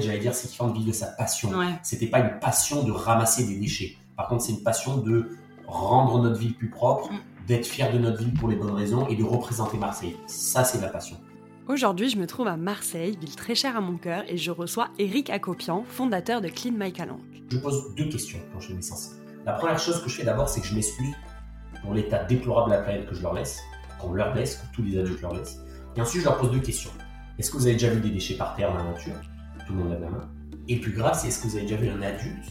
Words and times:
j'allais 0.00 0.18
dire, 0.18 0.34
c'est 0.34 0.48
qu'il 0.48 0.66
de 0.66 0.72
vivre 0.72 0.86
de 0.86 0.92
sa 0.92 1.06
passion. 1.06 1.50
Ouais. 1.50 1.66
C'était 1.82 2.06
pas 2.06 2.20
une 2.20 2.38
passion 2.40 2.82
de 2.84 2.92
ramasser 2.92 3.44
des 3.44 3.56
déchets. 3.56 3.96
Par 4.16 4.28
contre, 4.28 4.42
c'est 4.42 4.52
une 4.52 4.62
passion 4.62 4.98
de 4.98 5.30
rendre 5.66 6.20
notre 6.22 6.38
ville 6.38 6.54
plus 6.54 6.70
propre, 6.70 7.10
Mm. 7.12 7.16
d'être 7.46 7.66
fier 7.66 7.92
de 7.92 7.98
notre 7.98 8.18
ville 8.18 8.34
pour 8.34 8.48
les 8.48 8.56
bonnes 8.56 8.74
raisons 8.74 9.06
et 9.08 9.16
de 9.16 9.24
représenter 9.24 9.76
Marseille. 9.78 10.16
Ça, 10.26 10.64
c'est 10.64 10.80
la 10.80 10.88
passion. 10.88 11.16
Aujourd'hui, 11.68 12.08
je 12.08 12.16
me 12.16 12.26
trouve 12.26 12.48
à 12.48 12.56
Marseille, 12.56 13.16
ville 13.20 13.36
très 13.36 13.54
chère 13.54 13.76
à 13.76 13.80
mon 13.80 13.96
cœur, 13.98 14.22
et 14.28 14.38
je 14.38 14.50
reçois 14.50 14.88
Eric 14.98 15.28
Acopian, 15.30 15.84
fondateur 15.86 16.40
de 16.40 16.48
Clean 16.48 16.72
My 16.72 16.92
Calanque. 16.92 17.20
Je 17.50 17.58
pose 17.58 17.94
deux 17.94 18.08
questions 18.08 18.38
quand 18.52 18.60
je 18.60 18.68
fais 18.68 18.74
mes 18.74 18.82
sens. 18.82 19.12
La 19.44 19.52
première 19.52 19.78
chose 19.78 20.02
que 20.02 20.08
je 20.08 20.16
fais 20.16 20.24
d'abord, 20.24 20.48
c'est 20.48 20.60
que 20.62 20.66
je 20.66 20.74
m'excuse 20.74 21.14
pour 21.82 21.92
l'état 21.94 22.24
déplorable 22.24 22.70
de 22.70 22.76
la 22.76 22.82
planète 22.82 23.06
que 23.06 23.14
je 23.14 23.22
leur 23.22 23.34
laisse, 23.34 23.60
qu'on 24.00 24.12
leur 24.12 24.34
laisse, 24.34 24.56
que 24.56 24.74
tous 24.74 24.82
les 24.82 24.98
adultes 24.98 25.20
leur 25.20 25.34
laissent. 25.34 25.60
Et 25.96 26.00
ensuite, 26.00 26.22
je 26.22 26.26
leur 26.28 26.38
pose 26.38 26.50
deux 26.50 26.60
questions. 26.60 26.90
Est-ce 27.38 27.50
que 27.50 27.56
vous 27.56 27.66
avez 27.66 27.74
déjà 27.74 27.90
vu 27.90 28.00
des 28.00 28.10
déchets 28.10 28.36
par 28.36 28.54
terre 28.56 28.70
dans 28.72 28.78
la 28.78 28.90
nature? 28.92 29.14
Tout 29.68 29.74
le 29.74 29.80
monde 29.80 29.90
lève 29.90 30.00
la 30.00 30.08
main. 30.08 30.30
Et 30.66 30.76
le 30.76 30.80
plus 30.80 30.92
grave, 30.92 31.18
c'est 31.20 31.28
est-ce 31.28 31.42
que 31.42 31.48
vous 31.48 31.56
avez 31.56 31.66
déjà 31.66 31.76
vu 31.76 31.90
un 31.90 32.00
adulte 32.00 32.46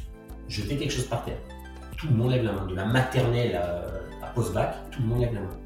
jeter 0.48 0.78
quelque 0.78 0.92
chose 0.92 1.08
par 1.08 1.26
terre? 1.26 1.40
Tout 1.98 2.10
le 2.10 2.14
monde 2.14 2.30
lève 2.30 2.44
la 2.44 2.52
main. 2.52 2.68
De 2.68 2.76
la 2.76 2.86
maternelle 2.86 3.56
à, 3.56 3.88
à 4.24 4.30
post-bac, 4.36 4.76
tout 4.92 5.02
le 5.02 5.08
monde 5.08 5.22
lève 5.22 5.34
la 5.34 5.42
main. 5.42 5.58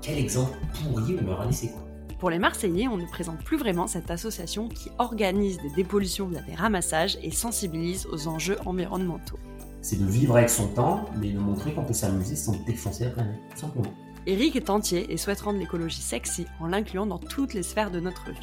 Quel 0.00 0.18
exemple 0.18 0.58
pourriez 0.74 1.14
vous 1.14 1.24
leur 1.24 1.46
laisser 1.46 1.70
quoi? 1.70 1.82
Pour 2.18 2.30
les 2.30 2.40
Marseillais, 2.40 2.88
on 2.88 2.96
ne 2.96 3.06
présente 3.06 3.44
plus 3.44 3.56
vraiment 3.56 3.86
cette 3.86 4.10
association 4.10 4.68
qui 4.68 4.90
organise 4.98 5.58
des 5.58 5.70
dépollutions 5.70 6.26
via 6.26 6.40
des 6.42 6.54
ramassages 6.56 7.16
et 7.22 7.30
sensibilise 7.30 8.06
aux 8.06 8.26
enjeux 8.26 8.56
environnementaux. 8.66 9.38
C'est 9.82 10.00
de 10.00 10.04
vivre 10.04 10.36
avec 10.36 10.50
son 10.50 10.66
temps, 10.66 11.04
mais 11.16 11.30
de 11.30 11.38
montrer 11.38 11.72
qu'on 11.74 11.84
peut 11.84 11.92
s'amuser 11.92 12.34
sans 12.34 12.56
défoncer 12.64 13.04
la 13.04 13.10
planète, 13.10 13.38
tout 13.52 13.60
simplement. 13.60 13.94
Eric 14.26 14.56
est 14.56 14.68
entier 14.68 15.12
et 15.12 15.16
souhaite 15.16 15.42
rendre 15.42 15.60
l'écologie 15.60 16.02
sexy 16.02 16.46
en 16.58 16.66
l'incluant 16.66 17.06
dans 17.06 17.18
toutes 17.18 17.54
les 17.54 17.62
sphères 17.62 17.92
de 17.92 18.00
notre 18.00 18.24
vie. 18.32 18.36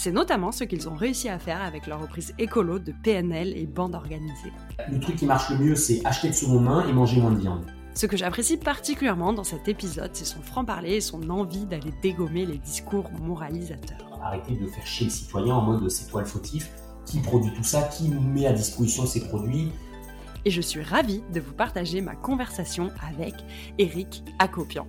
C'est 0.00 0.12
notamment 0.12 0.52
ce 0.52 0.62
qu'ils 0.62 0.88
ont 0.88 0.94
réussi 0.94 1.28
à 1.28 1.40
faire 1.40 1.60
avec 1.60 1.88
leur 1.88 2.00
reprise 2.00 2.32
écolo 2.38 2.78
de 2.78 2.92
PNL 3.02 3.52
et 3.56 3.66
bande 3.66 3.96
organisée. 3.96 4.52
Le 4.88 5.00
truc 5.00 5.16
qui 5.16 5.26
marche 5.26 5.50
le 5.50 5.58
mieux, 5.58 5.74
c'est 5.74 6.06
acheter 6.06 6.28
de 6.28 6.34
seconde 6.34 6.62
main 6.62 6.86
et 6.86 6.92
manger 6.92 7.20
moins 7.20 7.32
de 7.32 7.40
viande. 7.40 7.66
Ce 7.94 8.06
que 8.06 8.16
j'apprécie 8.16 8.58
particulièrement 8.58 9.32
dans 9.32 9.42
cet 9.42 9.66
épisode, 9.66 10.10
c'est 10.12 10.24
son 10.24 10.40
franc-parler 10.40 10.92
et 10.92 11.00
son 11.00 11.28
envie 11.30 11.66
d'aller 11.66 11.92
dégommer 12.00 12.46
les 12.46 12.58
discours 12.58 13.10
moralisateurs. 13.20 14.20
Arrêter 14.22 14.54
de 14.54 14.68
faire 14.68 14.86
chier 14.86 15.06
le 15.06 15.10
citoyen 15.10 15.56
en 15.56 15.62
mode 15.62 15.88
c'est 15.88 16.08
toi 16.08 16.20
le 16.20 16.28
fautif, 16.28 16.70
qui 17.04 17.18
produit 17.18 17.52
tout 17.52 17.64
ça, 17.64 17.82
qui 17.82 18.08
nous 18.08 18.20
met 18.20 18.46
à 18.46 18.52
disposition 18.52 19.04
ces 19.04 19.26
produits. 19.26 19.72
Et 20.44 20.52
je 20.52 20.60
suis 20.60 20.80
ravie 20.80 21.24
de 21.34 21.40
vous 21.40 21.54
partager 21.54 22.02
ma 22.02 22.14
conversation 22.14 22.92
avec 23.04 23.34
Eric 23.78 24.22
Acopian. 24.38 24.86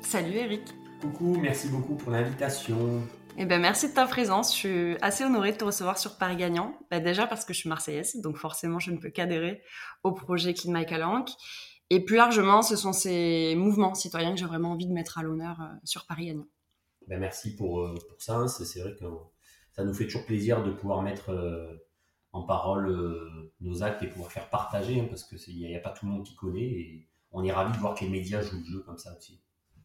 Salut 0.00 0.34
Eric 0.34 0.74
Coucou, 1.04 1.36
merci 1.38 1.68
beaucoup 1.68 1.96
pour 1.96 2.12
l'invitation. 2.12 3.02
Eh 3.36 3.44
ben 3.44 3.60
merci 3.60 3.90
de 3.90 3.94
ta 3.94 4.06
présence. 4.06 4.54
Je 4.54 4.56
suis 4.56 4.96
assez 5.02 5.22
honorée 5.22 5.52
de 5.52 5.58
te 5.58 5.64
recevoir 5.64 5.98
sur 5.98 6.16
Paris 6.16 6.36
Gagnant. 6.36 6.78
Ben, 6.90 7.02
déjà 7.04 7.26
parce 7.26 7.44
que 7.44 7.52
je 7.52 7.58
suis 7.58 7.68
marseillaise, 7.68 8.16
donc 8.22 8.38
forcément 8.38 8.78
je 8.78 8.90
ne 8.90 8.96
peux 8.96 9.10
qu'adhérer 9.10 9.62
au 10.02 10.12
projet 10.12 10.54
Clean 10.54 10.72
My 10.72 10.86
Calanque. 10.86 11.28
Et 11.90 12.02
plus 12.02 12.16
largement, 12.16 12.62
ce 12.62 12.74
sont 12.74 12.94
ces 12.94 13.54
mouvements 13.54 13.92
citoyens 13.92 14.32
que 14.32 14.40
j'ai 14.40 14.46
vraiment 14.46 14.70
envie 14.72 14.86
de 14.86 14.94
mettre 14.94 15.18
à 15.18 15.22
l'honneur 15.22 15.60
euh, 15.60 15.74
sur 15.84 16.06
Paris 16.06 16.28
Gagnant. 16.28 16.46
Ben, 17.06 17.20
merci 17.20 17.54
pour, 17.54 17.82
euh, 17.82 17.94
pour 18.08 18.22
ça. 18.22 18.48
C'est 18.48 18.64
c'est 18.64 18.80
vrai 18.80 18.96
que 18.98 19.04
ça 19.72 19.84
nous 19.84 19.92
fait 19.92 20.04
toujours 20.04 20.24
plaisir 20.24 20.62
de 20.62 20.70
pouvoir 20.70 21.02
mettre 21.02 21.28
euh, 21.28 21.84
en 22.32 22.44
parole 22.44 22.96
nos 23.60 23.82
actes 23.82 24.02
et 24.02 24.08
pouvoir 24.08 24.32
faire 24.32 24.48
partager, 24.48 24.98
hein, 25.00 25.06
parce 25.10 25.24
qu'il 25.24 25.54
n'y 25.54 25.74
a, 25.74 25.78
a 25.78 25.82
pas 25.82 25.90
tout 25.90 26.06
le 26.06 26.12
monde 26.12 26.24
qui 26.24 26.34
connaît. 26.34 26.64
Et 26.64 27.08
on 27.30 27.44
est 27.44 27.52
ravis 27.52 27.74
de 27.74 27.78
voir 27.78 27.94
que 27.94 28.06
les 28.06 28.10
médias 28.10 28.40
jouent 28.40 28.60
le 28.60 28.64
jeu 28.64 28.80
comme 28.86 28.96
ça 28.96 29.14
aussi. 29.18 29.43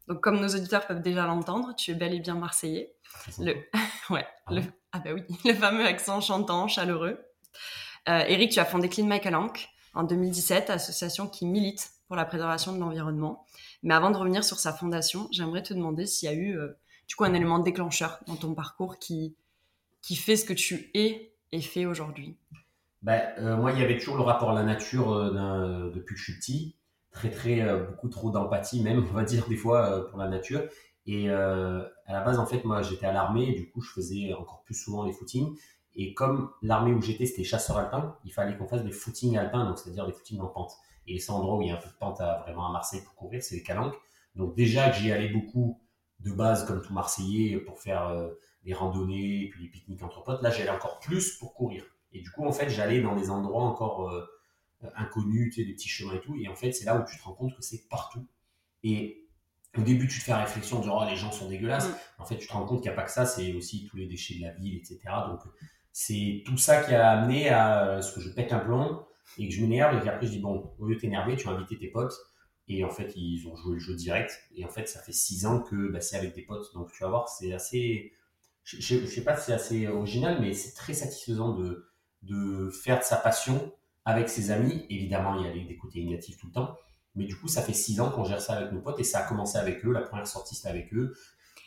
Donc 0.10 0.22
comme 0.22 0.40
nos 0.40 0.48
auditeurs 0.50 0.86
peuvent 0.88 1.02
déjà 1.02 1.26
l'entendre, 1.26 1.74
tu 1.76 1.92
es 1.92 1.94
bel 1.94 2.14
et 2.14 2.20
bien 2.20 2.36
marseillais. 2.36 2.96
Le, 3.40 3.54
ouais, 4.10 4.26
Ah 4.48 4.54
le, 4.54 4.62
ah 4.92 5.00
bah 5.00 5.12
oui, 5.14 5.24
le 5.46 5.54
fameux 5.54 5.86
accent 5.86 6.20
chantant, 6.20 6.68
chaleureux. 6.68 7.20
Euh, 8.08 8.24
Eric, 8.28 8.52
tu 8.52 8.60
as 8.60 8.66
fondé 8.66 8.90
Clean 8.90 9.06
My 9.06 9.22
Calanque 9.22 9.70
en 9.94 10.04
2017, 10.04 10.70
association 10.70 11.28
qui 11.28 11.46
milite 11.46 11.92
pour 12.08 12.16
la 12.16 12.26
préservation 12.26 12.74
de 12.74 12.80
l'environnement. 12.80 13.46
Mais 13.84 13.94
avant 13.94 14.10
de 14.10 14.18
revenir 14.18 14.44
sur 14.44 14.60
sa 14.60 14.74
fondation, 14.74 15.28
j'aimerais 15.32 15.62
te 15.64 15.74
demander 15.74 16.06
s'il 16.08 16.30
y 16.30 16.32
a 16.32 16.36
eu 16.36 16.58
euh, 16.58 16.70
du 17.08 17.16
coup 17.16 17.24
un 17.24 17.34
élément 17.34 17.60
déclencheur 17.60 18.20
dans 18.28 18.36
ton 18.36 18.56
parcours 18.56 18.98
qui, 18.98 19.36
qui 20.02 20.16
fait 20.16 20.36
ce 20.38 20.46
que 20.46 20.54
tu 20.54 20.90
es 20.96 21.36
et 21.52 21.62
fais 21.62 21.86
aujourd'hui? 21.86 22.38
Ben, 23.02 23.22
euh, 23.38 23.56
moi, 23.58 23.72
il 23.72 23.80
y 23.80 23.84
avait 23.84 23.98
toujours 23.98 24.18
le 24.18 24.24
rapport 24.24 24.50
à 24.52 24.56
la 24.56 24.64
nature 24.64 25.14
euh, 25.14 25.32
d'un- 25.32 25.88
depuis 25.94 26.16
que 26.16 26.20
je 26.20 26.24
suis 26.32 26.40
petit. 26.40 26.76
Très, 27.12 27.32
très, 27.32 27.62
euh, 27.62 27.86
beaucoup 27.86 28.08
trop 28.08 28.30
d'empathie, 28.30 28.82
même, 28.84 29.06
on 29.10 29.14
va 29.14 29.24
dire, 29.24 29.48
des 29.48 29.56
fois, 29.56 29.86
euh, 29.90 30.04
pour 30.10 30.20
la 30.20 30.28
nature. 30.28 30.62
Et 31.06 31.30
euh, 31.30 31.84
à 32.06 32.14
la 32.14 32.22
base, 32.22 32.38
en 32.38 32.46
fait, 32.46 32.64
moi, 32.66 32.82
j'étais 32.84 33.08
à 33.08 33.12
l'armée, 33.12 33.54
du 33.54 33.70
coup, 33.70 33.82
je 33.82 33.92
faisais 33.92 34.34
encore 34.34 34.62
plus 34.64 34.76
souvent 34.76 35.04
les 35.06 35.12
footings. 35.12 35.58
Et 35.96 36.14
comme 36.14 36.52
l'armée 36.62 36.94
où 36.94 37.02
j'étais, 37.02 37.26
c'était 37.26 37.44
chasseur 37.44 37.78
alpin, 37.78 38.16
il 38.26 38.32
fallait 38.32 38.56
qu'on 38.56 38.68
fasse 38.68 38.84
des 38.84 38.92
footings 38.92 39.38
alpins, 39.38 39.66
donc 39.66 39.80
c'est-à-dire 39.80 40.06
des 40.06 40.14
footings 40.14 40.40
en 40.40 40.48
pente. 40.48 40.72
Et 41.08 41.14
les 41.14 41.20
seuls 41.20 41.36
endroits 41.36 41.58
où 41.58 41.62
il 41.64 41.70
y 41.70 41.72
a 41.72 41.76
un 41.76 41.80
peu 41.80 41.90
de 41.90 41.96
pente 42.00 42.22
à, 42.22 42.44
vraiment 42.46 42.68
à 42.70 42.72
Marseille 42.72 43.02
pour 43.04 43.16
courir, 43.16 43.42
c'est 43.42 43.56
les 43.56 43.64
calanques. 43.64 43.96
Donc 44.36 44.56
déjà 44.56 44.90
que 44.92 44.98
j'y 44.98 45.12
allais 45.12 45.30
beaucoup 45.30 45.82
de 46.20 46.32
base, 46.32 46.66
comme 46.66 46.82
tout 46.82 46.94
Marseillais, 46.94 47.58
pour 47.58 47.80
faire 47.80 48.16
des 48.64 48.74
randonnées, 48.74 49.50
puis 49.52 49.64
les 49.64 49.70
pique-niques 49.70 50.04
entre 50.04 50.24
potes, 50.24 50.44
là, 50.44 50.52
j'allais 50.52 50.70
encore 50.70 51.00
plus 51.00 51.38
pour 51.38 51.56
courir. 51.56 51.84
Et 52.14 52.22
du 52.22 52.30
coup, 52.30 52.46
en 52.46 52.52
fait, 52.52 52.70
j'allais 52.70 53.02
dans 53.02 53.16
des 53.16 53.32
endroits 53.32 53.64
encore 53.64 54.12
inconnus, 54.96 55.54
tu 55.54 55.62
sais, 55.62 55.68
des 55.68 55.74
petits 55.74 55.90
chemins 55.90 56.14
et 56.14 56.22
tout. 56.22 56.36
Et 56.36 56.48
en 56.48 56.56
fait, 56.56 56.72
c'est 56.72 56.86
là 56.86 57.00
où 57.00 57.06
tu 57.06 57.18
te 57.18 57.24
rends 57.24 57.34
compte 57.34 57.56
que 57.56 57.62
c'est 57.62 57.88
partout. 57.90 58.26
Et 58.84 59.28
au 59.78 59.82
début, 59.82 60.08
tu 60.08 60.20
te 60.20 60.24
fais 60.24 60.32
la 60.32 60.44
réflexion 60.44 60.78
en 60.78 60.82
disant, 60.82 61.00
oh, 61.02 61.10
les 61.10 61.16
gens 61.16 61.32
sont 61.32 61.48
dégueulasses. 61.50 61.90
Mm. 61.90 61.96
En 62.20 62.26
fait, 62.26 62.38
tu 62.38 62.48
te 62.48 62.54
rends 62.54 62.66
compte 62.66 62.82
qu'il 62.82 62.90
n'y 62.90 62.94
a 62.94 62.96
pas 62.96 63.06
que 63.06 63.12
ça, 63.12 63.26
c'est 63.26 63.54
aussi 63.54 63.86
tous 63.86 63.98
les 63.98 64.08
déchets 64.08 64.36
de 64.36 64.42
la 64.42 64.52
ville, 64.52 64.78
etc. 64.78 65.00
Donc, 65.28 65.42
c'est 65.92 66.44
tout 66.46 66.58
ça 66.58 66.84
qui 66.84 66.94
a 66.94 67.10
amené 67.10 67.50
à 67.50 68.02
ce 68.02 68.14
que 68.14 68.22
je 68.22 68.30
pète 68.30 68.54
un 68.54 68.60
plomb 68.60 69.06
et 69.38 69.48
que 69.48 69.54
je 69.54 69.62
m'énerve. 69.62 69.98
Et 69.98 70.04
qu'après, 70.04 70.26
je 70.26 70.32
dis, 70.32 70.40
bon, 70.40 70.74
au 70.80 70.86
lieu 70.86 70.96
de 70.96 71.00
t'énerver, 71.00 71.36
tu 71.36 71.46
vas 71.46 71.52
inviter 71.52 71.78
tes 71.78 71.90
potes. 71.90 72.16
Et 72.68 72.84
en 72.84 72.90
fait, 72.90 73.14
ils 73.16 73.48
ont 73.48 73.56
joué 73.56 73.74
le 73.74 73.80
jeu 73.80 73.96
direct. 73.96 74.32
Et 74.56 74.64
en 74.64 74.70
fait, 74.70 74.88
ça 74.88 75.02
fait 75.02 75.12
six 75.12 75.46
ans 75.46 75.62
que 75.62 75.92
bah, 75.92 76.02
c'est 76.02 76.18
avec 76.18 76.34
des 76.36 76.44
potes. 76.44 76.74
Donc, 76.74 76.92
tu 76.92 77.04
vas 77.04 77.10
voir, 77.10 77.28
c'est 77.28 77.54
assez. 77.54 78.14
Je, 78.64 78.80
je 78.80 79.06
sais 79.06 79.24
pas 79.24 79.36
si 79.36 79.48
c'est 79.48 79.54
assez 79.54 79.88
original, 79.88 80.40
mais 80.40 80.54
c'est 80.54 80.74
très 80.74 80.94
satisfaisant 80.94 81.56
de, 81.56 81.90
de 82.22 82.70
faire 82.70 83.00
de 83.00 83.04
sa 83.04 83.18
passion 83.18 83.74
avec 84.10 84.30
ses 84.30 84.52
amis. 84.52 84.86
Évidemment, 84.90 85.36
il 85.40 85.46
y 85.46 85.50
a 85.50 85.54
des, 85.54 85.64
des 85.64 85.78
côtés 85.78 86.04
négatifs 86.04 86.38
tout 86.38 86.48
le 86.48 86.54
temps. 86.54 86.76
Mais 87.16 87.26
du 87.26 87.36
coup, 87.36 87.48
ça 87.48 87.62
fait 87.62 87.74
six 87.74 88.00
ans 88.02 88.12
qu'on 88.12 88.24
gère 88.24 88.42
ça 88.42 88.54
avec 88.54 88.72
nos 88.72 88.82
potes 88.82 89.00
et 89.00 89.04
ça 89.04 89.20
a 89.20 89.24
commencé 89.28 89.58
avec 89.58 89.84
eux. 89.86 89.92
La 89.92 90.02
première 90.02 90.28
sortie, 90.28 90.56
c'était 90.56 90.70
avec 90.70 90.94
eux. 90.94 91.14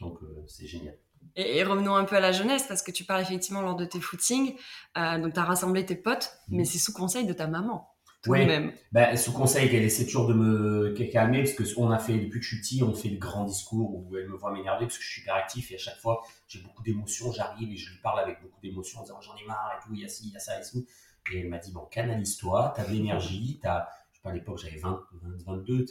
Donc, 0.01 0.19
euh, 0.23 0.45
c'est 0.47 0.67
génial. 0.67 0.97
Et, 1.37 1.59
et 1.59 1.65
revenons 1.65 1.95
un 1.95 2.05
peu 2.05 2.17
à 2.17 2.21
la 2.21 2.33
jeunesse, 2.33 2.65
parce 2.69 2.83
que 2.83 2.91
tu 2.91 3.05
parles 3.05 3.23
effectivement 3.23 3.61
lors 3.63 3.77
de 3.77 3.85
tes 3.85 4.01
footings, 4.01 4.55
euh, 4.99 5.19
donc 5.21 5.35
tu 5.35 5.39
as 5.41 5.45
rassemblé 5.45 5.85
tes 5.87 5.95
potes, 5.95 6.33
Mhm. 6.49 6.59
mais 6.59 6.65
c'est 6.65 6.79
sous 6.79 6.93
conseil 6.93 7.27
de 7.27 7.33
ta 7.33 7.47
maman, 7.47 7.89
même. 8.27 8.73
Ben, 8.93 9.17
sous 9.17 9.33
conseil 9.33 9.69
qu'elle 9.71 9.83
essaie 9.85 10.05
toujours 10.05 10.27
de 10.29 10.35
me 10.35 10.95
calmer 11.13 11.43
parce 11.43 11.55
que 11.55 11.65
on 11.77 11.91
a 11.91 11.99
fait 11.99 12.19
depuis 12.19 12.39
que 12.41 12.45
je 12.47 12.55
suis 12.55 12.61
petit, 12.61 12.83
on 12.83 12.95
fait 12.95 13.09
de 13.11 13.19
grands 13.19 13.45
discours 13.45 13.95
où 13.95 14.17
elle 14.17 14.29
me 14.29 14.37
voit 14.37 14.53
m'énerver 14.53 14.87
parce 14.87 14.99
que 14.99 15.05
je 15.05 15.11
suis 15.11 15.23
hyper 15.23 15.35
actif 15.35 15.71
et 15.73 15.75
à 15.77 15.79
chaque 15.79 15.99
fois 15.99 16.23
j'ai 16.49 16.61
beaucoup 16.61 16.83
d'émotions, 16.83 17.33
j'arrive 17.33 17.71
et 17.73 17.77
je 17.77 17.91
lui 17.93 17.99
parle 18.01 18.21
avec 18.21 18.41
beaucoup 18.43 18.61
d'émotions 18.61 19.01
en 19.01 19.03
disant 19.03 19.21
j'en 19.21 19.37
ai 19.37 19.47
marre 19.47 19.73
et 19.77 19.83
tout, 19.85 19.93
il 19.95 20.01
y 20.01 20.05
a 20.05 20.09
ci, 20.09 20.27
il 20.29 20.33
y 20.33 20.37
a 20.37 20.41
ça 20.41 20.61
et 20.61 20.63
tout. 20.63 20.85
Et 21.31 21.41
elle 21.41 21.49
m'a 21.49 21.59
dit 21.59 21.73
bon 21.73 21.87
canalise-toi, 21.91 22.73
t'as 22.77 22.87
de 22.87 22.93
l'énergie, 22.93 23.59
t'as, 23.63 23.87
je 24.11 24.17
sais 24.17 24.23
pas 24.23 24.31
à 24.31 24.35
l'époque 24.35 24.59
j'avais 24.59 24.79
20, 24.79 25.01
20, 25.23 25.45
22, 25.45 25.87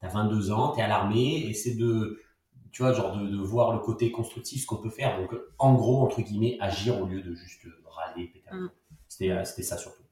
t'as 0.00 0.08
22 0.08 0.50
ans, 0.52 0.72
t'es 0.72 0.82
à 0.82 0.88
l'armée, 0.88 1.46
essaie 1.48 1.74
de, 1.74 2.20
tu 2.70 2.82
vois 2.82 2.92
genre 2.92 3.16
de, 3.16 3.26
de 3.26 3.36
voir 3.36 3.72
le 3.72 3.78
côté 3.78 4.10
constructif 4.10 4.62
ce 4.62 4.66
qu'on 4.66 4.76
peut 4.76 4.90
faire. 4.90 5.18
Donc 5.20 5.34
en 5.58 5.74
gros 5.74 6.02
entre 6.02 6.20
guillemets 6.20 6.58
agir 6.60 7.00
au 7.00 7.06
lieu 7.06 7.22
de 7.22 7.34
juste 7.34 7.66
râler. 7.86 8.26
péter 8.26 8.44
Mm. 8.52 8.68
C'était, 9.08 9.30
euh, 9.30 9.44
c'était 9.44 9.62
ça 9.62 9.78
surtout. 9.78 10.02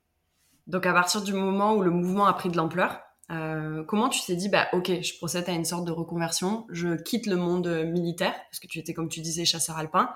Donc 0.66 0.86
à 0.86 0.92
partir 0.92 1.22
du 1.22 1.32
moment 1.32 1.74
où 1.74 1.82
le 1.82 1.90
mouvement 1.90 2.26
a 2.26 2.32
pris 2.32 2.48
de 2.48 2.56
l'ampleur, 2.56 3.00
euh, 3.30 3.82
comment 3.84 4.08
tu 4.08 4.20
t'es 4.24 4.36
dit, 4.36 4.48
bah 4.48 4.68
ok, 4.72 5.00
je 5.00 5.16
procède 5.16 5.48
à 5.48 5.52
une 5.52 5.64
sorte 5.64 5.84
de 5.86 5.92
reconversion, 5.92 6.66
je 6.70 6.94
quitte 6.94 7.26
le 7.26 7.36
monde 7.36 7.66
euh, 7.66 7.84
militaire, 7.84 8.34
parce 8.50 8.60
que 8.60 8.66
tu 8.66 8.78
étais, 8.78 8.94
comme 8.94 9.08
tu 9.08 9.20
disais, 9.20 9.44
chasseur 9.44 9.78
alpin, 9.78 10.10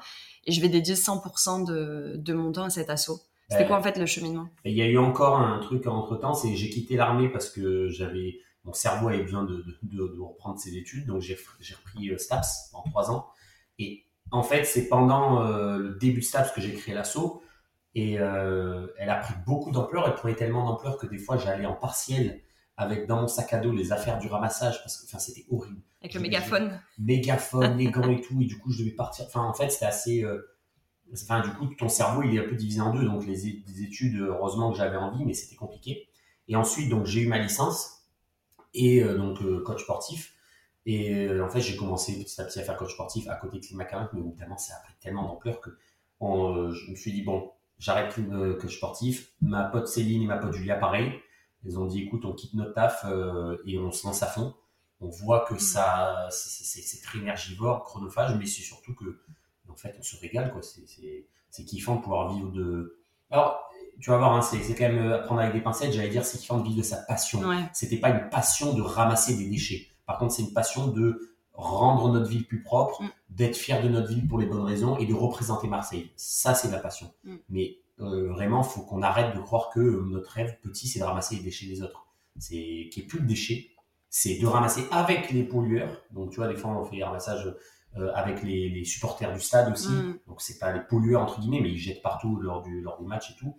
et 0.45 0.53
je 0.53 0.61
vais 0.61 0.69
dédier 0.69 0.95
100% 0.95 1.67
de, 1.67 2.15
de 2.17 2.35
mon 2.35 2.53
temps 2.53 2.65
à 2.65 2.71
cet 2.71 2.91
assaut? 2.91 3.21
C'était 3.49 3.63
Ouais. 3.63 3.69
quoi 3.69 3.77
en 3.79 3.83
fait 3.83 3.97
le 3.99 4.07
cheminement? 4.07 4.49
il 4.65 4.73
y 4.75 4.83
a 4.83 4.87
eu 4.89 4.99
encore 4.99 5.39
un 5.39 5.59
truc 5.61 5.87
entre 5.87 6.17
temps, 6.17 6.35
c'est 6.35 6.55
j'ai 6.57 6.69
quitté 6.71 6.97
l'armée 6.97 7.29
parce 7.29 7.49
que 7.51 7.89
j'avais 7.89 8.39
mon 8.65 8.73
cerveau 8.73 9.09
avait 9.09 9.23
besoin 9.23 9.45
de, 9.45 9.57
de, 9.59 9.79
de- 9.85 10.15
de 10.17 10.21
reprendre 10.21 10.59
ses 10.59 10.77
études, 10.77 11.07
donc 11.07 11.21
j'ai 11.21 11.37
repris 11.37 12.11
euh, 12.11 12.19
STAPS 12.19 12.71
en 12.75 12.83
trois 12.83 13.13
ans. 13.13 13.29
Et 13.79 14.05
en 14.33 14.43
fait, 14.43 14.65
c'est 14.65 14.89
pendant 14.89 15.43
euh, 15.47 15.79
le 15.79 15.95
début 15.95 16.19
de 16.19 16.25
STAPS 16.25 16.51
que 16.51 16.61
j'ai 16.61 16.73
créé 16.75 16.93
l'assaut. 16.93 17.43
Et 17.95 18.19
euh, 18.19 18.89
elle 18.99 19.09
a 19.09 19.15
pris 19.17 19.35
beaucoup 19.47 19.71
d'ampleur. 19.71 20.05
Elle 20.09 20.15
prenait 20.15 20.35
tellement 20.35 20.67
d'ampleur 20.67 20.99
que 20.99 21.07
des 21.07 21.17
fois, 21.19 21.37
j'allais 21.39 21.65
en 21.65 21.75
partiel 21.75 22.43
avec 22.77 23.07
dans 23.07 23.21
mon 23.23 23.29
sac 23.29 23.53
à 23.55 23.59
dos 23.59 23.71
les 23.71 23.93
affaires 23.93 24.19
du 24.19 24.27
ramassage 24.27 24.83
parce 24.83 24.97
que 25.01 25.07
enfin, 25.07 25.21
c'était 25.21 25.47
horrible. 25.49 25.81
Avec 26.03 26.15
le 26.15 26.21
mégaphone 26.21 26.81
Mégaphone, 26.99 27.77
les 27.79 27.87
gants 27.93 28.11
et 28.11 28.21
tout. 28.21 28.43
Et 28.43 28.47
du 28.47 28.59
coup, 28.59 28.73
je 28.73 28.81
devais 28.83 28.91
partir. 28.97 29.27
Enfin, 29.29 29.43
en 29.45 29.55
fait, 29.55 29.71
c'était 29.71 29.87
assez. 29.87 30.25
Enfin, 31.13 31.41
du 31.41 31.51
coup, 31.51 31.67
ton 31.75 31.89
cerveau, 31.89 32.23
il 32.23 32.35
est 32.35 32.41
un 32.41 32.49
peu 32.49 32.57
divisé 32.57 32.81
en 32.81 32.93
deux. 32.93 33.05
Donc, 33.05 33.27
les, 33.27 33.47
études, 33.83 34.21
heureusement 34.21 34.73
que 34.73 34.79
j'avais 34.79 34.97
envie, 34.97 35.25
mais 35.25 35.35
c'était 35.35 35.57
compliqué. 35.57 36.09
Et 36.49 36.57
ensuite, 36.57 36.89
donc, 36.89 37.07
j'ai 37.07 37.23
eu 37.23 37.27
ma 37.29 37.39
licence 37.39 37.97
et 38.75 39.03
euh, 39.03 39.17
donc 39.17 39.41
euh, 39.43 39.63
coach 39.63 39.83
sportif. 39.83 40.35
Et 40.85 41.27
euh, 41.27 41.45
en 41.45 41.49
fait, 41.49 41.61
j'ai 41.61 41.77
commencé 41.77 42.23
petit 42.23 42.41
à 42.41 42.45
petit 42.45 42.61
à 42.61 42.63
faire 42.63 42.77
coach 42.77 42.93
sportif 42.93 43.29
à 43.29 43.37
côté 43.37 43.59
de 43.59 43.65
Climacarin, 43.65 44.09
mais 44.13 44.21
évidemment, 44.21 44.59
ça 44.59 44.75
a 44.77 44.81
pris 44.81 44.95
tellement 45.01 45.25
d'ampleur 45.25 45.61
que 45.61 45.71
je 46.21 46.91
me 46.91 46.97
suis 46.97 47.13
dit, 47.13 47.23
bon, 47.23 47.51
j'arrête 47.79 48.15
que 48.15 48.69
je 48.69 48.77
sportif. 48.77 49.33
Ma 49.41 49.65
pote 49.65 49.89
Céline 49.89 50.23
et 50.23 50.27
ma 50.27 50.39
pote 50.39 50.53
Julia, 50.53 50.77
pareil. 50.77 51.13
Ils 51.65 51.79
ont 51.79 51.87
dit, 51.87 52.03
écoute, 52.03 52.25
on 52.25 52.33
quitte 52.33 52.55
notre 52.55 52.75
taf 52.75 53.05
et 53.67 53.79
on 53.79 53.91
se 53.91 54.07
lance 54.07 54.23
à 54.23 54.27
fond. 54.27 54.55
On 55.01 55.09
voit 55.09 55.45
que 55.47 55.55
mm. 55.55 55.59
ça, 55.59 56.29
c'est 56.31 57.03
très 57.03 57.19
énergivore, 57.19 57.85
chronophage, 57.85 58.37
mais 58.39 58.47
c'est 58.47 58.63
surtout 58.63 58.95
que, 58.95 59.21
en 59.77 59.79
fait, 59.79 59.95
on 59.99 60.03
se 60.03 60.17
régale, 60.17 60.51
quoi. 60.53 60.63
C'est 60.63 61.65
kiffant 61.65 61.97
de 61.97 62.01
pouvoir 62.03 62.35
vivre 62.35 62.51
de. 62.51 62.99
Alors, 63.31 63.69
tu 64.01 64.11
vas 64.11 64.19
voir, 64.19 64.35
hein, 64.35 64.43
c'est 64.43 64.59
quand 64.75 64.89
même 64.89 64.99
euh, 64.99 65.19
prendre 65.23 65.41
avec 65.41 65.55
des 65.55 65.61
pincettes, 65.61 65.93
j'allais 65.93 66.09
dire, 66.09 66.25
c'est 66.25 66.39
kiffant 66.39 66.59
de 66.59 66.65
vivre 66.65 66.79
de 66.79 66.83
sa 66.83 66.97
passion. 66.97 67.41
C'était 67.73 67.99
pas 67.99 68.11
une 68.11 68.29
passion 68.31 68.75
de 68.75 68.83
ramasser 68.83 69.37
des 69.37 69.49
déchets. 69.49 69.89
Par 70.07 70.19
contre, 70.19 70.35
c'est 70.35 70.43
une 70.43 70.53
passion 70.53 70.89
de 70.89 71.37
rendre 71.53 72.13
notre 72.13 72.29
ville 72.29 72.47
plus 72.47 72.63
propre, 72.63 73.03
mm. 73.03 73.09
d'être 73.31 73.57
fier 73.57 73.83
de 73.83 73.89
notre 73.89 74.09
ville 74.09 74.27
pour 74.27 74.39
les 74.39 74.47
bonnes 74.47 74.65
raisons 74.65 74.99
et 74.99 75.07
de 75.07 75.15
représenter 75.15 75.69
Marseille. 75.69 76.11
Ça, 76.17 76.55
c'est 76.55 76.71
la 76.71 76.79
passion. 76.79 77.13
Mm. 77.25 77.37
Mais 77.49 77.79
euh, 78.01 78.31
vraiment, 78.31 78.63
faut 78.63 78.83
qu'on 78.83 79.03
arrête 79.03 79.35
de 79.35 79.41
croire 79.41 79.71
que 79.71 79.81
notre 79.81 80.31
rêve 80.31 80.59
petit, 80.63 80.89
c'est 80.89 80.99
de 80.99 81.05
ramasser 81.05 81.37
les 81.37 81.43
déchets 81.43 81.67
des 81.67 81.83
autres. 81.83 82.07
C'est 82.39 82.89
qu'il 82.93 83.03
n'y 83.03 83.03
ait 83.05 83.07
plus 83.07 83.21
de 83.21 83.27
déchets, 83.27 83.71
c'est 84.11 84.39
de 84.39 84.47
ramasser 84.47 84.85
avec 84.91 85.31
les 85.31 85.43
pollueurs. 85.43 86.03
Donc, 86.11 86.31
tu 86.31 86.37
vois, 86.37 86.49
des 86.49 86.57
fois, 86.57 86.71
on 86.71 86.85
fait 86.85 86.97
des 86.97 87.05
ramassages 87.05 87.49
euh, 87.99 88.13
avec 88.15 88.43
les, 88.43 88.85
supporters 88.85 89.33
du 89.33 89.41
stade 89.41 89.73
aussi. 89.73 89.89
Mm. 89.89 90.19
Donc, 90.27 90.41
c'est 90.41 90.59
pas 90.59 90.73
les 90.73 90.81
pollueurs, 90.81 91.23
entre 91.23 91.41
guillemets, 91.41 91.61
mais 91.61 91.71
ils 91.71 91.79
jettent 91.79 92.03
partout 92.03 92.39
lors, 92.41 92.63
du, 92.63 92.81
lors 92.81 92.99
des 92.99 93.07
matchs 93.07 93.33
et 93.33 93.35
tout 93.37 93.57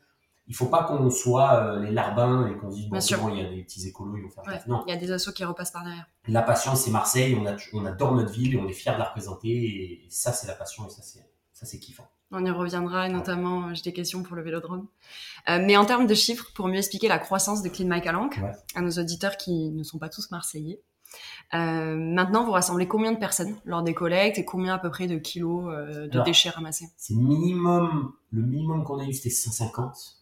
il 0.47 0.55
faut 0.55 0.67
pas 0.67 0.83
qu'on 0.83 1.09
soit 1.09 1.55
euh, 1.55 1.79
les 1.83 1.91
larbins 1.91 2.47
et 2.47 2.57
qu'on 2.57 2.71
se 2.71 2.77
dise 2.77 2.89
bon, 2.89 3.29
il 3.29 3.41
y 3.41 3.45
a 3.45 3.49
des 3.49 3.63
petits 3.63 3.85
écolos, 3.87 4.15
ils 4.17 4.23
vont 4.23 4.29
faire 4.29 4.43
Non. 4.67 4.83
Il 4.87 4.93
y 4.93 4.93
a 4.93 4.99
des 4.99 5.11
assos 5.11 5.33
qui 5.33 5.43
repassent 5.43 5.71
par 5.71 5.83
derrière. 5.83 6.07
La 6.27 6.41
passion, 6.41 6.75
c'est 6.75 6.91
Marseille, 6.91 7.37
on, 7.39 7.45
a, 7.45 7.55
on 7.73 7.85
adore 7.85 8.15
notre 8.15 8.31
ville 8.31 8.55
et 8.55 8.57
on 8.57 8.67
est 8.67 8.73
fiers 8.73 8.93
de 8.93 8.97
la 8.97 9.05
représenter. 9.05 9.49
Et 9.49 10.07
ça, 10.09 10.31
c'est 10.31 10.47
la 10.47 10.53
passion 10.53 10.87
et 10.87 10.89
ça, 10.89 11.01
c'est, 11.01 11.25
ça, 11.51 11.65
c'est 11.65 11.79
kiffant. 11.79 12.07
On 12.31 12.43
y 12.45 12.51
reviendra, 12.51 13.07
et 13.07 13.09
notamment, 13.09 13.73
j'ai 13.73 13.83
des 13.83 13.93
questions 13.93 14.21
pour 14.21 14.35
le 14.35 14.43
vélodrome. 14.43 14.87
Euh, 15.49 15.59
mais 15.65 15.77
en 15.77 15.85
termes 15.85 16.07
de 16.07 16.13
chiffres, 16.13 16.51
pour 16.53 16.67
mieux 16.67 16.77
expliquer 16.77 17.07
la 17.07 17.19
croissance 17.19 17.61
de 17.61 17.69
Clean 17.69 17.87
Mike 17.87 18.07
à 18.07 18.81
nos 18.81 18.91
auditeurs 18.91 19.37
qui 19.37 19.71
ne 19.71 19.83
sont 19.83 19.97
pas 19.97 20.09
tous 20.09 20.29
marseillais, 20.29 20.81
euh, 21.53 21.95
maintenant, 21.95 22.43
vous 22.43 22.51
rassemblez 22.51 22.87
combien 22.87 23.13
de 23.13 23.17
personnes 23.17 23.55
lors 23.65 23.81
des 23.81 23.93
collectes 23.93 24.37
et 24.37 24.45
combien 24.45 24.73
à 24.73 24.79
peu 24.79 24.89
près 24.89 25.07
de 25.07 25.17
kilos 25.17 25.65
de 25.65 26.23
déchets 26.23 26.49
ramassés? 26.49 26.89
C'est 26.97 27.15
minimum, 27.15 28.13
le 28.31 28.41
minimum 28.41 28.83
qu'on 28.83 28.99
a 28.99 29.05
eu, 29.05 29.13
c'était 29.13 29.29
150. 29.29 30.17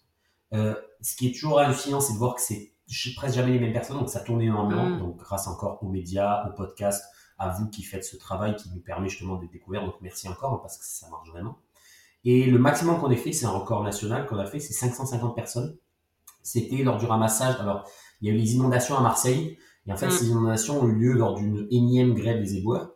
Euh, 0.54 0.76
ce 1.02 1.16
qui 1.16 1.28
est 1.28 1.32
toujours 1.32 1.60
hallucinant, 1.60 2.00
c'est 2.00 2.14
de 2.14 2.18
voir 2.18 2.36
que 2.36 2.42
c'est 2.42 2.72
presque 3.16 3.36
jamais 3.36 3.52
les 3.52 3.60
mêmes 3.60 3.74
personnes, 3.74 3.98
donc 3.98 4.10
ça 4.10 4.22
tourne 4.22 4.42
énormément. 4.42 4.90
Mm. 4.90 5.00
Donc, 5.00 5.18
grâce 5.18 5.48
encore 5.48 5.82
aux 5.84 5.90
médias, 5.90 6.48
aux 6.48 6.54
podcasts, 6.54 7.06
à 7.38 7.50
vous 7.50 7.68
qui 7.70 7.84
faites 7.84 8.06
ce 8.06 8.16
travail 8.16 8.56
qui 8.56 8.70
nous 8.70 8.80
permet 8.80 9.10
justement 9.10 9.36
de 9.36 9.48
découvrir. 9.48 9.84
Donc, 9.84 9.96
merci 10.02 10.28
encore 10.30 10.54
hein, 10.54 10.60
parce 10.62 10.78
que 10.78 10.86
ça 10.86 11.10
marche 11.10 11.30
vraiment. 11.30 11.58
Et 12.24 12.46
le 12.46 12.58
maximum 12.58 13.00
qu'on 13.00 13.12
ait 13.12 13.18
fait, 13.18 13.34
c'est 13.34 13.46
un 13.46 13.52
record 13.52 13.84
national 13.84 14.26
qu'on 14.26 14.40
a 14.40 14.46
fait, 14.46 14.60
c'est 14.60 14.74
550 14.74 15.36
personnes. 15.36 15.78
C'était 16.42 16.78
lors 16.78 16.98
du 16.98 17.06
ramassage. 17.06 17.56
Alors, 17.60 17.88
il 18.22 18.30
y 18.30 18.32
a 18.32 18.34
eu 18.34 18.38
les 18.38 18.56
inondations 18.56 18.98
à 18.98 19.02
Marseille. 19.02 19.58
Et 19.88 19.92
en 19.92 19.98
fait, 19.98 20.08
mm. 20.08 20.12
ces 20.12 20.28
inondations 20.28 20.82
ont 20.82 20.88
eu 20.88 20.96
lieu 20.96 21.14
lors 21.14 21.36
d'une 21.36 21.68
énième 21.72 22.14
grève 22.14 22.42
des 22.42 22.58
éboueurs. 22.58 22.92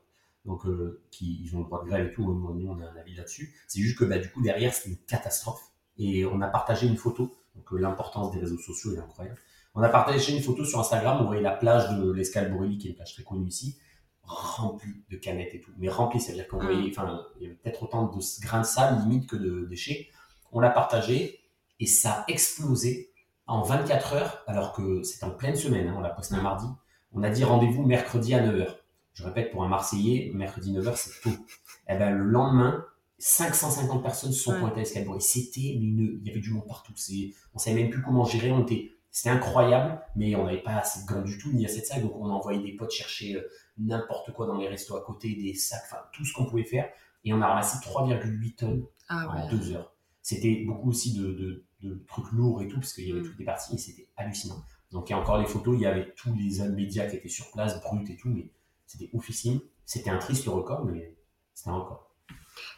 Donc, 0.46 0.66
euh, 0.66 1.02
qui, 1.12 1.42
ils 1.44 1.56
ont 1.56 1.60
le 1.60 1.66
droit 1.66 1.84
de 1.84 1.90
grève 1.90 2.08
et 2.08 2.14
tout. 2.14 2.24
Nous, 2.24 2.68
on 2.68 2.80
a 2.80 2.86
un 2.86 2.96
avis 2.96 3.14
là-dessus. 3.16 3.54
C'est 3.68 3.82
juste 3.82 3.98
que, 3.98 4.06
bah, 4.06 4.18
du 4.18 4.30
coup, 4.32 4.42
derrière, 4.42 4.74
c'était 4.74 4.90
une 4.90 4.98
catastrophe. 5.06 5.62
Et 5.98 6.26
on 6.26 6.42
a 6.42 6.48
partagé 6.48 6.88
une 6.88 6.98
photo 6.98 7.36
donc 7.60 7.74
euh, 7.74 7.78
l'importance 7.78 8.32
des 8.32 8.40
réseaux 8.40 8.58
sociaux 8.58 8.96
est 8.96 9.00
incroyable. 9.00 9.40
On 9.76 9.82
a 9.82 9.90
partagé 9.90 10.36
une 10.36 10.42
photo 10.42 10.66
sur 10.66 10.80
Instagram, 10.80 11.20
on 11.22 11.26
voyait 11.26 11.42
la 11.42 11.52
plage 11.52 11.96
de 11.98 12.12
l'Escale 12.12 12.52
qui 12.80 12.88
est 12.88 12.90
une 12.92 12.96
plage 12.96 13.14
très 13.14 13.24
connue 13.24 13.48
ici, 13.48 13.78
remplie 14.24 15.04
de 15.10 15.18
canettes 15.18 15.54
et 15.54 15.62
tout. 15.62 15.72
Mais 15.78 15.90
remplie, 15.90 16.20
c'est-à-dire 16.20 16.48
qu'on 16.48 16.60
voyait, 16.60 16.88
mm. 16.88 16.92
enfin, 16.92 17.26
il 17.38 17.44
y 17.44 17.46
avait 17.46 17.56
peut-être 17.56 17.84
autant 17.84 18.08
de 18.08 18.42
grains 18.42 18.62
de 18.62 18.66
sable 18.66 19.02
limite 19.04 19.30
que 19.30 19.36
de 19.36 19.66
déchets. 19.66 20.10
On 20.52 20.60
l'a 20.60 20.72
partagé 20.72 21.40
et 21.80 21.86
ça 21.86 22.12
a 22.12 22.26
explosé 22.28 23.09
en 23.50 23.64
24 23.64 24.14
heures, 24.14 24.44
alors 24.46 24.74
que 24.74 25.02
c'est 25.02 25.24
en 25.24 25.32
pleine 25.32 25.56
semaine, 25.56 25.88
hein, 25.88 25.96
on 25.98 26.02
l'a 26.02 26.10
posté 26.10 26.36
un 26.36 26.42
mardi. 26.42 26.68
On 27.12 27.24
a 27.24 27.30
dit 27.32 27.44
rendez-vous 27.44 27.84
mercredi 27.84 28.36
à 28.36 28.46
9h. 28.46 28.68
Je 29.14 29.24
répète, 29.24 29.52
pour 29.52 29.64
un 29.64 29.68
Marseillais, 29.68 30.32
mercredi 30.36 30.72
9h, 30.72 30.96
c'est 30.96 31.22
tôt. 31.22 31.32
Et 31.32 31.94
eh 31.94 31.98
ben, 31.98 32.12
le 32.12 32.24
lendemain, 32.26 32.86
550 33.18 34.04
personnes 34.04 34.32
se 34.32 34.44
sont 34.44 34.60
pointées 34.60 34.82
à 34.82 34.84
Escalbourg. 34.84 35.20
c'était, 35.20 35.62
il 35.62 36.22
y 36.24 36.30
avait 36.30 36.40
du 36.40 36.52
monde 36.52 36.68
partout. 36.68 36.94
C'est, 36.96 37.34
on 37.56 37.58
savait 37.58 37.82
même 37.82 37.90
plus 37.90 38.04
comment 38.04 38.24
gérer. 38.24 38.52
On 38.52 38.62
était, 38.62 38.92
c'était 39.10 39.32
incroyable, 39.32 40.00
mais 40.16 40.36
on 40.36 40.46
n'avait 40.46 40.62
pas 40.62 40.76
assez 40.76 41.02
de 41.02 41.08
gants 41.08 41.24
du 41.24 41.40
tout, 41.40 41.52
ni 41.52 41.66
assez 41.66 41.82
de 41.82 41.86
sacs. 41.86 42.04
Donc, 42.04 42.16
on 42.16 42.28
a 42.28 42.34
envoyé 42.34 42.62
des 42.62 42.76
potes 42.78 42.92
chercher 42.92 43.36
euh, 43.36 43.50
n'importe 43.80 44.32
quoi 44.32 44.46
dans 44.46 44.58
les 44.58 44.68
restos 44.68 44.96
à 44.96 45.02
côté, 45.02 45.34
des 45.34 45.56
sacs, 45.56 45.82
enfin, 45.86 46.04
tout 46.14 46.24
ce 46.24 46.34
qu'on 46.34 46.46
pouvait 46.46 46.64
faire. 46.64 46.88
Et 47.26 47.34
on 47.34 47.42
a 47.42 47.48
ramassé 47.48 47.80
3,8 47.84 48.56
tonnes 48.56 48.86
ah 49.10 49.28
en 49.28 49.50
deux 49.50 49.72
heures. 49.74 49.96
C'était 50.22 50.64
beaucoup 50.68 50.90
aussi 50.90 51.18
de, 51.18 51.32
de, 51.34 51.66
trucs 52.08 52.32
lourds 52.32 52.62
et 52.62 52.68
tout, 52.68 52.80
parce 52.80 52.94
qu'il 52.94 53.08
y 53.08 53.12
avait 53.12 53.22
mm. 53.22 53.26
toutes 53.26 53.40
les 53.40 53.46
parties, 53.46 53.76
et 53.76 53.78
c'était 53.78 54.08
hallucinant. 54.18 54.64
Donc, 54.92 55.10
il 55.10 55.14
y 55.14 55.16
a 55.16 55.20
encore 55.20 55.38
les 55.38 55.46
photos, 55.46 55.76
il 55.78 55.82
y 55.82 55.86
avait 55.86 56.14
tous 56.16 56.34
les 56.34 56.68
médias 56.70 57.08
qui 57.08 57.16
étaient 57.16 57.30
sur 57.30 57.52
place, 57.52 57.80
brut 57.82 58.10
et 58.10 58.16
tout, 58.16 58.30
mais 58.30 58.52
c'était 58.88 59.10
oufissime. 59.14 59.60
C'était 59.86 60.10
un 60.10 60.18
triste 60.18 60.48
record, 60.48 60.86
mais 60.86 61.16
c'était 61.54 61.70
un 61.70 61.76
record. 61.76 62.10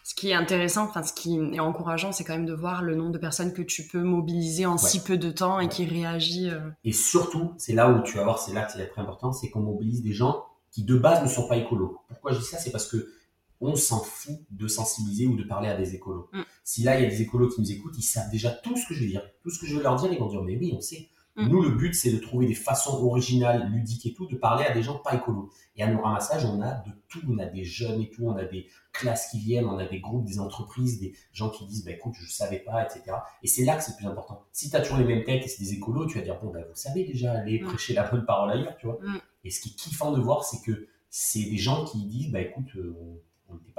Ce 0.04 0.14
qui 0.14 0.30
est 0.30 0.34
intéressant, 0.34 0.84
enfin 0.84 1.04
ce 1.04 1.14
qui 1.14 1.38
est 1.38 1.60
encourageant, 1.60 2.12
c'est 2.12 2.24
quand 2.24 2.34
même 2.34 2.46
de 2.46 2.54
voir 2.54 2.82
le 2.82 2.96
nombre 2.96 3.12
de 3.12 3.18
personnes 3.18 3.54
que 3.54 3.62
tu 3.62 3.88
peux 3.88 4.02
mobiliser 4.02 4.66
en 4.66 4.78
si 4.78 5.02
peu 5.04 5.18
de 5.18 5.32
temps 5.32 5.60
et 5.60 5.70
qui 5.70 5.86
réagit. 5.86 6.50
Euh. 6.50 6.70
Et 6.84 6.92
surtout, 6.92 7.54
c'est 7.58 7.74
là 7.74 7.90
où 7.90 8.04
tu 8.04 8.18
vas 8.18 8.24
voir, 8.24 8.40
c'est 8.40 8.54
là 8.54 8.64
que 8.64 8.74
c'est 8.74 8.88
très 8.88 9.02
important, 9.02 9.32
c'est 9.32 9.50
qu'on 9.50 9.62
mobilise 9.62 10.02
des 10.04 10.14
gens 10.14 10.46
qui 10.72 10.84
de 10.84 10.98
base 10.98 11.24
ne 11.24 11.28
sont 11.28 11.48
pas 11.48 11.58
écolos. 11.58 12.02
Pourquoi 12.08 12.32
je 12.32 12.40
dis 12.40 12.46
ça? 12.46 12.58
C'est 12.58 12.72
parce 12.72 12.88
que 12.88 13.12
on 13.62 13.76
s'en 13.76 14.00
fout 14.00 14.40
de 14.50 14.68
sensibiliser 14.68 15.28
ou 15.28 15.38
de 15.38 15.44
parler 15.44 15.70
à 15.70 15.78
des 15.78 15.96
écolos. 15.96 16.28
Mm. 16.34 16.42
Si 16.64 16.84
là 16.84 17.00
il 17.00 17.04
y 17.04 17.06
a 17.06 17.10
des 17.10 17.22
écolos 17.22 17.50
qui 17.50 17.62
nous 17.62 17.72
écoutent, 17.72 17.98
ils 17.98 18.04
savent 18.04 18.30
déjà 18.30 18.52
tout 18.52 18.76
ce 18.76 18.88
que 18.88 18.94
je 18.94 19.04
veux 19.04 19.10
dire, 19.10 19.24
tout 19.44 19.50
ce 19.50 19.60
que 19.60 19.68
je 19.68 19.76
veux 19.76 19.84
leur 19.84 19.96
dire, 19.96 20.12
ils 20.12 20.20
vont 20.20 20.28
dire 20.28 20.42
mais 20.42 20.58
oui, 20.58 20.74
on 20.76 20.82
sait. 20.82 21.10
Mm. 21.36 21.48
Nous, 21.48 21.62
le 21.62 21.70
but, 21.70 21.94
c'est 21.94 22.12
de 22.12 22.18
trouver 22.18 22.46
des 22.46 22.54
façons 22.54 23.04
originales, 23.06 23.70
ludiques 23.72 24.06
et 24.06 24.14
tout, 24.14 24.28
de 24.28 24.36
parler 24.36 24.66
à 24.66 24.74
des 24.74 24.84
gens 24.84 24.98
pas 24.98 25.16
écolos. 25.16 25.50
Et 25.78 25.84
à 25.84 25.88
nos 25.90 26.02
ramassages, 26.02 26.46
on 26.46 26.62
a 26.62 26.74
de 26.74 26.92
tout. 27.08 27.22
On 27.30 27.38
a 27.38 27.46
des 27.46 27.64
jeunes 27.64 28.02
et 28.02 28.10
tout, 28.10 28.26
on 28.26 28.36
a 28.36 28.44
des 28.44 28.68
classes 28.92 29.30
qui 29.32 29.40
viennent, 29.40 29.66
on 29.66 29.78
a 29.78 29.86
des 29.86 30.00
groupes, 30.00 30.26
des 30.26 30.40
entreprises, 30.40 31.00
des 31.00 31.14
gens 31.32 31.50
qui 31.50 31.66
disent, 31.66 31.86
bah, 31.86 31.92
écoute, 31.92 32.14
je 32.20 32.30
savais 32.30 32.60
pas, 32.60 32.84
etc. 32.84 33.16
Et 33.44 33.48
c'est 33.48 33.64
là 33.64 33.78
que 33.78 33.84
c'est 33.84 33.92
le 33.92 33.98
plus 33.98 34.08
important. 34.08 34.44
Si 34.52 34.70
tu 34.70 34.76
as 34.76 34.82
toujours 34.82 34.98
les 34.98 35.06
mêmes 35.06 35.24
têtes 35.24 35.46
et 35.46 35.48
c'est 35.48 35.64
des 35.64 35.74
écolos, 35.74 36.06
tu 36.08 36.18
vas 36.18 36.24
dire, 36.24 36.40
bon, 36.42 36.52
bah, 36.52 36.60
vous 36.68 36.76
savez 36.76 37.06
déjà 37.06 37.32
aller 37.32 37.62
mm. 37.62 37.66
prêcher 37.66 37.94
la 37.94 38.10
bonne 38.10 38.26
parole 38.26 38.52
ailleurs, 38.52 38.76
tu 38.78 38.88
vois. 38.88 39.00
Mm. 39.02 39.20
Et 39.46 39.50
ce 39.50 39.62
qui 39.62 39.70
est 39.70 39.76
kiffant 39.76 40.12
de 40.12 40.20
voir, 40.20 40.44
c'est 40.44 40.62
que 40.62 40.88
c'est 41.10 41.44
des 41.44 41.58
gens 41.58 41.86
qui 41.86 42.06
disent, 42.06 42.32
bah, 42.32 42.42
écoute, 42.42 42.76
euh, 42.76 42.94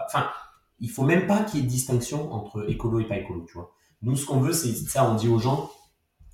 Enfin, 0.06 0.28
il 0.80 0.90
faut 0.90 1.04
même 1.04 1.26
pas 1.26 1.42
qu'il 1.42 1.60
y 1.60 1.62
ait 1.62 1.66
de 1.66 1.70
distinction 1.70 2.32
entre 2.32 2.68
écolo 2.68 3.00
et 3.00 3.04
pas 3.04 3.18
écolo, 3.18 3.46
tu 3.46 3.54
vois. 3.54 3.72
Nous, 4.02 4.16
ce 4.16 4.26
qu'on 4.26 4.40
veut, 4.40 4.52
c'est 4.52 4.74
ça, 4.74 5.08
on 5.08 5.14
dit 5.14 5.28
aux 5.28 5.38
gens, 5.38 5.70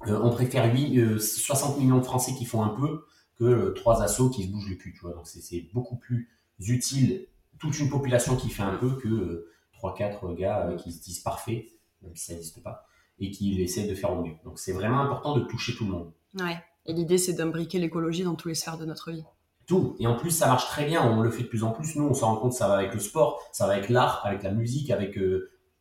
euh, 0.07 0.18
on 0.23 0.30
préfère 0.30 0.73
8, 0.73 1.18
60 1.18 1.76
euh, 1.76 1.80
millions 1.80 1.99
de 1.99 2.04
Français 2.04 2.35
qui 2.35 2.45
font 2.45 2.62
un 2.62 2.71
peu 2.71 3.04
que 3.38 3.45
euh, 3.45 3.73
trois 3.73 4.02
assos 4.02 4.30
qui 4.30 4.45
se 4.45 4.49
bougent 4.49 4.71
le 4.71 4.76
cul, 4.76 4.92
tu 4.95 5.00
vois. 5.00 5.12
Donc 5.12 5.26
c'est 5.26 5.68
beaucoup 5.75 5.97
plus 5.97 6.30
utile 6.61 7.26
toute 7.59 7.78
une 7.78 7.90
population 7.90 8.37
qui 8.37 8.49
fait 8.49 8.62
un 8.62 8.76
peu 8.76 8.97
que 8.97 9.49
trois, 9.73 9.95
4 9.95 10.35
gars 10.35 10.75
qui 10.78 10.92
se 10.92 11.02
disent 11.02 11.21
parfaits, 11.21 11.66
même 12.02 12.14
si 12.16 12.26
ça 12.26 12.33
n'existe 12.35 12.62
pas, 12.62 12.87
et 13.18 13.30
qui 13.30 13.61
essaient 13.61 13.87
de 13.87 13.95
faire 13.95 14.12
au 14.12 14.25
mieux. 14.25 14.35
Donc 14.45 14.59
c'est 14.59 14.73
vraiment 14.73 15.00
important 15.00 15.37
de 15.37 15.42
toucher 15.42 15.75
tout 15.75 15.85
le 15.85 15.90
monde. 15.90 16.12
Ouais. 16.38 16.57
Et 16.87 16.95
l'idée, 16.95 17.18
c'est 17.18 17.35
d'imbriquer 17.35 17.78
l'écologie 17.78 18.23
dans 18.23 18.35
tous 18.35 18.49
les 18.49 18.54
sphères 18.54 18.78
de 18.78 18.87
notre 18.87 19.12
vie. 19.12 19.25
Tout. 19.68 19.94
Et 20.00 20.08
en 20.08 20.16
plus, 20.16 20.30
ça 20.30 20.48
marche 20.48 20.66
très 20.66 20.87
bien. 20.87 21.02
On 21.04 21.20
le 21.20 21.30
fait 21.30 21.44
de 21.44 21.48
plus 21.48 21.62
en 21.62 21.70
plus. 21.70 21.94
Nous, 21.94 22.04
on 22.04 22.14
s'en 22.14 22.34
rend 22.34 22.37
compte, 22.40 22.52
ça 22.54 22.66
va 22.66 22.75
avec 22.75 22.92
le 22.92 23.00
sport, 23.00 23.40
ça 23.52 23.68
va 23.68 23.75
avec 23.75 23.88
l'art, 23.88 24.22
avec 24.25 24.42
la 24.42 24.50
musique, 24.50 24.90
avec 24.90 25.16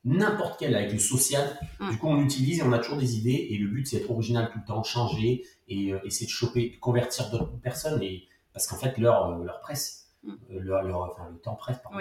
n'importe 0.08 0.58
quel 0.60 0.76
avec 0.76 0.92
le 0.92 1.00
social. 1.00 1.60
Mm. 1.80 1.92
Du 1.92 1.98
coup, 1.98 2.08
on 2.08 2.22
utilise 2.22 2.60
et 2.60 2.64
on 2.64 2.72
a 2.72 2.80
toujours 2.80 2.98
des 2.98 3.18
idées. 3.18 3.48
Et 3.52 3.58
le 3.58 3.68
but, 3.68 3.86
c'est 3.86 4.00
d'être 4.00 4.12
original 4.12 4.50
tout 4.52 4.60
le 4.60 4.66
temps, 4.66 4.84
changer 4.84 5.44
et 5.68 5.94
euh, 5.94 6.00
essayer 6.06 6.26
de 6.26 6.32
choper, 6.32 6.70
de 6.70 6.80
convertir 6.80 7.30
d'autres 7.30 7.60
personnes. 7.60 8.02
Et, 8.02 8.28
parce 8.54 8.68
qu'en 8.68 8.78
fait, 8.78 8.98
leur, 8.98 9.30
euh, 9.30 9.44
leur 9.44 9.60
presse, 9.60 10.08
mm. 10.24 10.32
euh, 10.32 10.60
leur, 10.60 10.84
leur, 10.84 11.02
enfin, 11.02 11.30
le 11.32 11.40
temps 11.40 11.56
presse. 11.56 11.78
Pardon. 11.84 12.00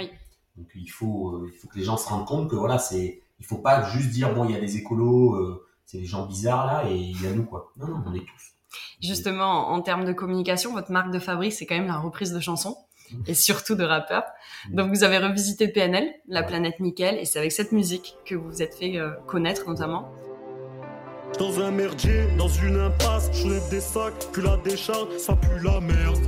Donc, 0.56 0.68
il 0.74 0.90
faut, 0.90 1.46
il 1.46 1.52
faut 1.52 1.68
que 1.68 1.76
les 1.76 1.84
gens 1.84 1.98
se 1.98 2.08
rendent 2.08 2.26
compte 2.26 2.48
que 2.48 2.56
voilà, 2.56 2.78
c'est, 2.78 3.22
il 3.38 3.44
faut 3.44 3.58
pas 3.58 3.82
juste 3.90 4.10
dire, 4.10 4.34
bon, 4.34 4.46
il 4.46 4.52
y 4.52 4.56
a 4.56 4.60
des 4.60 4.78
écolos, 4.78 5.60
c'est 5.84 5.98
des 5.98 6.06
gens 6.06 6.24
bizarres 6.24 6.66
là, 6.66 6.90
et 6.90 6.96
il 6.96 7.22
y 7.22 7.26
a 7.26 7.32
nous, 7.32 7.44
quoi. 7.44 7.74
Non, 7.76 7.88
non, 7.88 8.02
on 8.06 8.14
est 8.14 8.20
tous. 8.20 8.55
Justement, 9.02 9.70
en 9.70 9.80
termes 9.80 10.04
de 10.04 10.12
communication, 10.12 10.72
votre 10.72 10.90
marque 10.90 11.12
de 11.12 11.18
fabrique, 11.18 11.52
c'est 11.52 11.66
quand 11.66 11.76
même 11.76 11.86
la 11.86 11.98
reprise 11.98 12.32
de 12.32 12.40
chansons 12.40 12.76
et 13.26 13.34
surtout 13.34 13.74
de 13.74 13.84
rappeurs. 13.84 14.24
Donc 14.70 14.90
vous 14.90 15.04
avez 15.04 15.18
revisité 15.18 15.68
PNL, 15.68 16.08
la 16.28 16.42
planète 16.42 16.80
nickel, 16.80 17.16
et 17.18 17.24
c'est 17.24 17.38
avec 17.38 17.52
cette 17.52 17.72
musique 17.72 18.16
que 18.24 18.34
vous 18.34 18.48
vous 18.48 18.62
êtes 18.62 18.74
fait 18.74 18.96
euh, 18.96 19.10
connaître 19.26 19.68
notamment. 19.68 20.12
Dans 21.38 21.60
un 21.60 21.70
merdier, 21.70 22.26
dans 22.38 22.48
une 22.48 22.78
impasse, 22.80 23.30
je 23.32 23.70
des 23.70 23.80
sacs, 23.80 24.26
puis 24.32 24.42
la 24.42 24.56
décharge, 24.58 25.16
ça 25.18 25.36
pue 25.36 25.62
la 25.62 25.80
merde. 25.80 26.18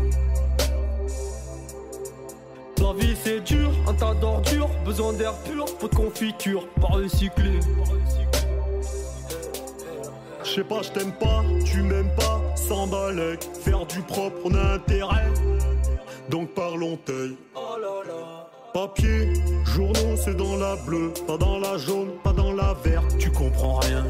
La 2.81 2.93
vie 2.93 3.17
c'est 3.23 3.41
dur, 3.41 3.71
un 3.87 3.95
tas 3.95 4.15
d'ordures, 4.15 4.71
besoin 4.85 5.13
d'air 5.13 5.35
pur, 5.43 5.67
faut 5.79 5.89
de 5.89 5.95
confiture, 5.95 6.67
pas 6.81 6.89
recycler. 6.89 7.61
Je 7.61 8.28
sais 10.59 10.65
pas, 10.65 10.83
je 10.83 10.91
t'aime 10.91 11.13
pas, 11.13 11.45
tu 11.65 11.83
m'aimes 11.83 12.13
pas, 12.17 12.43
sans 12.57 12.89
balèque, 12.89 13.45
faire 13.63 13.87
du 13.87 14.01
propre, 14.03 14.37
on 14.45 14.55
a 14.55 14.75
intérêt 14.75 15.33
donc 16.29 16.53
parlons 16.53 16.97
taille. 16.97 17.37
Oh 17.55 17.77
papier. 18.75 19.33
Journaux, 19.65 20.17
c'est 20.17 20.37
dans 20.37 20.57
la 20.57 20.77
bleue, 20.77 21.13
pas 21.27 21.39
dans 21.39 21.59
la 21.59 21.79
jaune, 21.79 22.11
pas 22.23 22.33
dans 22.33 22.53
la 22.53 22.75
verte. 22.75 23.17
Tu 23.19 23.31
comprends 23.31 23.77
rien. 23.77 24.05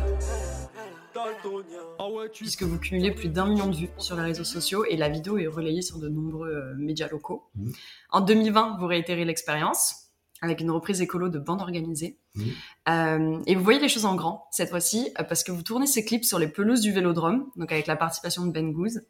Ah 1.99 2.09
Puisque 2.33 2.64
vous 2.64 2.78
cumulez 2.78 3.12
plus 3.12 3.28
d'un 3.28 3.47
million 3.47 3.69
de 3.69 3.76
vues 3.76 3.90
sur 3.99 4.17
les 4.17 4.23
réseaux 4.23 4.45
sociaux 4.45 4.85
et 4.85 4.97
la 4.97 5.09
vidéo 5.09 5.38
est 5.38 5.47
relayée 5.47 5.83
sur 5.83 5.99
de 5.99 6.09
nombreux 6.09 6.49
euh, 6.49 6.75
médias 6.76 7.09
locaux. 7.09 7.45
Mhm. 7.55 7.73
En 8.11 8.21
2020, 8.21 8.78
vous 8.81 8.87
réitérez 8.87 9.25
l'expérience 9.25 10.08
avec 10.40 10.61
une 10.61 10.71
reprise 10.71 11.00
écolo 11.00 11.28
de 11.28 11.38
bande 11.38 11.61
organisée. 11.61 12.18
Mhm. 12.35 12.47
Euh, 12.88 13.42
et 13.47 13.54
vous 13.54 13.64
voyez 13.64 13.80
les 13.80 13.88
choses 13.88 14.04
en 14.04 14.14
grand 14.14 14.47
cette 14.50 14.71
fois-ci 14.71 15.11
euh, 15.18 15.25
parce 15.25 15.42
que 15.45 15.52
vous 15.52 15.62
tournez 15.62 15.87
ces 15.87 16.04
clips 16.04 16.25
sur 16.25 16.38
les 16.38 16.49
pelouses 16.49 16.80
du 16.80 16.92
Vélodrome, 16.92 17.47
donc 17.57 17.73
avec 17.73 17.87
la 17.87 17.97
participation 17.97 18.45
de 18.47 18.52
Ben 18.52 18.73
Goose. 18.73 19.02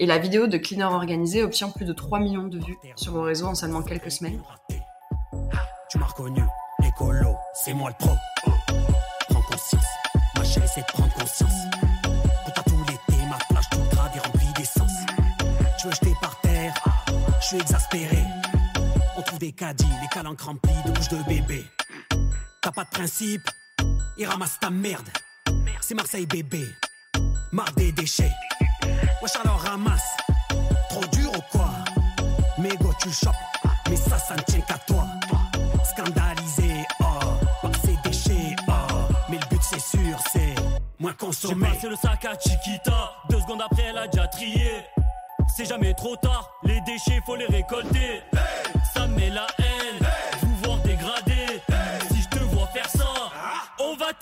Et 0.00 0.06
la 0.06 0.18
vidéo 0.18 0.48
de 0.48 0.58
Cleaner 0.58 0.84
Organisé 0.84 1.44
obtient 1.44 1.70
plus 1.70 1.84
de 1.84 1.92
3 1.92 2.18
millions 2.18 2.48
de 2.48 2.58
vues 2.58 2.76
sur 2.96 3.12
vos 3.12 3.22
réseaux 3.22 3.46
en 3.46 3.54
seulement 3.54 3.82
quelques 3.82 4.10
semaines. 4.10 4.42
Tu 5.88 5.98
m'as 5.98 6.06
reconnu, 6.06 6.42
écolo, 6.84 7.36
c'est 7.54 7.74
moi 7.74 7.90
le 7.90 8.04
pro. 8.04 8.16
Prends 9.28 9.42
conscience, 9.42 9.84
ma 10.36 10.42
chérie, 10.42 10.66
c'est 10.74 10.80
de 10.80 10.86
prendre 10.86 11.14
conscience. 11.14 11.52
Pour 12.02 12.54
toi 12.54 12.64
tout 12.66 12.84
l'été, 12.88 13.22
ma 13.30 13.38
plage 13.48 13.70
toute 13.70 13.88
grade 13.90 14.12
est 14.16 14.26
remplie 14.26 14.52
d'essence. 14.56 14.90
Tu 15.78 15.86
veux 15.86 15.92
jeter 15.92 16.14
par 16.20 16.40
terre, 16.40 16.74
je 17.40 17.46
suis 17.46 17.56
exaspéré. 17.58 18.18
Des 19.40 19.52
caddies, 19.52 19.84
les 20.00 20.08
calanques 20.08 20.40
remplis 20.40 20.72
de 20.86 20.92
bouches 20.92 21.08
de 21.08 21.22
bébé. 21.24 21.64
T'as 22.62 22.70
pas 22.70 22.84
de 22.84 22.88
principe, 22.90 23.42
et 24.16 24.24
ramasse 24.26 24.58
ta 24.60 24.70
merde. 24.70 25.08
C'est 25.80 25.94
Marseille 25.94 26.24
bébé, 26.26 26.64
marre 27.52 27.72
des 27.72 27.92
déchets. 27.92 28.30
Wesh 29.22 29.36
alors 29.42 29.60
ramasse, 29.60 30.16
trop 30.88 31.04
dur 31.12 31.30
ou 31.36 31.42
quoi? 31.50 31.70
Mais 32.58 32.76
go 32.76 32.92
tu 33.00 33.10
chopes, 33.10 33.34
mais 33.90 33.96
ça 33.96 34.18
ça 34.18 34.36
ne 34.36 34.42
tient 34.42 34.60
qu'à 34.60 34.78
toi. 34.86 35.04
Scandalisé, 35.84 36.84
oh, 37.00 37.04
par 37.60 37.72
ces 37.84 37.96
déchets, 38.08 38.56
oh. 38.68 38.72
Mais 39.28 39.38
le 39.38 39.48
but 39.50 39.62
c'est 39.62 39.80
sûr, 39.80 40.18
c'est 40.32 40.54
moins 40.98 41.10
J'ai 41.10 41.26
consommer. 41.26 41.68
passé 41.68 41.88
le 41.88 41.96
sac 41.96 42.24
à 42.24 42.38
Chiquita, 42.38 43.12
deux 43.28 43.40
secondes 43.40 43.62
après 43.62 43.82
elle 43.82 43.98
a 43.98 44.06
déjà 44.06 44.28
trié. 44.28 44.70
C'est 45.54 45.66
jamais 45.66 45.92
trop 45.94 46.16
tard, 46.16 46.50
les 46.62 46.80
déchets 46.82 47.20
faut 47.26 47.36
les 47.36 47.46
récolter. 47.46 48.22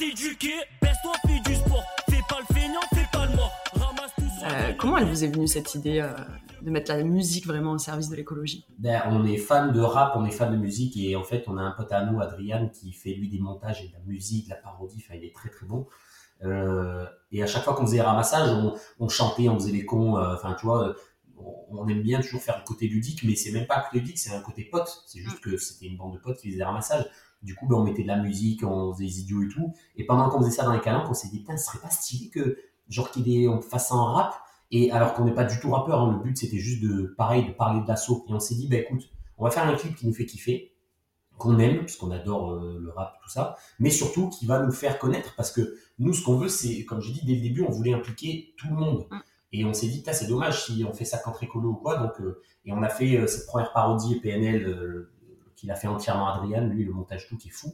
T'éduquer. 0.02 0.54
Baisse-toi, 0.80 1.12
fais 1.26 1.40
du 1.48 1.54
sport. 1.54 1.84
Fais 2.10 2.20
pas 2.28 2.38
le 2.40 2.54
feignant, 2.54 2.80
fais 2.92 3.06
pas 3.12 3.26
le 3.26 3.36
mort. 3.36 3.52
Ramasse 3.72 4.10
tout 4.16 4.24
Euh, 4.44 4.72
comment 4.76 4.98
elle 4.98 5.06
vous 5.06 5.24
est 5.24 5.28
venue 5.28 5.46
cette 5.46 5.74
idée 5.74 6.00
euh, 6.00 6.12
de 6.60 6.70
mettre 6.70 6.90
la 6.90 7.02
musique 7.04 7.46
vraiment 7.46 7.72
au 7.72 7.78
service 7.78 8.08
de 8.08 8.16
l'écologie? 8.16 8.66
Ben, 8.78 9.02
on 9.06 9.24
est 9.24 9.36
fan 9.36 9.72
de 9.72 9.80
rap, 9.80 10.14
on 10.16 10.24
est 10.24 10.32
fan 10.32 10.50
de 10.50 10.56
musique 10.56 10.96
et 10.96 11.14
en 11.14 11.22
fait 11.22 11.44
on 11.46 11.56
a 11.56 11.62
un 11.62 11.70
pote 11.70 11.92
à 11.92 12.04
nous, 12.04 12.20
Adrian, 12.20 12.68
qui 12.68 12.92
fait 12.92 13.14
lui 13.14 13.28
des 13.28 13.38
montages 13.38 13.82
et 13.82 13.88
de 13.88 13.92
la 13.92 14.00
musique, 14.00 14.46
de 14.46 14.50
la 14.50 14.56
parodie, 14.56 15.02
enfin 15.04 15.14
il 15.16 15.24
est 15.24 15.34
très 15.34 15.48
très 15.48 15.66
bon. 15.66 15.86
Euh, 16.42 17.06
et 17.30 17.42
à 17.42 17.46
chaque 17.46 17.62
fois 17.62 17.74
qu'on 17.74 17.86
faisait 17.86 17.98
des 17.98 18.02
ramassages, 18.02 18.50
on, 18.50 18.74
on 18.98 19.08
chantait, 19.08 19.48
on 19.48 19.54
faisait 19.54 19.70
les 19.70 19.84
cons, 19.84 20.16
euh, 20.16 20.34
enfin 20.34 20.56
tu 20.58 20.66
vois, 20.66 20.96
on, 21.38 21.78
on 21.78 21.88
aime 21.88 22.02
bien 22.02 22.20
toujours 22.20 22.42
faire 22.42 22.58
le 22.58 22.64
côté 22.64 22.88
ludique, 22.88 23.22
mais 23.22 23.36
c'est 23.36 23.52
même 23.52 23.68
pas 23.68 23.78
un 23.78 23.82
côté 23.82 24.00
ludique, 24.00 24.18
c'est 24.18 24.34
un 24.34 24.40
côté 24.40 24.64
pote. 24.64 25.04
C'est 25.06 25.20
juste 25.20 25.38
que 25.40 25.56
c'était 25.56 25.86
une 25.86 25.96
bande 25.96 26.14
de 26.14 26.18
potes 26.18 26.38
qui 26.38 26.48
faisaient 26.48 26.58
des 26.58 26.64
ramassages. 26.64 27.06
Du 27.42 27.54
coup, 27.54 27.66
ben, 27.66 27.76
on 27.76 27.84
mettait 27.84 28.02
de 28.02 28.08
la 28.08 28.18
musique, 28.18 28.62
on 28.64 28.92
faisait 28.92 29.06
des 29.06 29.20
idiots 29.20 29.42
et 29.42 29.48
tout. 29.48 29.72
Et 29.96 30.04
pendant 30.04 30.28
qu'on 30.28 30.40
faisait 30.40 30.50
ça 30.50 30.64
dans 30.64 30.72
les 30.72 30.80
calanques, 30.80 31.08
on 31.10 31.14
s'est 31.14 31.28
dit, 31.28 31.40
putain, 31.40 31.56
ce 31.56 31.66
serait 31.66 31.80
pas 31.80 31.90
stylé 31.90 32.30
que, 32.30 32.56
genre, 32.88 33.10
qu'il 33.10 33.26
y 33.26 33.36
ait 33.36 33.40
des, 33.40 33.48
on 33.48 33.60
fasse 33.60 33.88
ça 33.88 33.94
en 33.94 34.12
rap. 34.12 34.34
Et 34.70 34.90
alors 34.90 35.12
qu'on 35.12 35.24
n'est 35.24 35.34
pas 35.34 35.44
du 35.44 35.60
tout 35.60 35.70
rappeur, 35.70 36.00
hein, 36.00 36.12
le 36.16 36.22
but 36.22 36.36
c'était 36.36 36.58
juste 36.58 36.82
de, 36.82 37.14
pareil, 37.18 37.46
de 37.46 37.52
parler 37.52 37.82
de 37.82 37.88
l'assaut. 37.88 38.24
Et 38.28 38.32
on 38.32 38.40
s'est 38.40 38.54
dit, 38.54 38.68
bah 38.68 38.76
écoute, 38.76 39.02
on 39.36 39.44
va 39.44 39.50
faire 39.50 39.66
un 39.66 39.74
clip 39.74 39.94
qui 39.94 40.06
nous 40.06 40.14
fait 40.14 40.24
kiffer, 40.24 40.72
qu'on 41.36 41.58
aime, 41.58 41.80
parce 41.80 41.96
qu'on 41.96 42.10
adore 42.10 42.52
euh, 42.52 42.78
le 42.80 42.90
rap, 42.90 43.18
tout 43.22 43.28
ça, 43.28 43.56
mais 43.78 43.90
surtout 43.90 44.30
qui 44.30 44.46
va 44.46 44.60
nous 44.60 44.72
faire 44.72 44.98
connaître, 44.98 45.34
parce 45.36 45.52
que 45.52 45.76
nous, 45.98 46.14
ce 46.14 46.24
qu'on 46.24 46.36
veut, 46.36 46.48
c'est, 46.48 46.84
comme 46.86 47.02
j'ai 47.02 47.12
dit 47.12 47.20
dès 47.26 47.34
le 47.34 47.42
début, 47.42 47.62
on 47.62 47.70
voulait 47.70 47.92
impliquer 47.92 48.54
tout 48.56 48.68
le 48.68 48.76
monde. 48.76 49.06
Mm. 49.10 49.16
Et 49.54 49.64
on 49.66 49.74
s'est 49.74 49.88
dit, 49.88 49.98
putain, 49.98 50.14
c'est 50.14 50.28
dommage 50.28 50.64
si 50.64 50.84
on 50.88 50.94
fait 50.94 51.04
ça 51.04 51.18
contre 51.18 51.42
écolo 51.42 51.70
ou 51.70 51.74
quoi. 51.74 51.98
Donc, 51.98 52.18
euh, 52.20 52.40
et 52.64 52.72
on 52.72 52.82
a 52.82 52.88
fait 52.88 53.18
euh, 53.18 53.26
cette 53.26 53.46
première 53.46 53.72
parodie 53.72 54.20
PNL 54.20 55.06
qu'il 55.62 55.70
a 55.70 55.76
fait 55.76 55.86
entièrement 55.86 56.26
Adrien, 56.26 56.60
lui, 56.62 56.84
le 56.84 56.92
montage 56.92 57.28
tout 57.28 57.36
qui 57.38 57.48
est 57.48 57.52
fou. 57.52 57.72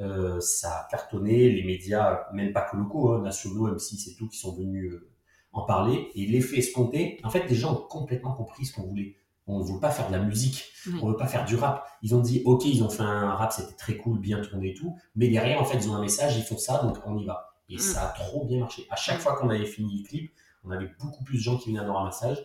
Euh, 0.00 0.40
ça 0.40 0.80
a 0.80 0.88
cartonné, 0.90 1.50
les 1.50 1.62
médias, 1.62 2.26
même 2.32 2.52
pas 2.52 2.62
que 2.62 2.76
locaux, 2.76 3.12
hein, 3.12 3.22
nationaux, 3.22 3.68
M6 3.72 4.10
et 4.10 4.14
tout, 4.16 4.26
qui 4.28 4.36
sont 4.38 4.52
venus 4.56 4.90
euh, 4.92 5.08
en 5.52 5.62
parler. 5.62 6.10
Et 6.16 6.26
l'effet 6.26 6.58
escompté, 6.58 7.20
en 7.22 7.30
fait, 7.30 7.46
les 7.48 7.54
gens 7.54 7.74
ont 7.74 7.86
complètement 7.86 8.32
compris 8.34 8.66
ce 8.66 8.74
qu'on 8.74 8.82
voulait. 8.88 9.14
On 9.46 9.60
ne 9.60 9.64
veut 9.72 9.78
pas 9.80 9.90
faire 9.92 10.08
de 10.08 10.12
la 10.12 10.18
musique, 10.18 10.64
Oui. 10.88 10.98
on 11.00 11.08
veut 11.10 11.16
pas 11.16 11.26
faire 11.28 11.44
du 11.44 11.54
rap. 11.56 11.86
Ils 12.02 12.14
ont 12.16 12.20
dit, 12.20 12.42
ok, 12.44 12.64
ils 12.64 12.82
ont 12.82 12.90
fait 12.90 13.02
un 13.04 13.34
rap, 13.34 13.52
c'était 13.52 13.74
très 13.76 13.96
cool, 13.96 14.18
bien 14.18 14.40
tourné 14.40 14.70
et 14.70 14.74
tout, 14.74 14.96
mais 15.14 15.28
derrière, 15.28 15.60
en 15.60 15.64
fait, 15.64 15.76
ils 15.78 15.88
ont 15.88 15.94
un 15.94 16.00
message, 16.00 16.36
ils 16.36 16.42
font 16.42 16.58
ça, 16.58 16.82
donc 16.82 16.98
on 17.06 17.16
y 17.16 17.24
va. 17.24 17.54
Et 17.68 17.76
Mm. 17.76 17.78
ça 17.78 18.08
a 18.08 18.12
trop 18.12 18.44
bien 18.46 18.58
marché. 18.60 18.86
À 18.90 18.96
chaque 18.96 19.20
fois 19.20 19.36
qu'on 19.36 19.48
avait 19.50 19.66
fini 19.66 20.02
le 20.02 20.08
clip, 20.08 20.32
on 20.64 20.70
avait 20.70 20.90
beaucoup 21.00 21.22
plus 21.24 21.38
de 21.38 21.42
gens 21.42 21.56
qui 21.58 21.68
venaient 21.70 21.80
à 21.80 21.84
nos 21.84 21.94
ramassages, 21.94 22.44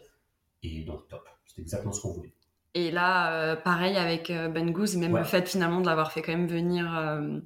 et 0.63 0.84
donc 0.84 1.07
top. 1.07 1.27
C'était 1.46 1.62
exactement 1.62 1.91
ce 1.93 2.01
qu'on 2.01 2.12
voulait. 2.13 2.34
Et 2.79 2.91
là, 2.91 3.34
euh, 3.34 3.55
pareil 3.55 3.96
avec 3.98 4.29
euh, 4.29 4.50
Ben 4.50 4.69
Goose, 4.72 4.96
même 4.98 5.13
Ouais. 5.13 5.22
le 5.22 5.25
fait 5.25 5.48
finalement 5.50 5.81
de 5.81 5.88
l'avoir 5.88 6.12
fait 6.12 6.22
quand 6.22 6.31
même 6.31 6.48
venir, 6.48 6.86
euh, 6.96 7.39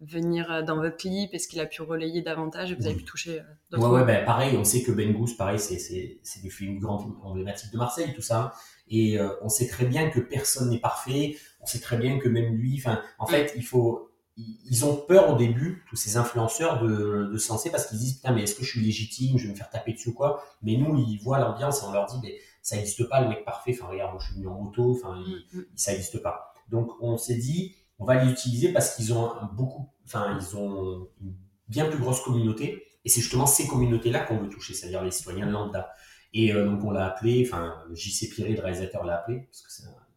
venir 0.00 0.62
dans 0.64 0.76
votre 0.76 0.96
clip, 0.96 1.34
est-ce 1.34 1.48
qu'il 1.48 1.58
a 1.60 1.66
pu 1.66 1.82
relayer 1.82 2.22
davantage? 2.22 2.70
Et 2.70 2.74
vous 2.76 2.86
avez 2.86 2.94
pu 2.94 3.04
toucher 3.04 3.40
euh, 3.40 3.42
Ouais, 3.72 3.78
d'autres 3.80 3.90
ouais, 3.94 4.04
ben, 4.04 4.24
pareil, 4.24 4.56
on 4.56 4.62
sait 4.62 4.82
que 4.84 4.92
Ben 4.92 5.12
Goose, 5.12 5.36
pareil, 5.36 5.58
c'est, 5.58 6.20
films 6.50 6.78
grands 6.78 6.98
films 7.00 7.16
emblématiques 7.22 7.72
de 7.72 7.78
Marseille, 7.78 8.12
tout 8.14 8.22
ça. 8.22 8.52
Et 8.88 9.18
euh, 9.18 9.30
on 9.42 9.48
sait 9.48 9.66
très 9.66 9.86
bien 9.86 10.08
que 10.10 10.20
personne 10.20 10.70
n'est 10.70 10.78
parfait. 10.78 11.36
On 11.60 11.66
sait 11.66 11.80
très 11.80 11.96
bien 11.96 12.18
que 12.20 12.28
même 12.28 12.54
lui, 12.54 12.76
enfin, 12.78 13.00
en 13.18 13.26
fait, 13.26 13.54
il 13.56 13.64
faut, 13.64 14.12
ils 14.36 14.60
ils 14.70 14.84
ont 14.84 14.94
peur 14.94 15.32
au 15.32 15.36
début, 15.36 15.82
tous 15.90 15.96
ces 15.96 16.16
influenceurs, 16.16 16.80
de, 16.80 17.30
de 17.32 17.38
se 17.38 17.48
lancer 17.48 17.70
parce 17.70 17.86
qu'ils 17.86 17.98
disent, 17.98 18.14
putain, 18.18 18.32
mais 18.32 18.42
est-ce 18.44 18.54
que 18.54 18.64
je 18.64 18.70
suis 18.70 18.80
légitime, 18.80 19.36
je 19.38 19.46
vais 19.46 19.52
me 19.52 19.56
faire 19.56 19.70
taper 19.70 19.94
dessus 19.94 20.10
ou 20.10 20.14
quoi? 20.14 20.44
Mais 20.62 20.76
nous, 20.76 20.96
ils 20.98 21.18
voient 21.24 21.40
l'ambiance 21.40 21.82
et 21.82 21.86
on 21.86 21.92
leur 21.92 22.06
dit, 22.06 22.18
mais 22.22 22.36
ça 22.66 22.74
n'existe 22.74 23.08
pas, 23.08 23.20
le 23.20 23.28
mec 23.28 23.44
parfait. 23.44 23.76
Enfin, 23.78 23.88
regarde, 23.88 24.10
moi, 24.12 24.20
je 24.20 24.26
suis 24.26 24.34
venu 24.34 24.48
en 24.48 24.60
moto, 24.60 24.90
enfin, 24.90 25.20
Mm, 25.20 25.58
mm. 25.58 25.64
ça 25.76 25.92
n'existe 25.92 26.20
pas. 26.20 26.52
Donc 26.68 26.90
on 27.00 27.16
s'est 27.16 27.36
dit, 27.36 27.76
on 28.00 28.04
va 28.04 28.22
les 28.24 28.28
utiliser 28.30 28.72
parce 28.72 28.96
qu'ils 28.96 29.12
ont 29.14 29.30
beaucoup, 29.52 29.88
enfin 30.04 30.36
ils 30.40 30.56
ont 30.56 31.08
une 31.20 31.34
bien 31.68 31.86
plus 31.88 31.98
grosse 32.00 32.20
communauté 32.22 32.82
et 33.04 33.08
c'est 33.08 33.20
justement 33.20 33.46
ces 33.46 33.68
communautés-là 33.68 34.20
qu'on 34.24 34.38
veut 34.38 34.48
toucher, 34.48 34.74
c'est-à-dire 34.74 35.04
les 35.04 35.12
citoyens 35.12 35.46
lambda. 35.46 35.92
Et 36.34 36.52
euh, 36.52 36.66
donc 36.68 36.82
on 36.82 36.90
l'a 36.90 37.06
appelé, 37.06 37.46
enfin 37.46 37.76
JC 37.92 38.28
Piré, 38.34 38.52
le 38.54 38.60
réalisateur, 38.60 39.04
l'a 39.04 39.18
appelé 39.20 39.42
parce 39.42 39.62
que 39.62 39.70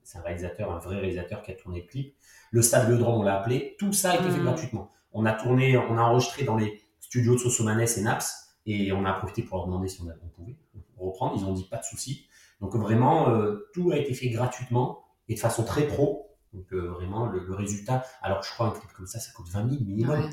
c'est 0.04 0.18
un, 0.18 0.22
réalisateur, 0.24 0.72
un 0.72 0.80
vrai 0.80 0.96
réalisateur 0.98 1.44
qui 1.44 1.52
a 1.52 1.54
tourné 1.54 1.82
le 1.82 1.88
clip. 1.88 2.16
Le 2.52 2.64
Stade 2.64 2.88
Vélodrome, 2.88 3.20
on 3.22 3.24
l'a 3.24 3.40
appelé. 3.40 3.76
Tout 3.78 3.94
ça 3.94 4.10
a 4.12 4.16
été 4.16 4.24
fait 4.24 4.40
Mhm. 4.40 4.46
gratuitement. 4.46 4.90
On 5.14 5.24
a 5.28 5.34
tourné, 5.34 5.78
on 5.78 5.98
a 6.00 6.02
enregistré 6.02 6.46
dans 6.46 6.58
les 6.58 6.82
studios 7.00 7.36
de 7.36 7.40
Sosomanes 7.40 7.80
et 7.80 8.02
Naps 8.02 8.56
et 8.66 8.92
on 8.92 9.06
a 9.06 9.14
profité 9.14 9.44
pour 9.44 9.58
leur 9.58 9.68
demander 9.68 9.88
si 9.88 10.02
on, 10.02 10.08
on 10.08 10.30
pouvait 10.30 10.58
reprendre. 10.98 11.36
Ils 11.38 11.46
ont 11.46 11.54
dit 11.54 11.66
pas 11.70 11.78
de 11.78 11.84
souci. 11.86 12.26
Donc 12.62 12.76
vraiment, 12.76 13.30
euh, 13.30 13.70
tout 13.74 13.92
a 13.92 13.98
été 13.98 14.14
fait 14.14 14.30
gratuitement 14.30 15.04
et 15.28 15.36
de 15.36 15.40
façon 15.40 15.64
très 15.64 15.88
pro. 15.88 16.36
Donc 16.54 16.66
euh, 16.74 16.90
vraiment, 16.92 17.28
le, 17.28 17.40
le 17.46 17.54
résultat, 17.56 18.04
alors 18.22 18.42
je 18.44 18.50
crois 18.52 18.68
un 18.68 18.72
clip 18.72 18.92
comme 18.94 19.08
ça, 19.08 19.20
ça 19.20 19.32
coûte 19.34 19.48
20 19.50 19.70
000 19.70 19.84
minimum. 19.84 20.20
Ouais. 20.20 20.30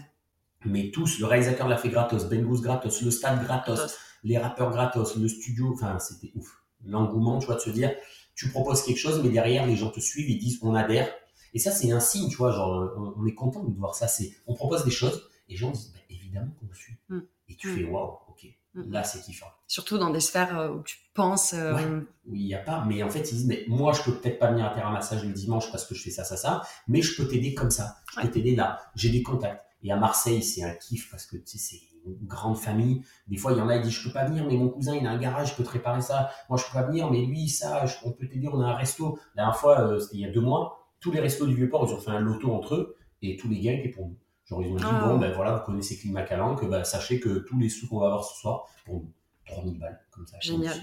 Mais 0.64 0.90
tous, 0.90 1.18
le 1.20 1.26
réalisateur 1.26 1.68
l'a 1.68 1.76
fait 1.76 1.90
gratos, 1.90 2.24
Ben 2.28 2.42
Goose 2.44 2.62
gratos, 2.62 3.02
le 3.02 3.10
stade 3.10 3.44
gratos, 3.44 3.98
les 4.24 4.38
rappeurs 4.38 4.70
gratos, 4.70 5.16
le 5.16 5.28
studio, 5.28 5.72
enfin 5.74 5.98
c'était 5.98 6.32
ouf. 6.34 6.62
L'engouement, 6.84 7.38
tu 7.38 7.46
vois, 7.46 7.54
de 7.56 7.60
se 7.60 7.70
dire, 7.70 7.94
tu 8.34 8.48
proposes 8.50 8.82
quelque 8.82 8.96
chose, 8.98 9.22
mais 9.22 9.28
derrière 9.28 9.66
les 9.66 9.76
gens 9.76 9.90
te 9.90 10.00
suivent, 10.00 10.28
ils 10.30 10.38
disent 10.38 10.58
on 10.62 10.74
adhère. 10.74 11.08
Et 11.54 11.58
ça 11.58 11.70
c'est 11.70 11.92
un 11.92 12.00
signe, 12.00 12.28
tu 12.28 12.36
vois, 12.36 12.50
genre 12.52 12.94
on, 12.96 13.14
on 13.22 13.26
est 13.26 13.34
content 13.34 13.62
de 13.64 13.76
voir 13.78 13.94
ça. 13.94 14.08
C'est, 14.08 14.32
on 14.46 14.54
propose 14.54 14.84
des 14.84 14.90
choses, 14.90 15.28
et 15.48 15.52
les 15.52 15.56
gens 15.58 15.70
disent 15.70 15.92
bah, 15.92 16.00
évidemment 16.10 16.50
qu'on 16.58 16.66
me 16.66 16.74
suit. 16.74 16.96
Mm. 17.10 17.18
Et 17.48 17.54
tu 17.56 17.68
Mm. 17.68 17.74
fais 17.76 17.84
waouh, 17.84 18.12
ok, 18.28 18.44
Mm. 18.44 18.48
Là 18.88 19.02
c'est 19.04 19.20
kiffant. 19.20 19.46
Surtout 19.66 19.98
dans 19.98 20.10
des 20.10 20.20
sphères 20.20 20.58
euh, 20.58 20.70
où 20.70 20.82
tu 20.82 20.96
penses. 21.14 21.52
euh, 21.54 21.74
Ouais. 21.74 21.82
Oui, 22.28 22.40
il 22.40 22.46
n'y 22.46 22.54
a 22.54 22.58
pas, 22.58 22.84
mais 22.84 23.02
en 23.02 23.08
fait, 23.08 23.20
ils 23.20 23.34
disent, 23.36 23.46
mais 23.46 23.64
moi, 23.68 23.92
je 23.92 24.02
peux 24.02 24.12
peut-être 24.18 24.38
pas 24.38 24.50
venir 24.50 24.66
à 24.66 24.70
terrain 24.70 24.90
massage 24.92 25.24
le 25.24 25.32
dimanche 25.32 25.70
parce 25.70 25.84
que 25.86 25.94
je 25.94 26.02
fais 26.02 26.10
ça, 26.10 26.24
ça, 26.24 26.36
ça, 26.36 26.62
mais 26.88 27.02
je 27.02 27.16
peux 27.16 27.28
t'aider 27.28 27.54
comme 27.54 27.70
ça. 27.70 27.96
Je 28.16 28.20
peux 28.22 28.30
t'aider 28.30 28.54
là. 28.56 28.80
J'ai 28.96 29.10
des 29.10 29.22
contacts. 29.22 29.64
Et 29.82 29.92
à 29.92 29.96
Marseille, 29.96 30.42
c'est 30.42 30.62
un 30.64 30.74
kiff 30.74 31.08
parce 31.10 31.26
que, 31.26 31.36
tu 31.36 31.58
sais, 31.58 31.58
c'est 31.58 31.80
une 32.08 32.26
grande 32.26 32.56
famille. 32.58 33.02
Des 33.28 33.36
fois, 33.36 33.52
il 33.52 33.58
y 33.58 33.60
en 33.60 33.68
a, 33.68 33.76
ils 33.76 33.82
disent, 33.82 33.92
je 33.92 34.08
peux 34.08 34.12
pas 34.12 34.24
venir, 34.24 34.44
mais 34.46 34.56
mon 34.56 34.68
cousin, 34.68 34.94
il 34.96 35.06
a 35.06 35.10
un 35.10 35.18
garage, 35.18 35.50
je 35.50 35.54
peux 35.54 35.62
te 35.64 35.70
réparer 35.70 36.00
ça. 36.00 36.30
Moi, 36.48 36.58
je 36.58 36.64
peux 36.64 36.72
pas 36.72 36.82
venir, 36.84 37.10
mais 37.10 37.22
lui, 37.24 37.48
ça, 37.48 37.86
je- 37.86 37.94
on 38.04 38.10
peut 38.12 38.28
t'aider, 38.28 38.48
on 38.48 38.60
a 38.60 38.66
un 38.66 38.74
resto. 38.74 39.18
La 39.36 39.42
dernière 39.44 39.58
fois, 39.58 39.80
euh, 39.80 39.98
c'était 40.00 40.16
il 40.16 40.20
y 40.20 40.24
a 40.24 40.30
deux 40.30 40.40
mois, 40.40 40.88
tous 41.00 41.10
les 41.12 41.20
restos 41.20 41.46
du 41.46 41.54
Vieux-Port, 41.54 41.86
ils 41.88 41.94
ont 41.94 42.00
fait 42.00 42.10
un 42.10 42.18
loto 42.20 42.52
entre 42.52 42.74
eux 42.74 42.96
et 43.22 43.36
tous 43.36 43.48
les 43.48 43.60
gains 43.60 43.72
étaient 43.72 43.90
pour 43.90 44.06
nous. 44.08 44.16
Genre, 44.46 44.62
ils 44.62 44.72
ont 44.72 44.76
dit, 44.76 44.82
Ah. 44.86 45.04
bon, 45.06 45.18
ben 45.18 45.32
voilà, 45.32 45.56
vous 45.56 45.64
connaissez 45.64 45.96
Climacalanque, 45.98 46.68
ben, 46.68 46.84
sachez 46.84 47.18
que 47.20 47.40
tous 47.40 47.58
les 47.58 47.68
sous 47.68 47.88
qu'on 47.88 47.98
va 48.00 48.06
avoir 48.06 48.24
ce 48.24 48.38
soir, 48.40 48.66
pour 48.84 48.94
nous, 49.02 49.12
3000 49.46 49.78
balles, 49.78 50.00
comme 50.10 50.26
ça. 50.26 50.36
Génial. 50.40 50.76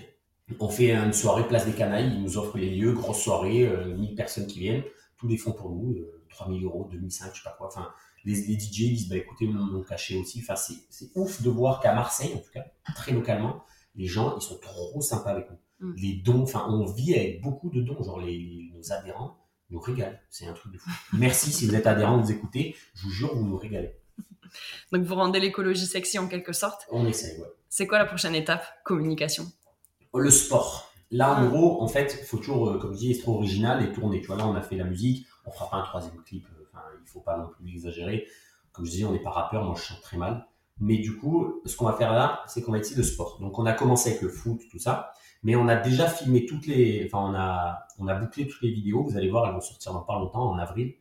On 0.60 0.67
fait 0.70 0.93
une 0.93 1.13
soirée 1.13 1.48
place 1.48 1.65
des 1.65 1.72
Canailles, 1.74 2.12
ils 2.13 2.22
nous 2.22 2.38
offrent 2.38 2.58
les 2.58 2.70
lieux, 2.70 2.91
grosse 2.91 3.22
soirée, 3.22 3.65
euh, 3.65 3.96
1000 3.96 4.15
personnes 4.15 4.48
qui 4.48 4.60
viennent, 4.60 4.84
tous 5.17 5.27
les 5.27 5.38
fonds 5.38 5.53
pour 5.53 5.70
nous, 5.70 5.93
euh, 5.93 6.22
3000 6.29 6.63
euros, 6.65 6.88
2005, 6.91 7.32
je 7.34 7.38
sais 7.41 7.43
pas 7.43 7.55
quoi. 7.58 7.67
Enfin, 7.67 7.88
les, 8.25 8.34
les 8.36 8.60
DJ 8.60 8.89
disent, 8.93 9.08
bah 9.10 9.15
écoutez, 9.15 9.48
mon 9.48 9.65
nom 9.65 9.82
caché 9.84 10.17
aussi. 10.20 10.39
Enfin, 10.41 10.55
c'est 10.58 10.75
c'est 10.89 11.10
ouf 11.15 11.41
de 11.41 11.50
voir 11.50 11.79
qu'à 11.79 11.93
Marseille, 11.93 12.34
en 12.36 12.39
tout 12.39 12.51
cas, 12.53 12.65
très 12.96 13.13
localement, 13.13 13.63
les 13.96 14.05
gens, 14.08 14.36
ils 14.38 14.41
sont 14.41 14.58
trop 14.60 15.00
sympas 15.01 15.29
avec 15.32 15.48
nous. 15.50 15.58
Mm. 15.88 15.93
Les 15.98 16.13
dons, 16.15 16.41
enfin, 16.43 16.65
on 16.70 16.86
vit 16.86 17.13
avec 17.15 17.41
beaucoup 17.41 17.70
de 17.70 17.82
dons, 17.82 18.01
genre 18.03 18.20
les, 18.20 18.38
les- 18.38 18.72
nos 18.75 18.91
adhérents, 18.91 19.38
nous 19.74 19.80
régale. 19.80 20.22
C'est 20.30 20.48
un 20.48 20.53
truc 20.53 20.72
de 20.74 20.77
fou. 20.77 20.89
Merci 21.13 21.51
si 21.51 21.68
vous 21.68 21.75
êtes 21.75 21.88
adhérent, 21.88 22.18
vous 22.22 22.32
écoutez. 22.32 22.75
Je 22.96 23.03
vous 23.03 23.10
jure, 23.10 23.36
vous 23.36 23.46
nous 23.46 23.58
régalez. 23.58 23.96
Donc 24.92 25.03
vous 25.03 25.15
rendez 25.15 25.39
l'écologie 25.39 25.86
sexy 25.86 26.20
en 26.20 26.27
quelque 26.27 26.53
sorte. 26.53 26.88
On 26.92 27.06
essaye, 27.08 27.39
ouais. 27.39 27.48
C'est 27.70 27.88
quoi 27.88 27.98
la 27.98 28.06
prochaine 28.06 28.36
étape? 28.36 28.63
Communication. 28.86 29.51
Le 30.13 30.30
sport. 30.30 30.94
Là, 31.10 31.34
en 31.34 31.44
Ah. 31.44 31.48
gros, 31.48 31.82
en 31.82 31.88
fait, 31.88 32.18
il 32.22 32.25
faut 32.25 32.38
toujours, 32.38 32.70
euh, 32.70 32.77
comme 32.77 32.94
je 32.94 33.00
dis, 33.00 33.12
être 33.12 33.27
original 33.27 33.84
et 33.84 33.92
tourner. 33.92 34.22
Tu 34.22 34.27
vois, 34.27 34.36
là, 34.38 34.48
on 34.48 34.56
a 34.56 34.62
fait 34.62 34.75
la 34.75 34.84
musique, 34.84 35.25
on 35.46 35.51
fera 35.51 35.70
pas 35.70 35.77
un 35.77 35.84
troisième 35.84 36.22
clip. 36.24 36.46
euh, 36.46 36.63
Enfin, 36.72 36.86
il 37.03 37.08
faut 37.10 37.20
pas 37.22 37.38
non 37.38 37.48
plus 37.50 37.68
exagérer. 37.70 38.27
Comme 38.72 38.86
je 38.86 38.92
dis, 38.92 39.06
on 39.06 39.12
n'est 39.12 39.22
pas 39.22 39.30
rappeur, 39.32 39.63
moi 39.63 39.75
je 39.77 39.82
chante 39.84 40.01
très 40.01 40.18
mal. 40.18 40.48
Mais 40.80 40.98
du 40.98 41.15
coup, 41.18 41.62
ce 41.65 41.75
qu'on 41.75 41.86
va 41.86 41.94
faire 41.94 42.13
là, 42.13 42.44
c'est 42.48 42.63
qu'on 42.63 42.72
va 42.72 42.80
essayer 42.80 42.96
de 42.96 43.03
sport. 43.03 43.38
Donc, 43.39 43.60
on 43.60 43.65
a 43.68 43.74
commencé 43.74 44.10
avec 44.10 44.22
le 44.24 44.30
foot, 44.30 44.60
tout 44.72 44.80
ça. 44.80 45.13
Mais 45.43 45.55
on 45.55 45.67
a 45.67 45.75
déjà 45.75 46.07
filmé 46.07 46.45
toutes 46.45 46.67
les, 46.67 47.03
enfin, 47.05 47.31
on 47.31 47.35
a, 47.35 47.88
on 48.00 48.07
a 48.07 48.15
bouclé 48.15 48.47
toutes 48.47 48.62
les 48.62 48.71
vidéos. 48.71 49.03
Vous 49.03 49.17
allez 49.17 49.29
voir, 49.29 49.47
elles 49.47 49.53
vont 49.53 49.62
sortir 49.62 49.93
dans 49.93 50.01
pas 50.01 50.17
longtemps, 50.17 50.50
en 50.50 50.57
avril. 50.57 50.93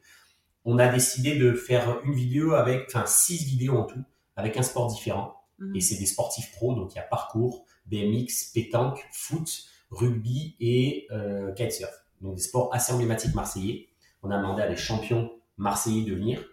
On 0.65 0.79
a 0.79 0.89
décidé 0.89 1.37
de 1.37 1.53
faire 1.53 2.01
une 2.05 2.15
vidéo 2.15 2.55
avec, 2.55 2.87
enfin, 2.89 3.05
six 3.07 3.45
vidéos 3.45 3.77
en 3.77 3.85
tout, 3.85 4.03
avec 4.37 4.57
un 4.57 4.63
sport 4.63 4.89
différent. 4.89 5.37
Mhm. 5.59 5.77
Et 5.77 5.81
c'est 5.81 5.97
des 5.97 6.07
sportifs 6.07 6.53
pros, 6.53 6.75
donc 6.75 6.93
il 6.93 6.97
y 6.97 7.01
a 7.01 7.03
parcours, 7.03 7.65
BMX, 7.87 8.51
pétanque, 8.53 9.05
foot, 9.13 9.65
rugby 9.91 10.57
et 10.61 11.07
euh, 11.13 11.53
kitesurf. 11.53 12.05
Donc 12.21 12.35
des 12.35 12.43
sports 12.43 12.71
assez 12.73 12.93
emblématiques 12.93 13.35
marseillais. 13.35 13.89
On 14.23 14.31
a 14.31 14.37
demandé 14.37 14.63
à 14.63 14.69
des 14.69 14.77
champions 14.77 15.31
marseillais 15.57 16.05
de 16.05 16.15
venir. 16.15 16.45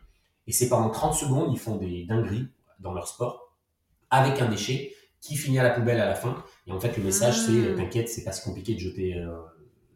Et 0.47 0.51
c'est 0.51 0.69
pendant 0.69 0.89
30 0.89 1.13
secondes, 1.13 1.51
ils 1.53 1.59
font 1.59 1.75
des 1.75 2.05
dingueries 2.05 2.47
dans 2.79 2.93
leur 2.93 3.07
sport 3.07 3.55
avec 4.09 4.41
un 4.41 4.47
déchet 4.47 4.93
qui 5.21 5.35
finit 5.35 5.59
à 5.59 5.63
la 5.63 5.71
poubelle 5.71 5.99
à 5.99 6.05
la 6.05 6.15
fin. 6.15 6.43
Et 6.67 6.71
en 6.71 6.79
fait, 6.79 6.95
le 6.97 7.03
message, 7.03 7.35
Ah. 7.39 7.43
c'est 7.47 7.51
euh, 7.53 7.75
t'inquiète, 7.75 8.09
c'est 8.09 8.23
pas 8.23 8.31
si 8.31 8.43
compliqué 8.43 8.73
de 8.75 8.79
jeter 8.79 9.15
euh, 9.15 9.37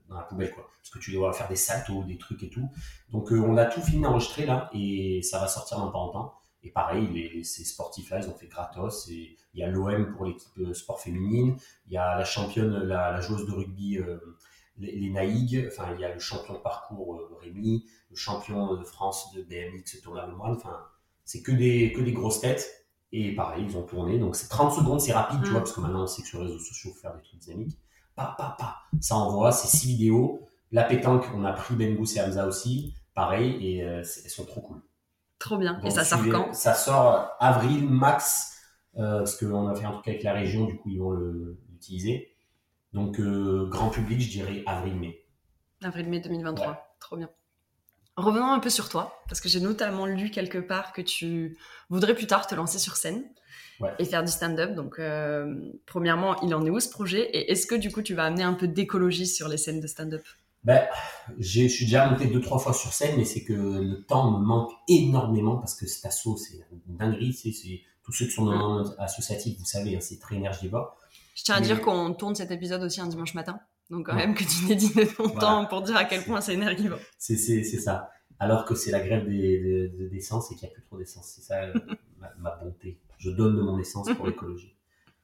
dans 0.09 0.15
la 0.17 0.23
poubelle, 0.23 0.51
quoi. 0.53 0.67
Parce 0.81 0.89
que 0.89 0.99
tu 0.99 1.11
dois 1.13 1.31
faire 1.33 1.47
des 1.47 1.55
saltos, 1.55 2.03
des 2.03 2.17
trucs 2.17 2.43
et 2.43 2.49
tout. 2.49 2.69
Donc, 3.09 3.31
euh, 3.31 3.39
on 3.39 3.55
a 3.57 3.65
tout 3.65 3.81
fini 3.81 4.01
d'enregistrer 4.01 4.45
là 4.45 4.69
et 4.73 5.21
ça 5.23 5.39
va 5.39 5.47
sortir 5.47 5.77
dans 5.77 5.91
pas 5.91 5.99
longtemps. 5.99 6.33
Et 6.65 6.71
pareil, 6.71 7.07
les, 7.13 7.43
ces 7.43 7.63
sportifs-là, 7.65 8.19
ils 8.19 8.29
ont 8.29 8.35
fait 8.35 8.47
gratos. 8.47 9.07
Et 9.09 9.37
il 9.53 9.59
y 9.59 9.63
a 9.63 9.67
l'OM 9.69 10.13
pour 10.13 10.25
l'équipe 10.25 10.73
sport 10.73 10.99
féminine. 10.99 11.57
Il 11.87 11.93
y 11.93 11.97
a 11.97 12.17
la 12.17 12.25
championne, 12.25 12.83
la, 12.83 13.11
la 13.11 13.21
joueuse 13.21 13.45
de 13.45 13.51
rugby, 13.51 13.97
euh, 13.97 14.17
les, 14.77 14.91
les 14.97 15.09
Naïg. 15.09 15.69
Enfin, 15.71 15.93
il 15.93 16.01
y 16.01 16.05
a 16.05 16.13
le 16.13 16.19
champion 16.19 16.53
de 16.53 16.59
parcours, 16.59 17.29
Rémi. 17.41 17.85
Le 18.09 18.15
champion 18.15 18.75
de 18.75 18.83
France 18.83 19.33
de 19.33 19.41
BMX, 19.41 20.01
Thomas 20.03 20.25
Lemoine. 20.27 20.53
Enfin, 20.55 20.85
c'est 21.25 21.41
que 21.41 21.51
des, 21.51 21.91
que 21.93 22.01
des 22.01 22.11
grosses 22.13 22.41
têtes. 22.41 22.69
Et 23.15 23.33
pareil, 23.35 23.63
ils 23.69 23.77
ont 23.77 23.83
tourné. 23.83 24.17
Donc, 24.19 24.35
c'est 24.35 24.49
30 24.49 24.73
secondes, 24.73 24.99
c'est 24.99 25.13
rapide, 25.13 25.39
tu 25.43 25.49
Mm. 25.49 25.51
vois, 25.51 25.59
parce 25.61 25.71
que 25.73 25.79
maintenant, 25.81 26.03
on 26.03 26.07
sait 26.07 26.23
que 26.23 26.27
sur 26.27 26.39
les 26.39 26.47
réseaux 26.47 26.59
sociaux, 26.59 26.89
il 26.91 26.93
faut 26.95 26.99
faire 26.99 27.15
des 27.15 27.21
trucs 27.21 27.39
dynamiques. 27.39 27.77
Pa, 28.15 28.35
pa, 28.37 28.55
pa. 28.57 28.77
Ça 28.99 29.15
envoie, 29.15 29.51
c'est 29.51 29.67
six 29.67 29.87
vidéos. 29.87 30.41
La 30.71 30.83
pétanque, 30.83 31.25
on 31.35 31.45
a 31.45 31.53
pris 31.53 31.75
Bengous 31.75 32.15
et 32.17 32.21
Hamza 32.21 32.47
aussi. 32.47 32.93
Pareil, 33.13 33.55
et 33.65 33.83
euh, 33.83 33.99
elles 33.99 34.29
sont 34.31 34.45
trop 34.45 34.61
cool. 34.61 34.81
Trop 35.37 35.57
bien. 35.57 35.79
Et 35.83 35.91
ça 35.91 36.03
sort 36.03 36.21
quand? 36.31 36.53
Ça 36.53 36.73
sort 36.73 37.29
avril 37.39 37.87
max, 37.87 38.57
euh, 38.97 39.19
parce 39.19 39.35
qu'on 39.37 39.67
a 39.67 39.75
fait 39.75 39.85
un 39.85 39.91
truc 39.91 40.07
avec 40.07 40.23
la 40.23 40.33
région, 40.33 40.65
du 40.65 40.77
coup 40.77 40.89
ils 40.89 40.99
vont 40.99 41.11
l'utiliser. 41.11 42.35
Donc 42.93 43.19
euh, 43.19 43.67
grand 43.69 43.89
public, 43.89 44.21
je 44.21 44.29
dirais 44.29 44.63
avril-mai. 44.65 45.23
Avril-mai 45.83 46.21
2023. 46.21 46.67
Ouais. 46.67 46.73
Trop 46.99 47.17
bien. 47.17 47.29
Revenons 48.15 48.51
un 48.51 48.59
peu 48.59 48.69
sur 48.69 48.89
toi, 48.89 49.23
parce 49.27 49.41
que 49.41 49.49
j'ai 49.49 49.59
notamment 49.59 50.05
lu 50.05 50.29
quelque 50.29 50.59
part 50.59 50.93
que 50.93 51.01
tu 51.01 51.57
voudrais 51.89 52.13
plus 52.13 52.27
tard 52.27 52.45
te 52.45 52.53
lancer 52.55 52.77
sur 52.79 52.95
scène 52.95 53.23
Ouais. 53.79 53.89
et 53.97 54.05
faire 54.05 54.23
du 54.23 54.31
stand-up. 54.31 54.75
Donc, 54.75 54.99
euh, 54.99 55.55
premièrement, 55.87 56.39
il 56.41 56.53
en 56.53 56.63
est 56.63 56.69
où 56.69 56.79
ce 56.79 56.89
projet? 56.89 57.21
Et 57.35 57.51
est-ce 57.51 57.65
que 57.65 57.73
du 57.73 57.91
coup, 57.91 58.03
tu 58.03 58.13
vas 58.13 58.25
amener 58.25 58.43
un 58.43 58.53
peu 58.53 58.67
d'écologie 58.67 59.25
sur 59.25 59.47
les 59.47 59.57
scènes 59.57 59.79
de 59.79 59.87
stand-up? 59.87 60.23
Ben, 60.63 60.83
je 61.39 61.67
suis 61.67 61.85
déjà 61.85 62.07
monté 62.07 62.27
deux 62.27 62.39
trois 62.39 62.59
fois 62.59 62.71
sur 62.73 62.93
scène, 62.93 63.17
mais 63.17 63.25
c'est 63.25 63.43
que 63.43 63.51
le 63.53 64.03
temps 64.05 64.29
me 64.31 64.45
manque 64.45 64.71
énormément 64.87 65.57
parce 65.57 65.73
que 65.75 65.87
cet 65.87 66.05
assaut, 66.05 66.37
c'est 66.37 66.53
une 66.87 66.95
dinguerie. 66.97 67.33
C'est, 67.33 67.51
c'est- 67.51 67.81
tous 68.05 68.11
ceux 68.11 68.25
qui 68.25 68.31
sont 68.31 68.45
dans 68.45 68.51
le 68.51 68.57
monde 68.59 68.95
associatif, 68.99 69.57
vous 69.59 69.65
savez, 69.65 69.95
hein, 69.95 69.99
c'est 70.01 70.19
très 70.19 70.35
énergivore. 70.35 70.97
Je 71.35 71.43
tiens 71.43 71.55
à 71.55 71.59
Mais- 71.59 71.65
dire 71.65 71.81
qu'on 71.81 72.13
tourne 72.13 72.35
cet 72.35 72.51
épisode 72.51 72.83
aussi 72.83 73.01
un 73.01 73.07
dimanche 73.07 73.33
matin. 73.33 73.59
Donc, 73.89 74.05
quand 74.07 74.13
Ouais. 74.15 74.25
même, 74.25 74.33
que 74.35 74.43
tu 74.43 74.65
dédies 74.67 74.93
de 74.93 75.03
ton 75.03 75.23
Voilà. 75.27 75.39
temps 75.39 75.65
pour 75.65 75.81
dire 75.81 75.95
à 75.97 76.05
quel 76.05 76.23
point 76.23 76.41
c'est 76.41 76.53
énergivant. 76.53 76.95
C'est, 77.17 77.35
c'est, 77.37 77.63
c'est 77.63 77.79
ça. 77.79 78.09
Alors 78.39 78.65
que 78.65 78.75
c'est 78.75 78.91
la 78.91 78.99
grève 79.01 79.25
des, 79.27 79.59
des- 79.59 79.89
de- 79.89 80.07
d'essence 80.07 80.51
et 80.51 80.55
qu'il 80.55 80.67
n'y 80.67 80.71
a 80.71 80.73
plus 80.73 80.83
trop 80.83 80.97
d'essence. 80.97 81.31
C'est 81.35 81.41
ça 81.41 81.61
euh, 81.63 81.73
ma, 82.19 82.33
ma 82.39 82.55
bonté. 82.55 82.99
Je 83.19 83.29
donne 83.29 83.55
de 83.55 83.61
mon 83.61 83.77
essence 83.79 84.09
pour 84.15 84.25
l'écologie. 84.27 84.75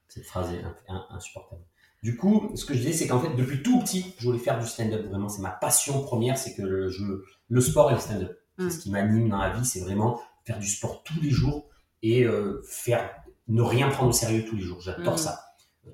Cette 0.08 0.26
phrase 0.26 0.54
est 0.54 0.63
in- 0.63 0.76
in- 0.88 1.06
insupportable. 1.12 1.62
Du 2.04 2.15
coup, 2.15 2.52
ce 2.56 2.63
que 2.65 2.74
je 2.74 2.80
disais, 2.80 2.93
c'est 2.93 3.08
qu'en 3.08 3.19
fait, 3.19 3.36
depuis 3.36 3.62
tout 3.62 3.80
petit, 3.80 4.13
je 4.19 4.26
voulais 4.26 4.39
faire 4.39 4.58
du 4.60 4.65
stand-up. 4.65 5.06
Vraiment, 5.08 5.28
c'est 5.28 5.41
ma 5.41 5.50
passion 5.50 6.02
première, 6.04 6.38
c'est 6.38 6.54
que 6.56 6.62
le, 6.62 6.89
je, 6.89 7.04
le 7.50 7.62
sport 7.62 7.91
et 7.91 7.95
le 7.95 8.00
stand-up. 8.00 8.39
Mm. 8.58 8.69
C'est 8.69 8.76
ce 8.78 8.80
qui 8.84 8.91
m'anime 8.91 9.28
dans 9.30 9.38
la 9.39 9.50
vie, 9.50 9.65
c'est 9.65 9.82
vraiment 9.82 10.22
faire 10.45 10.60
du 10.60 10.67
sport 10.67 11.04
tous 11.04 11.19
les 11.22 11.30
jours 11.32 11.67
et 12.02 12.24
euh, 12.24 12.62
faire 12.65 13.10
ne 13.50 13.62
rien 13.62 13.89
prendre 13.89 14.10
au 14.10 14.13
sérieux 14.13 14.45
tous 14.45 14.56
les 14.56 14.62
jours. 14.62 14.80
J'adore 14.80 15.15
Mm. 15.15 15.17
ça. 15.17 15.41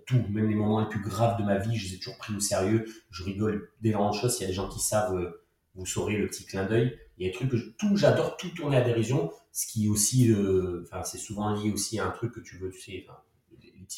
Tout, 0.06 0.24
même 0.30 0.50
les 0.50 0.56
moments 0.56 0.82
les 0.82 0.90
plus 0.90 1.02
graves 1.02 1.40
de 1.40 1.44
ma 1.44 1.58
vie, 1.58 1.76
je 1.76 1.88
les 1.90 1.96
ai 1.96 1.98
toujours 1.98 2.18
pris 2.18 2.36
au 2.36 2.40
sérieux. 2.40 2.86
Je 3.12 3.24
rigole 3.24 3.70
des 3.82 3.92
grandes 3.92 4.14
choses. 4.14 4.38
Il 4.40 4.42
y 4.42 4.46
a 4.46 4.48
des 4.48 4.54
gens 4.54 4.68
qui 4.70 4.80
savent, 4.80 5.16
euh, 5.16 5.44
vous 5.76 5.86
saurez 5.86 6.18
le 6.18 6.28
petit 6.28 6.46
clin 6.46 6.66
d'œil. 6.66 6.98
Il 7.18 7.26
y 7.26 7.30
a 7.30 7.32
des 7.32 7.36
trucs 7.38 7.50
que 7.50 7.58
je- 7.58 7.70
tout, 7.78 7.96
j'adore 7.96 8.38
tout 8.38 8.50
tourner 8.50 8.78
à 8.78 8.82
dérision, 8.82 9.32
ce 9.52 9.68
qui 9.68 9.88
aussi, 9.88 10.32
euh, 10.32 10.84
enfin, 10.86 11.04
c'est 11.04 11.18
souvent 11.18 11.54
lié 11.54 11.72
aussi 11.72 12.00
à 12.00 12.08
un 12.08 12.12
truc 12.12 12.34
que 12.34 12.40
tu 12.42 12.58
veux, 12.58 12.72
tu 12.72 12.80
sais, 12.82 13.06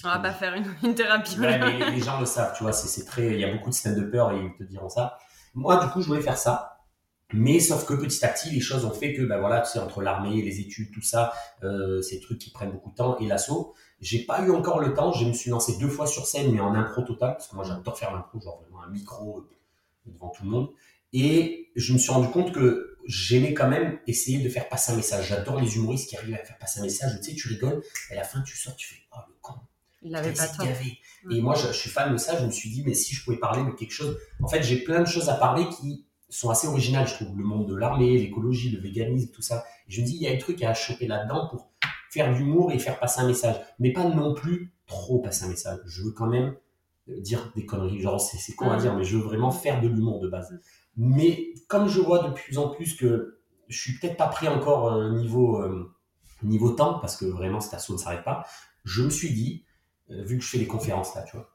On 0.03 0.09
va 0.09 0.19
pas 0.19 0.33
faire 0.33 0.53
une, 0.53 0.65
une 0.83 0.95
thérapie. 0.95 1.39
Ouais, 1.39 1.57
mais 1.57 1.91
les, 1.91 2.01
gens 2.01 2.19
le 2.19 2.25
savent, 2.25 2.53
tu 2.55 2.63
vois, 2.63 2.73
c'est 2.73 2.87
c'est 2.87 3.05
très, 3.05 3.33
il 3.33 3.39
y 3.39 3.43
a 3.43 3.51
beaucoup 3.51 3.69
de 3.69 3.75
stand-uppers 3.75 4.31
et 4.33 4.45
ils 4.45 4.53
te 4.57 4.63
diront 4.63 4.89
ça. 4.89 5.17
Moi, 5.55 5.83
du 5.83 5.89
coup, 5.91 6.01
je 6.01 6.07
voulais 6.07 6.21
faire 6.21 6.37
ça. 6.37 6.76
Mais 7.33 7.59
sauf 7.59 7.85
que 7.85 7.93
petit 7.93 8.23
à 8.23 8.29
petit, 8.29 8.49
les 8.51 8.61
choses 8.61 8.85
ont 8.85 8.91
fait 8.91 9.13
que, 9.13 9.21
ben 9.21 9.39
voilà, 9.39 9.59
tu 9.61 9.71
sais, 9.71 9.79
entre 9.79 10.01
l'armée, 10.01 10.41
les 10.41 10.61
études, 10.61 10.91
tout 10.93 11.01
ça, 11.01 11.33
euh, 11.63 12.01
ces 12.01 12.21
trucs 12.21 12.39
qui 12.39 12.51
prennent 12.51 12.71
beaucoup 12.71 12.91
de 12.91 12.95
temps 12.95 13.17
et 13.19 13.27
l'assaut, 13.27 13.73
j'ai 13.99 14.19
pas 14.19 14.41
eu 14.43 14.51
encore 14.51 14.79
le 14.79 14.93
temps. 14.93 15.11
Je 15.11 15.25
me 15.25 15.33
suis 15.33 15.49
lancé 15.49 15.77
deux 15.77 15.89
fois 15.89 16.07
sur 16.07 16.25
scène, 16.25 16.53
mais 16.53 16.61
en 16.61 16.73
impro 16.73 17.01
total, 17.01 17.33
parce 17.33 17.47
que 17.47 17.55
moi, 17.55 17.65
j'adore 17.65 17.97
faire 17.97 18.13
l'impro, 18.13 18.39
genre 18.39 18.61
vraiment 18.61 18.81
un 18.83 18.89
micro 18.89 19.39
euh, 19.39 19.49
devant 20.05 20.29
tout 20.29 20.43
le 20.45 20.49
monde. 20.49 20.69
Et 21.11 21.69
je 21.75 21.91
me 21.91 21.97
suis 21.97 22.11
rendu 22.11 22.29
compte 22.29 22.53
que 22.53 22.97
j'aimais 23.05 23.53
quand 23.53 23.67
même 23.67 23.99
essayer 24.07 24.39
de 24.39 24.49
faire 24.49 24.69
passer 24.69 24.93
un 24.93 24.95
message. 24.95 25.27
J'adore 25.27 25.59
les 25.59 25.75
humoristes 25.75 26.09
qui 26.09 26.15
arrivent 26.15 26.35
à 26.35 26.45
faire 26.45 26.57
passer 26.57 26.79
un 26.79 26.83
message. 26.83 27.11
Tu 27.19 27.31
sais, 27.31 27.35
tu 27.35 27.49
rigoles, 27.49 27.81
et 28.09 28.13
à 28.13 28.17
la 28.17 28.23
fin, 28.23 28.41
tu 28.41 28.55
sors, 28.55 28.75
tu 28.77 28.87
fais, 28.87 29.01
oh, 29.13 29.19
le 29.27 29.35
con. 29.41 29.55
Il 30.01 30.15
avait 30.15 30.31
Putain, 30.31 30.47
pas 30.47 30.53
tort. 30.53 30.67
Et 31.29 31.41
moi, 31.41 31.55
je, 31.55 31.67
je 31.67 31.73
suis 31.73 31.89
fan 31.89 32.13
de 32.13 32.17
ça. 32.17 32.39
Je 32.39 32.45
me 32.45 32.51
suis 32.51 32.69
dit, 32.69 32.83
mais 32.85 32.93
si 32.93 33.13
je 33.13 33.23
pouvais 33.25 33.37
parler 33.37 33.69
de 33.69 33.75
quelque 33.75 33.91
chose. 33.91 34.17
En 34.41 34.47
fait, 34.47 34.63
j'ai 34.63 34.77
plein 34.77 35.01
de 35.01 35.07
choses 35.07 35.27
à 35.27 35.33
parler 35.33 35.65
qui 35.69 36.06
sont 36.29 36.49
assez 36.49 36.67
originales, 36.67 37.07
je 37.07 37.15
trouve. 37.15 37.37
Le 37.37 37.43
monde 37.43 37.67
de 37.67 37.75
l'armée, 37.75 38.17
l'écologie, 38.17 38.69
le 38.69 38.81
véganisme, 38.81 39.31
tout 39.31 39.41
ça. 39.41 39.63
Et 39.87 39.91
je 39.91 40.01
me 40.01 40.05
dis, 40.05 40.15
il 40.15 40.21
y 40.21 40.27
a 40.27 40.31
des 40.31 40.37
trucs 40.37 40.61
à 40.63 40.73
choper 40.73 41.07
là-dedans 41.07 41.47
pour 41.49 41.71
faire 42.09 42.31
de 42.31 42.37
l'humour 42.37 42.71
et 42.71 42.79
faire 42.79 42.99
passer 42.99 43.21
un 43.21 43.27
message. 43.27 43.55
Mais 43.79 43.93
pas 43.93 44.03
non 44.03 44.33
plus 44.33 44.73
trop 44.85 45.19
passer 45.19 45.45
un 45.45 45.49
message. 45.49 45.79
Je 45.85 46.03
veux 46.03 46.11
quand 46.11 46.27
même 46.27 46.55
euh, 47.09 47.19
dire 47.21 47.51
des 47.55 47.65
conneries. 47.65 48.01
Genre, 48.01 48.19
c'est 48.19 48.55
con 48.55 48.71
à 48.71 48.77
dire, 48.77 48.95
mais 48.95 49.03
je 49.03 49.17
veux 49.17 49.23
vraiment 49.23 49.51
faire 49.51 49.81
de 49.81 49.87
l'humour 49.87 50.19
de 50.19 50.27
base. 50.27 50.59
Mais 50.97 51.53
comme 51.67 51.87
je 51.87 52.01
vois 52.01 52.27
de 52.27 52.33
plus 52.33 52.57
en 52.57 52.69
plus 52.69 52.95
que 52.95 53.37
je 53.67 53.79
suis 53.79 53.97
peut-être 53.97 54.17
pas 54.17 54.27
pris 54.27 54.47
encore 54.47 54.93
euh, 54.93 55.11
niveau, 55.11 55.61
euh, 55.61 55.93
niveau 56.43 56.71
temps, 56.71 56.99
parce 56.99 57.15
que 57.15 57.25
vraiment, 57.25 57.59
cet 57.59 57.73
assaut 57.73 57.93
ne 57.93 57.97
s'arrête 57.97 58.23
pas, 58.23 58.45
je 58.83 59.03
me 59.03 59.09
suis 59.09 59.33
dit, 59.33 59.65
euh, 60.09 60.23
vu 60.23 60.37
que 60.37 60.43
je 60.43 60.49
fais 60.49 60.57
des 60.57 60.67
conférences 60.67 61.15
là, 61.15 61.23
tu 61.23 61.35
vois, 61.35 61.49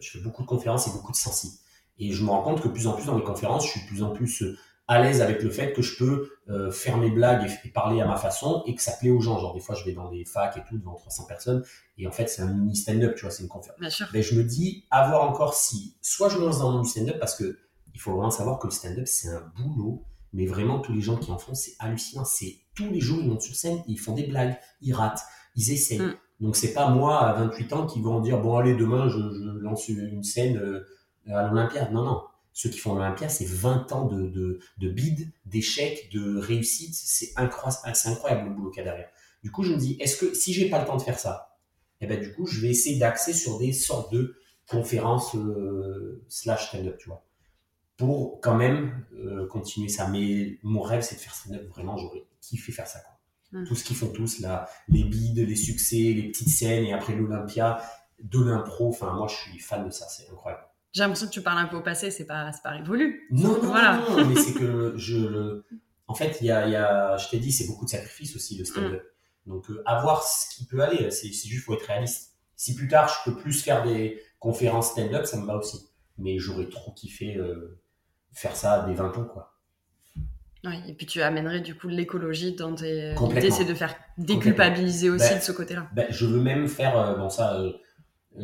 je 0.00 0.10
fais 0.10 0.20
beaucoup 0.20 0.42
de 0.42 0.48
conférences 0.48 0.88
et 0.88 0.90
beaucoup 0.90 1.12
de 1.12 1.16
sensi. 1.16 1.60
Et 1.98 2.12
je 2.12 2.24
me 2.24 2.30
rends 2.30 2.42
compte 2.42 2.60
que 2.60 2.68
plus 2.68 2.86
en 2.86 2.92
plus 2.92 3.06
dans 3.06 3.16
mes 3.16 3.24
conférences, 3.24 3.66
je 3.66 3.70
suis 3.70 3.80
de 3.82 3.86
plus 3.86 4.02
en 4.02 4.10
plus 4.10 4.42
euh, 4.42 4.56
à 4.86 5.02
l'aise 5.02 5.20
avec 5.20 5.42
le 5.42 5.50
fait 5.50 5.72
que 5.72 5.82
je 5.82 5.96
peux 5.98 6.30
euh, 6.48 6.70
faire 6.70 6.96
mes 6.96 7.10
blagues 7.10 7.46
et, 7.46 7.68
et 7.68 7.70
parler 7.70 8.00
à 8.00 8.06
ma 8.06 8.16
façon 8.16 8.62
et 8.66 8.74
que 8.74 8.82
ça 8.82 8.92
plaît 8.92 9.10
aux 9.10 9.20
gens. 9.20 9.38
Genre 9.38 9.54
des 9.54 9.60
fois, 9.60 9.74
je 9.74 9.84
vais 9.84 9.92
dans 9.92 10.10
des 10.10 10.24
facs 10.24 10.56
et 10.56 10.62
tout 10.68 10.78
devant 10.78 10.94
300 10.94 11.26
personnes 11.26 11.64
et 11.98 12.06
en 12.06 12.12
fait, 12.12 12.28
c'est 12.28 12.42
un 12.42 12.52
mini 12.52 12.76
stand-up, 12.76 13.14
tu 13.16 13.22
vois, 13.22 13.30
c'est 13.30 13.42
une 13.42 13.48
conférence. 13.48 13.80
Bien 13.80 13.90
sûr. 13.90 14.06
Ben, 14.12 14.22
je 14.22 14.34
me 14.34 14.44
dis, 14.44 14.86
avoir 14.90 15.28
encore 15.28 15.54
si, 15.54 15.96
soit 16.00 16.28
je 16.28 16.38
me 16.38 16.46
lance 16.46 16.60
dans 16.60 16.78
le 16.78 16.84
stand-up 16.84 17.18
parce 17.18 17.34
que 17.34 17.58
il 17.94 18.00
faut 18.00 18.12
vraiment 18.12 18.30
savoir 18.30 18.60
que 18.60 18.68
le 18.68 18.72
stand-up, 18.72 19.06
c'est 19.06 19.28
un 19.28 19.52
boulot, 19.56 20.04
mais 20.32 20.46
vraiment, 20.46 20.78
tous 20.78 20.92
les 20.92 21.00
gens 21.00 21.16
qui 21.16 21.32
en 21.32 21.38
font, 21.38 21.54
c'est 21.54 21.72
hallucinant. 21.80 22.24
C'est 22.24 22.58
tous 22.76 22.88
les 22.90 23.00
jours, 23.00 23.18
ils 23.20 23.28
montent 23.28 23.42
sur 23.42 23.56
scène, 23.56 23.82
ils 23.88 23.98
font 23.98 24.14
des 24.14 24.26
blagues, 24.26 24.56
ils 24.80 24.94
ratent, 24.94 25.22
ils 25.56 25.72
essayent. 25.72 25.98
Mm. 25.98 26.14
Donc, 26.40 26.54
c'est 26.54 26.72
pas 26.72 26.90
moi, 26.90 27.18
à 27.20 27.32
28 27.32 27.72
ans, 27.72 27.86
qui 27.86 28.00
vont 28.00 28.20
dire, 28.20 28.40
bon, 28.40 28.56
allez, 28.56 28.76
demain, 28.76 29.08
je, 29.08 29.18
je 29.18 29.58
lance 29.58 29.88
une 29.88 30.22
scène 30.22 30.58
euh, 30.58 30.86
à 31.28 31.48
l'Olympia. 31.48 31.88
Non, 31.90 32.04
non. 32.04 32.22
Ceux 32.52 32.70
qui 32.70 32.78
font 32.78 32.94
l'Olympia, 32.94 33.28
c'est 33.28 33.46
20 33.46 33.92
ans 33.92 34.06
de, 34.06 34.26
de, 34.28 34.58
d'échecs, 35.46 36.10
de 36.12 36.38
réussite. 36.38 36.94
C'est 36.94 37.32
incroyable, 37.36 38.48
le 38.48 38.54
boulot 38.54 38.70
qu'il 38.70 38.78
y 38.78 38.80
a 38.80 38.90
derrière. 38.90 39.10
Du 39.44 39.52
coup, 39.52 39.62
je 39.62 39.72
me 39.72 39.78
dis, 39.78 39.96
est-ce 40.00 40.16
que 40.16 40.34
si 40.34 40.52
j'ai 40.52 40.68
pas 40.68 40.80
le 40.80 40.86
temps 40.86 40.96
de 40.96 41.02
faire 41.02 41.18
ça, 41.18 41.56
eh 42.00 42.06
ben, 42.06 42.20
du 42.20 42.32
coup, 42.34 42.46
je 42.46 42.60
vais 42.60 42.68
essayer 42.68 42.98
d'axer 42.98 43.32
sur 43.32 43.58
des 43.58 43.72
sortes 43.72 44.12
de 44.12 44.36
conférences 44.66 45.34
euh, 45.36 46.24
slash 46.28 46.68
stand-up, 46.68 46.96
tu 46.98 47.08
vois, 47.08 47.24
pour 47.96 48.40
quand 48.40 48.56
même 48.56 49.04
euh, 49.14 49.46
continuer 49.46 49.88
ça. 49.88 50.08
Mais 50.08 50.58
mon 50.62 50.80
rêve, 50.80 51.02
c'est 51.02 51.16
de 51.16 51.20
faire 51.20 51.34
stand-up. 51.34 51.68
Vraiment, 51.68 51.96
j'aurais 51.96 52.24
kiffé 52.40 52.72
faire 52.72 52.86
ça. 52.86 53.00
Quoi. 53.00 53.60
Mm. 53.60 53.66
Tout 53.66 53.74
ce 53.74 53.84
qu'ils 53.84 53.96
font 53.96 54.08
tous, 54.08 54.40
là, 54.40 54.68
les 54.88 55.04
bides, 55.04 55.38
les 55.38 55.56
succès, 55.56 56.12
les 56.12 56.28
petites 56.28 56.50
scènes, 56.50 56.84
et 56.84 56.92
après 56.92 57.14
l'Olympia, 57.14 57.82
de 58.20 58.42
l'impro. 58.42 58.88
Enfin, 58.88 59.12
moi, 59.12 59.26
je 59.28 59.36
suis 59.36 59.58
fan 59.58 59.86
de 59.86 59.90
ça. 59.90 60.06
C'est 60.08 60.28
incroyable. 60.30 60.64
J'ai 60.92 61.02
l'impression 61.02 61.26
que 61.26 61.32
tu 61.32 61.42
parles 61.42 61.58
un 61.58 61.66
peu 61.66 61.76
au 61.76 61.82
passé, 61.82 62.10
c'est 62.10 62.26
pas, 62.26 62.50
c'est 62.52 62.62
pas 62.62 62.70
révolu. 62.70 63.26
Non, 63.30 63.60
non, 63.62 63.68
Voilà. 63.68 64.02
non, 64.10 64.24
mais 64.26 64.34
c'est 64.36 64.54
que 64.54 64.94
je 64.96 65.16
le... 65.18 65.64
En 66.06 66.14
fait, 66.14 66.38
il 66.40 66.46
y 66.46 66.50
a, 66.50 66.66
il 66.66 66.72
y 66.72 66.76
a, 66.76 67.16
je 67.18 67.28
t'ai 67.28 67.38
dit, 67.38 67.52
c'est 67.52 67.66
beaucoup 67.66 67.84
de 67.84 67.90
sacrifices 67.90 68.34
aussi, 68.34 68.56
le 68.58 68.64
stand-up. 68.64 69.02
Donc, 69.46 69.70
euh, 69.70 69.82
à 69.86 70.00
voir 70.00 70.24
ce 70.24 70.54
qui 70.56 70.64
peut 70.66 70.80
aller, 70.80 71.10
c'est 71.10 71.28
juste, 71.28 71.64
faut 71.64 71.74
être 71.74 71.86
réaliste. 71.86 72.32
Si 72.56 72.74
plus 72.74 72.88
tard, 72.88 73.08
je 73.08 73.30
peux 73.30 73.36
plus 73.36 73.62
faire 73.62 73.82
des 73.84 74.20
conférences 74.38 74.92
stand-up, 74.92 75.26
ça 75.26 75.36
me 75.38 75.46
va 75.46 75.56
aussi. 75.56 75.90
Mais 76.16 76.38
j'aurais 76.38 76.68
trop 76.68 76.92
kiffé 76.92 77.36
euh, 77.36 77.78
faire 78.32 78.56
ça 78.56 78.82
à 78.82 78.86
des 78.86 78.94
20 78.94 79.16
ans, 79.18 79.24
quoi. 79.24 79.54
Ouais, 80.64 80.80
et 80.88 80.94
puis 80.94 81.06
tu 81.06 81.22
amènerais 81.22 81.60
du 81.60 81.76
coup 81.76 81.86
l'écologie 81.88 82.54
dans 82.56 82.74
tes. 82.74 83.14
L'idée, 83.32 83.50
c'est 83.50 83.64
de 83.64 83.74
faire 83.74 83.94
déculpabiliser 84.16 85.08
aussi 85.10 85.28
Ben, 85.28 85.38
de 85.38 85.42
ce 85.42 85.52
côté-là. 85.52 85.88
Ben, 85.92 86.06
je 86.10 86.26
veux 86.26 86.40
même 86.40 86.66
faire, 86.66 86.98
euh, 86.98 87.14
bon 87.16 87.28
ça, 87.30 87.60
euh, 87.60 87.72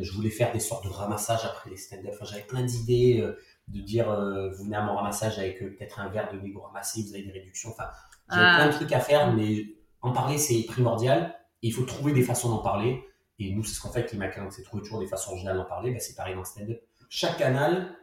je 0.02 0.12
voulais 0.12 0.30
faire 0.30 0.52
des 0.52 0.60
sortes 0.60 0.84
de 0.84 0.90
ramassages 0.90 1.44
après 1.44 1.70
les 1.70 1.76
stand-up. 1.76 2.10
Enfin, 2.14 2.24
J'avais 2.24 2.42
plein 2.44 2.62
d'idées 2.62 3.20
euh, 3.20 3.38
de 3.68 3.80
dire, 3.80 4.10
euh, 4.10 4.50
vous 4.50 4.64
venez 4.64 4.76
à 4.76 4.82
mon 4.82 4.94
ramassage 4.96 5.38
avec 5.38 5.62
euh, 5.62 5.70
peut-être 5.76 6.00
un 6.00 6.08
verre 6.08 6.32
de 6.32 6.38
mégot 6.38 6.60
ramassé, 6.60 7.02
vous 7.02 7.14
avez 7.14 7.22
des 7.24 7.32
réductions. 7.32 7.70
Enfin, 7.70 7.88
j'avais 8.30 8.42
Ah. 8.46 8.56
plein 8.56 8.66
de 8.68 8.72
trucs 8.72 8.92
à 8.92 9.00
faire, 9.00 9.32
mais 9.32 9.64
en 10.02 10.12
parler 10.12 10.38
c'est 10.38 10.62
primordial. 10.64 11.34
Et 11.62 11.68
il 11.68 11.72
faut 11.72 11.84
trouver 11.84 12.12
des 12.12 12.22
façons 12.22 12.50
d'en 12.50 12.58
parler. 12.58 13.02
Et 13.38 13.52
nous, 13.52 13.64
c'est 13.64 13.74
ce 13.74 13.80
qu'on 13.80 13.88
fait 13.88 14.00
avec 14.00 14.12
les 14.12 14.18
Macalingues, 14.18 14.52
c'est 14.52 14.62
trouver 14.62 14.82
toujours 14.82 15.00
des 15.00 15.06
façons 15.06 15.30
originales 15.30 15.56
d'en 15.56 15.64
parler. 15.64 15.90
Ben, 15.90 15.98
c'est 16.00 16.14
pareil 16.14 16.34
dans 16.34 16.40
le 16.40 16.46
stand-up. 16.46 16.80
Chaque 17.08 17.36
canal 17.38 17.96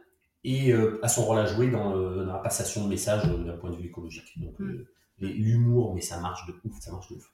est, 0.44 0.72
euh, 0.72 0.98
a 1.02 1.08
son 1.08 1.24
rôle 1.24 1.38
à 1.38 1.46
jouer 1.46 1.70
dans, 1.70 1.94
la 1.94 2.38
passation 2.38 2.84
de 2.84 2.88
messages 2.88 3.24
euh, 3.28 3.44
d'un 3.44 3.56
point 3.56 3.70
de 3.70 3.76
vue 3.76 3.86
écologique. 3.86 4.38
Donc, 4.40 4.58
Mm. 4.58 4.64
euh, 4.70 4.86
l'humour, 5.20 5.94
mais 5.94 6.00
ça 6.00 6.18
marche 6.20 6.44
de 6.48 6.54
ouf, 6.64 6.80
ça 6.80 6.90
marche 6.90 7.08
de 7.10 7.14
ouf. 7.14 7.32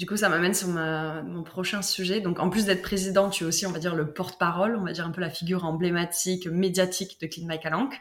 Du 0.00 0.06
coup, 0.06 0.16
ça 0.16 0.30
m'amène 0.30 0.54
sur 0.54 0.68
ma- 0.68 1.20
mon 1.22 1.42
prochain 1.42 1.82
sujet. 1.82 2.22
Donc, 2.22 2.38
en 2.40 2.48
plus 2.48 2.64
d'être 2.64 2.80
président, 2.80 3.28
tu 3.28 3.44
es 3.44 3.46
aussi, 3.46 3.66
on 3.66 3.70
va 3.70 3.78
dire, 3.78 3.94
le 3.94 4.14
porte-parole, 4.14 4.74
on 4.76 4.82
va 4.86 4.92
dire 4.92 5.06
un 5.06 5.10
peu 5.10 5.20
la 5.20 5.28
figure 5.28 5.66
emblématique, 5.66 6.46
médiatique 6.46 7.20
de 7.20 7.26
Clean 7.26 7.46
My 7.46 7.60
Calanque. 7.60 8.00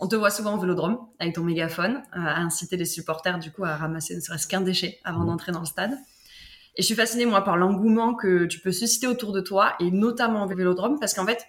On 0.00 0.08
te 0.08 0.16
voit 0.16 0.30
souvent 0.30 0.54
au 0.56 0.58
vélodrome 0.58 0.98
avec 1.18 1.34
ton 1.34 1.44
mégaphone, 1.44 1.96
euh, 2.16 2.20
à 2.20 2.38
inciter 2.40 2.78
les 2.78 2.86
supporters, 2.86 3.38
du 3.38 3.52
coup, 3.52 3.64
à 3.64 3.76
ramasser 3.76 4.16
ne 4.16 4.20
serait-ce 4.20 4.46
qu'un 4.48 4.62
déchet 4.62 4.98
avant 5.04 5.20
Mhm. 5.20 5.26
d'entrer 5.26 5.52
dans 5.52 5.60
le 5.60 5.66
stade. 5.66 5.92
Et 6.74 6.80
je 6.80 6.86
suis 6.86 6.94
fascinée, 6.94 7.26
moi, 7.26 7.44
par 7.44 7.58
l'engouement 7.58 8.14
que 8.14 8.46
tu 8.46 8.58
peux 8.60 8.72
susciter 8.72 9.06
autour 9.06 9.32
de 9.32 9.42
toi, 9.42 9.74
et 9.78 9.90
notamment 9.90 10.44
au 10.44 10.48
vélodrome, 10.48 10.98
parce 10.98 11.12
qu'en 11.12 11.26
fait, 11.26 11.44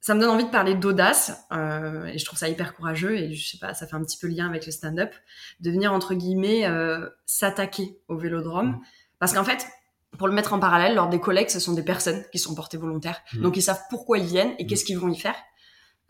ça 0.00 0.14
me 0.14 0.20
donne 0.20 0.30
envie 0.30 0.44
de 0.46 0.50
parler 0.50 0.74
d'audace, 0.74 1.44
euh, 1.52 2.06
et 2.06 2.16
je 2.18 2.24
trouve 2.24 2.38
ça 2.38 2.48
hyper 2.48 2.74
courageux, 2.74 3.14
et 3.14 3.34
je 3.34 3.46
sais 3.46 3.58
pas, 3.58 3.74
ça 3.74 3.86
fait 3.86 3.94
un 3.94 4.02
petit 4.02 4.16
peu 4.18 4.26
lien 4.26 4.48
avec 4.48 4.64
le 4.64 4.72
stand-up, 4.72 5.12
de 5.60 5.70
venir, 5.70 5.92
entre 5.92 6.14
guillemets, 6.14 6.66
euh, 6.66 7.08
s'attaquer 7.26 7.98
au 8.08 8.16
vélodrome. 8.16 8.80
Parce 9.22 9.34
qu'en 9.34 9.44
fait, 9.44 9.68
pour 10.18 10.26
le 10.26 10.34
mettre 10.34 10.52
en 10.52 10.58
parallèle, 10.58 10.96
lors 10.96 11.08
des 11.08 11.20
collectes, 11.20 11.52
ce 11.52 11.60
sont 11.60 11.74
des 11.74 11.84
personnes 11.84 12.24
qui 12.32 12.40
sont 12.40 12.56
portées 12.56 12.76
volontaires. 12.76 13.20
Mhm. 13.34 13.42
Donc, 13.42 13.56
ils 13.56 13.62
savent 13.62 13.80
pourquoi 13.88 14.18
ils 14.18 14.26
viennent 14.26 14.50
et 14.58 14.64
Mhm. 14.64 14.68
qu'est-ce 14.68 14.84
qu'ils 14.84 14.98
vont 14.98 15.08
y 15.08 15.16
faire. 15.16 15.36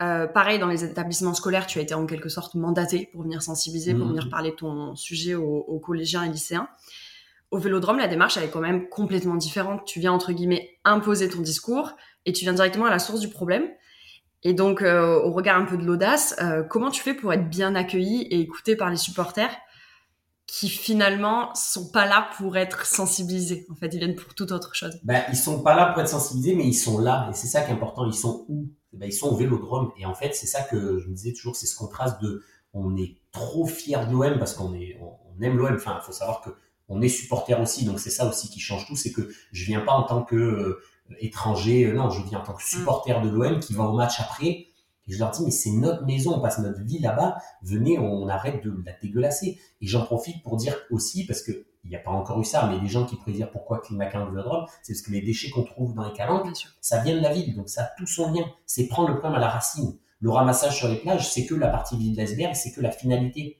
Euh, 0.01 0.25
pareil, 0.25 0.57
dans 0.57 0.65
les 0.65 0.83
établissements 0.83 1.35
scolaires, 1.35 1.67
tu 1.67 1.77
as 1.77 1.83
été 1.83 1.93
en 1.93 2.07
quelque 2.07 2.27
sorte 2.27 2.55
mandaté 2.55 3.09
pour 3.11 3.21
venir 3.21 3.43
sensibiliser, 3.43 3.93
pour 3.93 4.05
Mhm. 4.05 4.13
venir 4.13 4.29
parler 4.31 4.49
de 4.49 4.55
ton 4.55 4.95
sujet 4.95 5.35
aux, 5.35 5.43
aux 5.59 5.79
collégiens 5.79 6.23
et 6.23 6.29
lycéens. 6.29 6.67
Au 7.51 7.59
vélodrome, 7.59 7.99
la 7.99 8.07
démarche, 8.07 8.35
elle 8.35 8.45
est 8.45 8.49
quand 8.49 8.59
même 8.61 8.89
complètement 8.89 9.35
différente. 9.35 9.85
Tu 9.85 9.99
viens, 9.99 10.11
entre 10.11 10.31
guillemets, 10.33 10.79
imposer 10.83 11.29
ton 11.29 11.41
discours 11.41 11.91
et 12.25 12.33
tu 12.33 12.45
viens 12.45 12.53
directement 12.53 12.85
à 12.85 12.89
la 12.89 12.97
source 12.97 13.19
du 13.19 13.29
problème. 13.29 13.65
Et 14.41 14.53
donc, 14.53 14.81
euh, 14.81 15.21
au 15.21 15.31
regard 15.31 15.57
un 15.61 15.65
peu 15.65 15.77
de 15.77 15.83
l'audace, 15.85 16.35
euh, 16.41 16.63
comment 16.63 16.89
tu 16.89 17.03
fais 17.03 17.13
pour 17.13 17.31
être 17.31 17.47
bien 17.47 17.75
accueilli 17.75 18.23
et 18.23 18.39
écouté 18.39 18.75
par 18.75 18.89
les 18.89 18.97
supporters? 18.97 19.55
Qui 20.45 20.69
finalement 20.69 21.53
sont 21.55 21.89
pas 21.89 22.05
là 22.05 22.29
pour 22.37 22.57
être 22.57 22.85
sensibilisés. 22.85 23.65
En 23.71 23.75
fait, 23.75 23.87
ils 23.93 23.99
viennent 23.99 24.15
pour 24.15 24.33
toute 24.35 24.51
autre 24.51 24.75
chose. 24.75 24.99
Ben, 25.03 25.23
ils 25.29 25.37
sont 25.37 25.61
pas 25.61 25.75
là 25.75 25.87
pour 25.87 26.01
être 26.01 26.09
sensibilisés, 26.09 26.55
mais 26.55 26.65
ils 26.67 26.73
sont 26.73 26.99
là. 26.99 27.27
Et 27.31 27.33
c'est 27.33 27.47
ça 27.47 27.61
qui 27.61 27.71
est 27.71 27.73
important. 27.73 28.05
Ils 28.05 28.13
sont 28.13 28.45
où? 28.49 28.67
Ben, 28.91 29.07
Ils 29.07 29.13
sont 29.13 29.29
au 29.29 29.35
vélodrome. 29.35 29.91
Et 29.97 30.05
en 30.05 30.13
fait, 30.13 30.35
c'est 30.35 30.45
ça 30.47 30.61
que 30.61 30.99
je 30.99 31.07
me 31.07 31.15
disais 31.15 31.33
toujours, 31.33 31.55
c'est 31.55 31.65
ce 31.65 31.75
contraste 31.75 32.21
de 32.21 32.43
on 32.73 32.95
est 32.97 33.15
trop 33.31 33.65
fier 33.65 34.05
de 34.07 34.11
l'OM 34.11 34.37
parce 34.37 34.53
qu'on 34.53 34.73
est, 34.73 34.97
on, 35.01 35.13
on 35.37 35.41
aime 35.41 35.57
l'OM. 35.57 35.73
Enfin, 35.75 35.99
il 36.01 36.05
faut 36.05 36.11
savoir 36.11 36.41
que 36.41 36.49
on 36.89 37.01
est 37.01 37.09
supporter 37.09 37.59
aussi. 37.59 37.85
Donc 37.85 37.99
c'est 37.99 38.09
ça 38.11 38.27
aussi 38.27 38.49
qui 38.49 38.59
change 38.59 38.85
tout. 38.85 38.95
C'est 38.95 39.11
que 39.11 39.29
je 39.51 39.65
viens 39.65 39.81
pas 39.81 39.93
en 39.93 40.03
tant 40.03 40.23
que 40.23 40.35
euh, 40.35 40.81
étranger. 41.19 41.85
euh, 41.85 41.93
non, 41.93 42.09
je 42.09 42.21
viens 42.23 42.39
en 42.39 42.43
tant 42.43 42.53
que 42.53 42.63
supporter 42.63 43.19
de 43.21 43.29
l'OM 43.29 43.59
qui 43.59 43.73
va 43.73 43.83
au 43.85 43.93
match 43.95 44.19
après. 44.19 44.67
Et 45.07 45.13
je 45.13 45.19
leur 45.19 45.31
dis, 45.31 45.43
mais 45.43 45.51
c'est 45.51 45.71
notre 45.71 46.05
maison, 46.05 46.35
on 46.35 46.41
passe 46.41 46.59
notre 46.59 46.81
vie 46.81 46.99
là-bas. 46.99 47.37
Venez, 47.61 47.99
on 47.99 48.27
arrête 48.27 48.63
de 48.63 48.73
la 48.85 48.93
dégueulasser. 49.01 49.59
Et 49.81 49.87
j'en 49.87 50.05
profite 50.05 50.41
pour 50.43 50.57
dire 50.57 50.77
aussi, 50.91 51.25
parce 51.25 51.41
que 51.41 51.65
il 51.83 51.89
n'y 51.89 51.95
a 51.95 51.99
pas 51.99 52.11
encore 52.11 52.39
eu 52.39 52.45
ça, 52.45 52.67
mais 52.67 52.79
les 52.79 52.87
gens 52.87 53.05
qui 53.05 53.17
pourraient 53.17 53.33
dire 53.33 53.51
pourquoi 53.51 53.79
Climacan 53.81 54.25
Vélodrome, 54.29 54.65
c'est 54.81 54.93
parce 54.93 55.01
que 55.01 55.11
les 55.11 55.21
déchets 55.21 55.49
qu'on 55.49 55.63
trouve 55.63 55.93
dans 55.93 56.07
les 56.07 56.13
calanques, 56.13 56.43
Bien 56.43 56.53
sûr. 56.53 56.71
ça 56.79 57.01
vient 57.01 57.15
de 57.15 57.21
la 57.21 57.33
ville, 57.33 57.53
donc 57.55 57.67
ça 57.67 57.83
a 57.83 57.89
tout 57.97 58.07
son 58.07 58.31
lien. 58.31 58.45
C'est 58.65 58.87
prendre 58.87 59.09
le 59.09 59.19
problème 59.19 59.35
à 59.37 59.41
la 59.41 59.49
racine. 59.49 59.97
Le 60.21 60.29
ramassage 60.29 60.77
sur 60.77 60.87
les 60.87 60.95
plages, 60.95 61.29
c'est 61.29 61.45
que 61.45 61.55
la 61.55 61.67
partie 61.67 61.97
vide 61.97 62.13
de 62.15 62.21
l'iceberg, 62.21 62.55
c'est 62.55 62.71
que 62.71 62.79
la 62.79 62.91
finalité. 62.91 63.59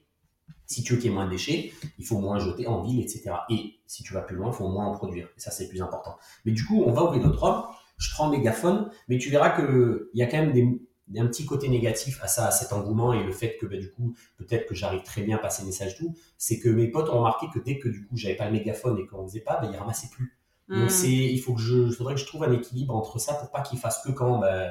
Si 0.66 0.82
tu 0.82 0.94
veux 0.94 0.98
qu'il 0.98 1.10
y 1.10 1.12
ait 1.12 1.14
moins 1.14 1.26
de 1.26 1.30
déchets, 1.30 1.72
il 1.98 2.06
faut 2.06 2.18
moins 2.18 2.38
jeter 2.38 2.66
en 2.66 2.82
ville, 2.82 3.00
etc. 3.02 3.32
Et 3.50 3.80
si 3.86 4.02
tu 4.02 4.14
vas 4.14 4.22
plus 4.22 4.36
loin, 4.36 4.48
il 4.50 4.54
faut 4.54 4.68
moins 4.68 4.86
en 4.86 4.94
produire. 4.94 5.28
Et 5.36 5.40
ça, 5.40 5.50
c'est 5.50 5.64
le 5.64 5.68
plus 5.68 5.82
important. 5.82 6.16
Mais 6.46 6.52
du 6.52 6.64
coup, 6.64 6.82
on 6.86 6.92
va 6.92 7.02
au 7.02 7.12
vélodrome, 7.12 7.64
je 7.98 8.10
prends 8.14 8.30
le 8.30 8.38
mégaphone, 8.38 8.90
mais 9.08 9.18
tu 9.18 9.28
verras 9.28 9.50
qu'il 9.50 10.06
y 10.14 10.22
a 10.22 10.26
quand 10.26 10.38
même 10.38 10.52
des, 10.52 10.80
il 11.08 11.16
y 11.16 11.20
a 11.20 11.22
un 11.22 11.26
petit 11.26 11.44
côté 11.44 11.68
négatif 11.68 12.18
à 12.22 12.28
ça, 12.28 12.46
à 12.46 12.50
cet 12.50 12.72
engouement 12.72 13.12
et 13.12 13.22
le 13.22 13.32
fait 13.32 13.56
que 13.58 13.66
bah, 13.66 13.76
du 13.76 13.90
coup, 13.92 14.14
peut-être 14.38 14.66
que 14.66 14.74
j'arrive 14.74 15.02
très 15.02 15.22
bien 15.22 15.36
à 15.36 15.38
passer 15.40 15.62
le 15.62 15.66
message 15.66 15.96
tout, 15.98 16.14
c'est 16.38 16.58
que 16.58 16.68
mes 16.68 16.88
potes 16.88 17.10
ont 17.10 17.18
remarqué 17.18 17.46
que 17.52 17.58
dès 17.58 17.78
que 17.78 17.88
du 17.88 18.06
coup 18.06 18.16
j'avais 18.16 18.36
pas 18.36 18.46
le 18.46 18.52
mégaphone 18.52 18.98
et 18.98 19.06
qu'on 19.06 19.26
faisait 19.26 19.40
pas, 19.40 19.58
bah, 19.60 19.68
ils 19.70 19.76
ramassaient 19.76 20.08
plus. 20.10 20.36
Donc 20.68 20.86
Mm. 20.86 20.88
c'est, 20.88 21.10
il 21.12 21.38
faut 21.40 21.52
que 21.54 21.60
je, 21.60 21.90
faudrait 21.90 22.14
que 22.14 22.20
je 22.20 22.26
trouve 22.26 22.42
un 22.44 22.52
équilibre 22.52 22.96
entre 22.96 23.18
ça 23.18 23.34
pour 23.34 23.50
pas 23.50 23.60
qu'ils 23.60 23.78
fassent 23.78 24.02
que 24.02 24.10
quand 24.12 24.38
bah, 24.38 24.70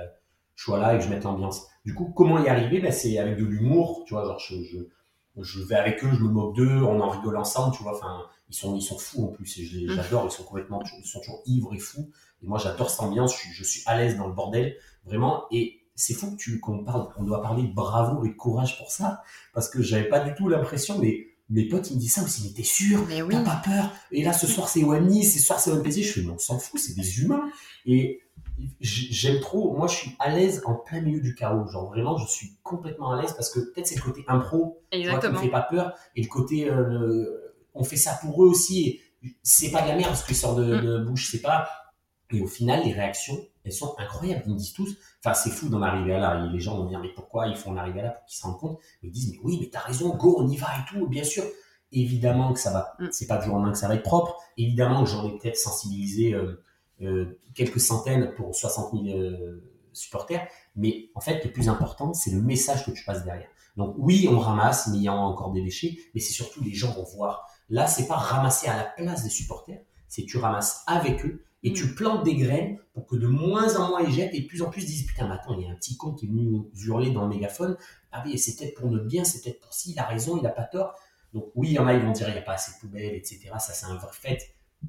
je 0.56 0.64
sois 0.64 0.80
là 0.80 0.96
et 0.96 0.98
que 0.98 1.04
je 1.04 1.10
mette 1.10 1.24
l'ambiance. 1.24 1.68
Du 1.86 1.94
coup, 1.94 2.12
comment 2.16 2.44
y 2.44 2.48
arriver 2.50 2.80
bah, 2.80 2.92
C'est 2.92 3.18
avec 3.20 3.38
de 3.38 3.44
l'humour, 3.46 4.04
tu 4.08 4.16
vois, 4.16 4.26
genre 4.26 4.40
je, 4.40 4.56
je, 4.64 4.78
je 5.40 5.62
vais 5.64 5.76
avec 5.76 6.04
eux, 6.04 6.10
je 6.12 6.24
me 6.24 6.30
moque 6.30 6.56
d'eux, 6.56 6.82
on 6.82 7.00
en 7.00 7.10
rigole 7.10 7.38
ensemble, 7.38 7.76
tu 7.76 7.84
vois. 7.84 7.96
Enfin, 7.96 8.24
ils 8.50 8.56
sont, 8.56 8.76
ils 8.76 8.82
sont 8.82 8.98
fous 8.98 9.24
en 9.26 9.28
plus 9.28 9.60
et 9.60 9.66
je 9.66 9.78
les- 9.78 9.86
Mm. 9.86 9.96
j'adore. 9.96 10.26
Ils 10.26 10.32
sont 10.32 10.44
complètement, 10.44 10.82
ils 10.98 11.06
sont 11.06 11.20
toujours 11.20 11.44
ivres 11.46 11.74
et 11.76 11.80
fous. 11.80 12.10
Et 12.42 12.48
moi, 12.48 12.58
j'adore 12.58 12.90
cette 12.90 13.02
ambiance. 13.02 13.34
Je, 13.36 13.40
suis- 13.40 13.52
je 13.54 13.64
suis 13.64 13.82
à 13.86 13.96
l'aise 13.98 14.18
dans 14.18 14.28
le 14.28 14.34
bordel, 14.34 14.76
vraiment. 15.06 15.46
Et 15.52 15.80
c'est 15.96 16.14
fou 16.14 16.32
que 16.32 16.38
tu, 16.38 16.60
qu'on 16.60 16.84
parle, 16.84 17.08
on 17.18 17.24
doit 17.24 17.42
parler 17.42 17.64
bravoure 17.64 18.26
et 18.26 18.36
courage 18.36 18.78
pour 18.78 18.92
ça, 18.92 19.22
parce 19.54 19.70
que 19.70 19.82
j'avais 19.82 20.08
pas 20.10 20.20
du 20.20 20.34
tout 20.36 20.50
l'impression, 20.50 20.98
mais 21.00 21.28
mes 21.50 21.68
potes 21.68 21.92
ils 21.92 21.96
me 21.96 22.00
disent 22.00 22.14
ça 22.14 22.24
aussi, 22.24 22.44
mais 22.48 22.54
t'es 22.56 22.64
sûr? 22.64 23.06
Mais 23.08 23.22
oui. 23.22 23.34
T'as 23.36 23.44
pas 23.44 23.62
peur? 23.64 23.92
Et 24.12 24.24
là, 24.24 24.34
ce 24.34 24.48
soir, 24.48 24.70
c'est 24.70 24.84
OM 24.84 25.06
Nice, 25.06 25.36
ce 25.38 25.40
soir, 25.46 25.60
c'est 25.60 25.72
OM 25.72 25.84
PSG. 25.84 26.02
Je 26.04 26.12
fais, 26.14 26.22
mais 26.22 26.32
on 26.32 26.38
s'en 26.40 26.58
fout, 26.58 26.80
c'est 26.80 26.96
des 26.96 27.22
humains. 27.22 27.50
Et 27.86 28.22
j'aime 28.80 29.40
trop, 29.40 29.76
moi, 29.76 29.88
je 29.88 29.96
suis 29.96 30.16
à 30.20 30.30
l'aise 30.36 30.62
en 30.66 30.76
plein 30.76 31.02
milieu 31.02 31.20
du 31.22 31.36
chaos. 31.36 31.68
Genre, 31.68 31.88
vraiment, 31.90 32.18
je 32.18 32.26
suis 32.28 32.54
complètement 32.64 33.12
à 33.12 33.22
l'aise 33.22 33.34
parce 33.34 33.50
que 33.52 33.60
peut-être 33.60 33.88
c'est 33.88 33.96
le 33.96 34.02
côté 34.02 34.24
impro, 34.28 34.82
tu 34.92 34.98
vois, 34.98 35.02
qui 35.02 35.10
me 35.10 35.16
Exactement. 35.16 35.40
fait 35.42 35.50
pas 35.50 35.62
peur. 35.62 35.94
Et 36.16 36.22
le 36.24 36.28
côté, 36.28 36.70
euh, 36.70 37.54
on 37.74 37.84
fait 37.84 37.98
ça 37.98 38.18
pour 38.22 38.44
eux 38.44 38.48
aussi. 38.48 39.02
Et 39.24 39.36
c'est 39.44 39.72
pas 39.72 39.82
de 39.84 39.88
la 39.90 39.96
merde 39.96 40.16
ce 40.16 40.26
qui 40.26 40.36
sort 40.36 40.56
de, 40.56 40.64
Mm. 40.76 40.82
de 40.86 40.98
bouche, 41.04 41.30
c'est 41.32 41.42
pas. 41.42 41.68
Et 42.32 42.42
au 42.42 42.48
final, 42.48 42.84
les 42.84 42.94
réactions, 42.94 43.38
elles 43.64 43.74
sont 43.74 43.96
incroyables. 43.98 44.44
Ils 44.46 44.54
me 44.54 44.58
disent 44.58 44.74
tous, 44.74 44.98
enfin, 45.24 45.34
c'est 45.34 45.50
fou 45.50 45.70
d'en 45.70 45.82
arriver 45.82 46.14
à 46.16 46.20
là. 46.20 46.46
Et 46.46 46.50
les 46.50 46.60
gens 46.60 46.78
vont 46.78 46.86
dire, 46.86 47.00
mais 47.00 47.14
pourquoi 47.14 47.48
ils 47.48 47.56
font 47.56 47.72
en 47.72 47.78
arriver 47.78 48.02
à 48.02 48.04
là 48.04 48.10
pour 48.12 48.26
qu'ils 48.26 48.38
se 48.38 48.44
rendent 48.44 48.60
compte? 48.60 48.80
Ils 49.02 49.12
disent, 49.12 49.32
mais 49.32 49.40
oui, 49.44 49.58
mais 49.62 49.70
t'as 49.70 49.80
raison, 49.80 50.16
go, 50.16 50.36
on 50.40 50.48
y 50.48 50.58
va 50.58 50.68
et 50.68 50.92
tout, 50.92 51.08
bien 51.08 51.24
sûr. 51.24 51.44
Évidemment 51.92 52.54
que 52.54 52.60
ça 52.60 52.72
va, 52.72 52.96
Mm. 53.00 53.08
c'est 53.12 53.28
pas 53.28 53.38
du 53.38 53.46
jour 53.46 53.54
au 53.54 53.58
lendemain 53.58 53.72
que 53.72 53.78
ça 53.78 53.88
va 53.88 53.96
être 53.96 54.04
propre. 54.04 54.38
Évidemment 54.58 55.04
que 55.04 55.10
j'en 55.10 55.28
ai 55.28 55.38
peut-être 55.38 55.58
sensibilisé 55.58 56.34
euh, 56.34 56.64
euh, 57.02 57.40
quelques 57.54 57.80
centaines 57.80 58.34
pour 58.36 58.56
60 58.56 58.94
000 58.94 59.18
euh, 59.18 59.64
supporters. 59.94 60.48
Mais 60.76 61.10
en 61.16 61.22
fait, 61.22 61.44
le 61.46 61.52
plus 61.52 61.70
important, 61.70 62.14
c'est 62.14 62.32
le 62.32 62.42
message 62.42 62.86
que 62.86 62.92
tu 62.92 63.04
passes 63.06 63.24
derrière. 63.24 63.48
Donc 63.78 63.96
oui, 63.98 64.28
on 64.30 64.40
ramasse, 64.40 64.88
mais 64.88 64.98
il 64.98 65.04
y 65.04 65.08
a 65.08 65.14
encore 65.14 65.52
des 65.52 65.62
déchets, 65.62 65.98
mais 66.14 66.20
c'est 66.20 66.34
surtout 66.34 66.64
les 66.64 66.74
gens 66.74 66.94
vont 66.94 67.06
voir. 67.16 67.48
Là, 67.70 67.88
c'est 67.88 68.08
pas 68.08 68.18
ramasser 68.18 68.68
à 68.68 68.78
la 68.78 68.84
place 68.84 69.24
des 69.24 69.30
supporters, 69.30 69.82
c'est 70.08 70.26
tu 70.26 70.38
ramasses 70.38 70.84
avec 70.86 71.26
eux 71.26 71.44
et 71.64 71.72
Mm. 71.72 71.74
tu 71.74 71.96
plantes 71.96 72.24
des 72.26 72.36
graines 72.36 72.78
pour 72.94 73.06
que 73.08 73.16
de 73.16 73.28
moins 73.28 73.76
en 73.78 73.90
moins 73.90 74.02
ils 74.02 74.12
jettent 74.14 74.34
et 74.34 74.42
de 74.42 74.48
plus 74.48 74.62
en 74.62 74.70
plus 74.70 74.86
disent 74.86 75.06
putain 75.06 75.28
mais 75.28 75.34
attends 75.36 75.56
il 75.58 75.66
y 75.66 75.68
a 75.68 75.72
un 75.72 75.76
petit 75.76 75.96
con 75.98 76.14
qui 76.14 76.26
est 76.26 76.30
venu 76.30 76.44
nous 76.44 76.70
hurler 76.86 77.12
dans 77.12 77.24
le 77.24 77.30
mégaphone 77.30 77.78
ah 78.12 78.22
oui 78.26 78.38
c'est 78.38 78.56
peut-être 78.58 78.76
pour 78.80 78.90
notre 78.92 79.06
bien 79.06 79.24
c'est 79.24 79.42
peut-être 79.42 79.60
pour 79.62 79.74
si 79.74 79.92
il 79.94 80.00
a 80.00 80.04
raison 80.06 80.38
il 80.38 80.46
a 80.46 80.50
pas 80.52 80.64
tort 80.64 80.94
donc 81.34 81.46
oui 81.56 81.70
il 81.70 81.74
y 81.74 81.80
en 81.80 81.88
a 81.88 81.94
ils 81.94 82.02
vont 82.02 82.12
dire 82.12 82.28
il 82.30 82.34
n'y 82.34 82.38
a 82.38 82.44
pas 82.44 82.54
assez 82.54 82.72
de 82.74 82.80
poubelles 82.80 83.16
etc 83.16 83.40
ça 83.60 83.74
c'est 83.74 83.86
un 83.86 83.96
vrai 83.96 84.10
fait 84.12 84.40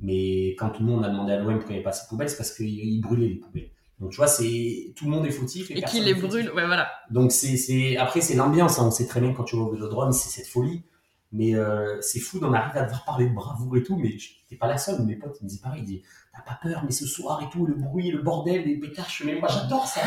mais 0.00 0.48
quand 0.58 0.70
tout 0.70 0.82
le 0.82 0.88
monde 0.88 1.04
a 1.04 1.08
demandé 1.08 1.32
à 1.32 1.38
l'OM 1.38 1.54
pourquoi 1.58 1.74
il 1.74 1.78
n'y 1.78 1.80
a 1.80 1.84
pas 1.84 1.90
assez 1.90 2.04
de 2.04 2.08
poubelles 2.08 2.28
c'est 2.28 2.36
parce 2.36 2.52
qu'ils 2.52 2.68
ils 2.68 3.00
brûlaient 3.00 3.28
les 3.28 3.36
poubelles 3.36 3.70
donc 4.00 4.10
tu 4.10 4.16
vois 4.16 4.26
c'est 4.26 4.92
tout 4.96 5.04
le 5.04 5.12
monde 5.12 5.24
est 5.26 5.30
fautif 5.30 5.70
Et 5.70 5.74
qui 5.74 5.80
personne 5.80 6.02
les 6.02 6.14
brûle, 6.14 6.50
ouais, 6.50 6.66
voilà. 6.66 6.90
Donc 7.10 7.30
c'est 7.30 7.56
c'est 7.56 7.96
après 7.96 8.20
c'est 8.20 8.34
l'ambiance. 8.34 8.80
hein. 8.80 8.86
On 8.88 8.90
sait 8.90 9.06
très 9.06 9.20
bien 9.20 9.32
quand 9.32 9.44
tu 9.44 9.54
vas 9.54 9.62
au 9.62 9.70
Vélodrome, 9.70 10.10
c'est 10.12 10.28
cette 10.30 10.48
folie. 10.48 10.82
Mais 11.34 11.54
euh, 11.56 12.00
c'est 12.00 12.20
fou 12.20 12.38
d'en 12.38 12.52
arriver 12.54 12.78
à 12.78 12.84
devoir 12.84 13.04
parler 13.04 13.28
de 13.28 13.34
bravoure 13.34 13.76
et 13.76 13.82
tout. 13.82 13.96
Mais 13.96 14.16
je- 14.16 14.30
t'es 14.48 14.56
pas 14.56 14.68
la 14.68 14.78
seule. 14.78 15.02
Mes 15.04 15.16
potes 15.16 15.36
ils 15.40 15.44
me 15.44 15.48
disaient 15.48 15.60
pareil. 15.62 15.82
Ils 15.82 15.86
disaient 15.86 16.02
t'as 16.32 16.42
pas 16.42 16.58
peur, 16.62 16.82
mais 16.84 16.92
ce 16.92 17.06
soir 17.06 17.42
et 17.42 17.50
tout, 17.50 17.66
le 17.66 17.74
bruit, 17.74 18.10
le 18.10 18.22
bordel, 18.22 18.64
les 18.64 18.76
fais 18.80 19.24
mais 19.24 19.34
moi 19.40 19.48
j'adore 19.48 19.86
ça. 19.86 20.00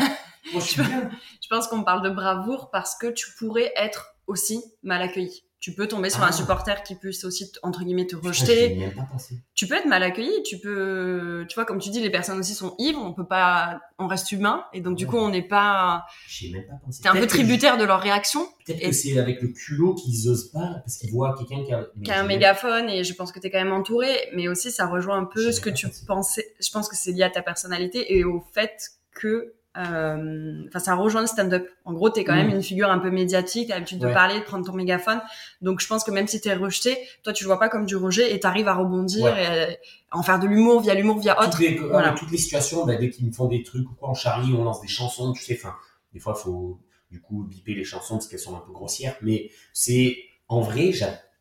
Moi. 0.52 0.62
Je 1.42 1.48
pense 1.48 1.68
qu'on 1.68 1.84
parle 1.84 2.02
de 2.02 2.10
bravoure 2.10 2.70
parce 2.70 2.96
que 2.96 3.06
tu 3.12 3.26
pourrais 3.38 3.72
être 3.76 4.14
aussi 4.26 4.64
mal 4.82 5.02
accueilli. 5.02 5.44
Tu 5.60 5.74
peux 5.74 5.88
tomber 5.88 6.08
sur 6.08 6.22
Ah. 6.22 6.28
un 6.28 6.32
supporter 6.32 6.84
qui 6.84 6.94
puisse 6.94 7.24
aussi, 7.24 7.50
entre 7.64 7.82
guillemets, 7.82 8.06
te 8.06 8.14
rejeter. 8.14 8.76
même 8.76 8.94
pas 8.94 9.02
pensé. 9.10 9.34
tu 9.54 9.66
peux 9.66 9.74
être 9.74 9.86
mal 9.86 10.04
accueilli, 10.04 10.42
tu 10.44 10.58
peux, 10.60 11.44
tu 11.48 11.56
vois, 11.56 11.64
comme 11.64 11.80
tu 11.80 11.90
dis, 11.90 12.00
les 12.00 12.10
personnes 12.10 12.38
aussi 12.38 12.54
sont 12.54 12.76
ivres, 12.78 13.00
on 13.02 13.12
peut 13.12 13.26
pas, 13.26 13.80
on 13.98 14.06
reste 14.06 14.30
humain, 14.30 14.64
et 14.72 14.80
donc 14.80 14.96
du 14.96 15.06
coup, 15.08 15.16
on 15.16 15.30
n'est 15.30 15.42
pas, 15.42 16.04
J'y 16.28 16.46
ai 16.46 16.52
même 16.52 16.66
pas 16.66 16.74
pensé. 16.84 17.02
t'es 17.02 17.08
un 17.08 17.14
peu 17.16 17.26
tributaire 17.26 17.76
de 17.76 17.82
leur 17.84 18.00
réaction, 18.00 18.46
Peut-être 18.64 18.78
Et- 18.82 18.90
que 18.90 18.92
c'est 18.94 19.18
avec 19.18 19.42
le 19.42 19.48
culot 19.48 19.94
qu'ils 19.94 20.28
osent 20.28 20.52
pas 20.52 20.80
parce 20.84 20.98
qu'ils 20.98 21.10
voient 21.10 21.34
quelqu'un 21.36 21.64
qui 21.64 21.72
a, 21.72 21.86
qui 22.04 22.10
a 22.12 22.18
un 22.20 22.22
j'ai 22.22 22.28
mégaphone, 22.28 22.88
et 22.88 23.02
je 23.02 23.14
pense 23.14 23.32
que 23.32 23.40
t'es 23.40 23.50
quand 23.50 23.58
même 23.58 23.72
entouré, 23.72 24.28
mais 24.34 24.46
aussi 24.46 24.70
ça 24.70 24.86
rejoint 24.86 25.18
un 25.18 25.24
peu 25.24 25.42
J'ai 25.42 25.52
ce 25.52 25.60
que 25.60 25.70
tu 25.70 25.88
pensais, 26.06 26.54
je 26.60 26.70
pense 26.70 26.88
que 26.88 26.94
c'est 26.94 27.10
lié 27.10 27.24
à 27.24 27.30
ta 27.30 27.42
personnalité 27.42 28.16
et 28.16 28.22
au 28.24 28.44
fait 28.54 28.78
que, 29.12 29.54
enfin, 29.82 30.78
ça 30.78 30.94
rejoint 30.94 31.20
le 31.20 31.26
stand-up. 31.26 31.68
En 31.84 31.92
gros, 31.92 32.10
t'es 32.10 32.24
quand 32.24 32.34
Mm. 32.34 32.36
même 32.38 32.50
une 32.50 32.62
figure 32.62 32.90
un 32.90 32.98
peu 32.98 33.10
médiatique, 33.10 33.68
t'as 33.68 33.74
l'habitude 33.74 33.98
de 34.00 34.12
parler, 34.12 34.38
de 34.40 34.44
prendre 34.44 34.66
ton 34.66 34.72
mégaphone, 34.72 35.20
donc 35.62 35.80
je 35.80 35.86
pense 35.86 36.04
que 36.04 36.10
même 36.10 36.26
si 36.26 36.40
t'es 36.40 36.54
rejeté, 36.54 36.96
toi 37.22 37.32
tu 37.32 37.44
le 37.44 37.48
vois 37.48 37.58
pas 37.58 37.68
comme 37.68 37.86
du 37.86 37.96
rejet 37.96 38.34
et 38.34 38.40
t'arrives 38.40 38.68
à 38.68 38.74
rebondir 38.74 39.24
Ouais. 39.24 39.42
et 39.72 39.78
à 40.10 40.18
en 40.18 40.22
faire 40.22 40.38
de 40.38 40.46
l'humour 40.46 40.80
via 40.80 40.94
l'humour 40.94 41.18
via 41.18 41.38
autre. 41.38 41.50
toutes 41.50 41.60
les, 41.60 41.76
Voilà. 41.76 42.12
toutes 42.12 42.30
les 42.30 42.38
situations, 42.38 42.84
bah, 42.86 42.96
dès 42.96 43.10
qu'ils 43.10 43.26
me 43.26 43.32
font 43.32 43.46
des 43.46 43.62
trucs 43.62 43.88
ou 43.90 43.94
quoi, 43.94 44.10
on 44.10 44.14
charrie, 44.14 44.52
on 44.52 44.64
lance 44.64 44.80
des 44.80 44.88
chansons, 44.88 45.32
tu 45.32 45.42
sais, 45.44 45.58
enfin, 45.60 45.74
des 46.12 46.18
fois, 46.20 46.34
faut 46.34 46.80
du 47.10 47.20
coup 47.20 47.44
biper 47.44 47.74
les 47.74 47.84
chansons 47.84 48.14
parce 48.16 48.26
qu'elles 48.28 48.38
sont 48.38 48.56
un 48.56 48.60
peu 48.60 48.72
grossières, 48.72 49.16
mais 49.22 49.50
c'est, 49.72 50.16
en 50.48 50.60
vrai, 50.60 50.92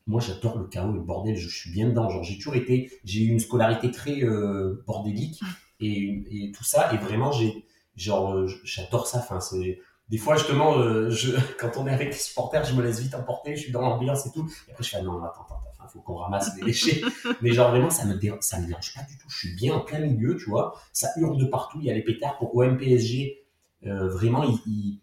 moi, 0.05 0.21
j'adore 0.21 0.57
le 0.57 0.65
chaos 0.67 0.91
et 0.91 0.93
le 0.93 1.01
bordel, 1.01 1.35
je, 1.35 1.49
suis 1.49 1.69
bien 1.71 1.87
dedans, 1.89 2.09
genre, 2.09 2.23
j'ai 2.23 2.37
toujours 2.37 2.55
été, 2.55 2.89
j'ai 3.03 3.21
eu 3.23 3.27
une 3.29 3.39
scolarité 3.39 3.91
très 3.91 4.23
euh, 4.23 4.81
bordélique 4.87 5.41
et, 5.81 6.23
et 6.31 6.51
tout 6.53 6.63
ça, 6.63 6.93
et 6.93 6.97
vraiment, 6.97 7.31
j'ai, 7.33 7.65
genre, 7.97 8.33
euh, 8.35 8.47
j'adore 8.63 9.07
ça, 9.07 9.19
enfin, 9.19 9.39
c'est, 9.41 9.79
des 10.09 10.17
fois, 10.17 10.37
justement, 10.37 10.77
euh, 10.77 11.09
je, 11.09 11.31
quand 11.59 11.71
on 11.77 11.87
est 11.87 11.91
avec 11.91 12.07
les 12.09 12.13
supporters, 12.19 12.63
je 12.63 12.73
me 12.75 12.81
laisse 12.83 12.99
vite 12.99 13.13
emporter, 13.15 13.55
je 13.55 13.63
suis 13.63 13.71
dans 13.71 13.81
l'ambiance 13.81 14.25
et 14.25 14.31
tout, 14.31 14.49
et 14.67 14.71
après, 14.71 14.83
je 14.83 14.89
fais, 14.89 14.97
ah 14.97 15.01
non, 15.03 15.21
attends, 15.23 15.41
attends, 15.45 15.61
attends, 15.73 15.87
faut 15.89 15.99
qu'on 16.01 16.15
ramasse 16.15 16.55
les 16.57 16.63
déchets. 16.65 17.01
Mais 17.41 17.51
genre 17.51 17.71
vraiment, 17.71 17.89
ça 17.89 18.05
me, 18.05 18.17
ça 18.41 18.59
me 18.61 18.67
dérange 18.67 18.93
pas 18.93 19.01
du 19.03 19.17
tout. 19.17 19.29
Je 19.29 19.37
suis 19.37 19.55
bien 19.55 19.75
en 19.75 19.81
plein 19.81 19.99
milieu, 19.99 20.37
tu 20.37 20.49
vois. 20.49 20.79
Ça 20.93 21.09
hurle 21.17 21.37
de 21.37 21.45
partout. 21.45 21.79
Il 21.81 21.85
y 21.87 21.91
a 21.91 21.93
les 21.93 22.03
pétards 22.03 22.37
pour 22.37 22.55
OM-PSG. 22.55 23.45
Euh, 23.85 24.07
vraiment, 24.07 24.43
il, 24.43 24.57
il- 24.65 25.01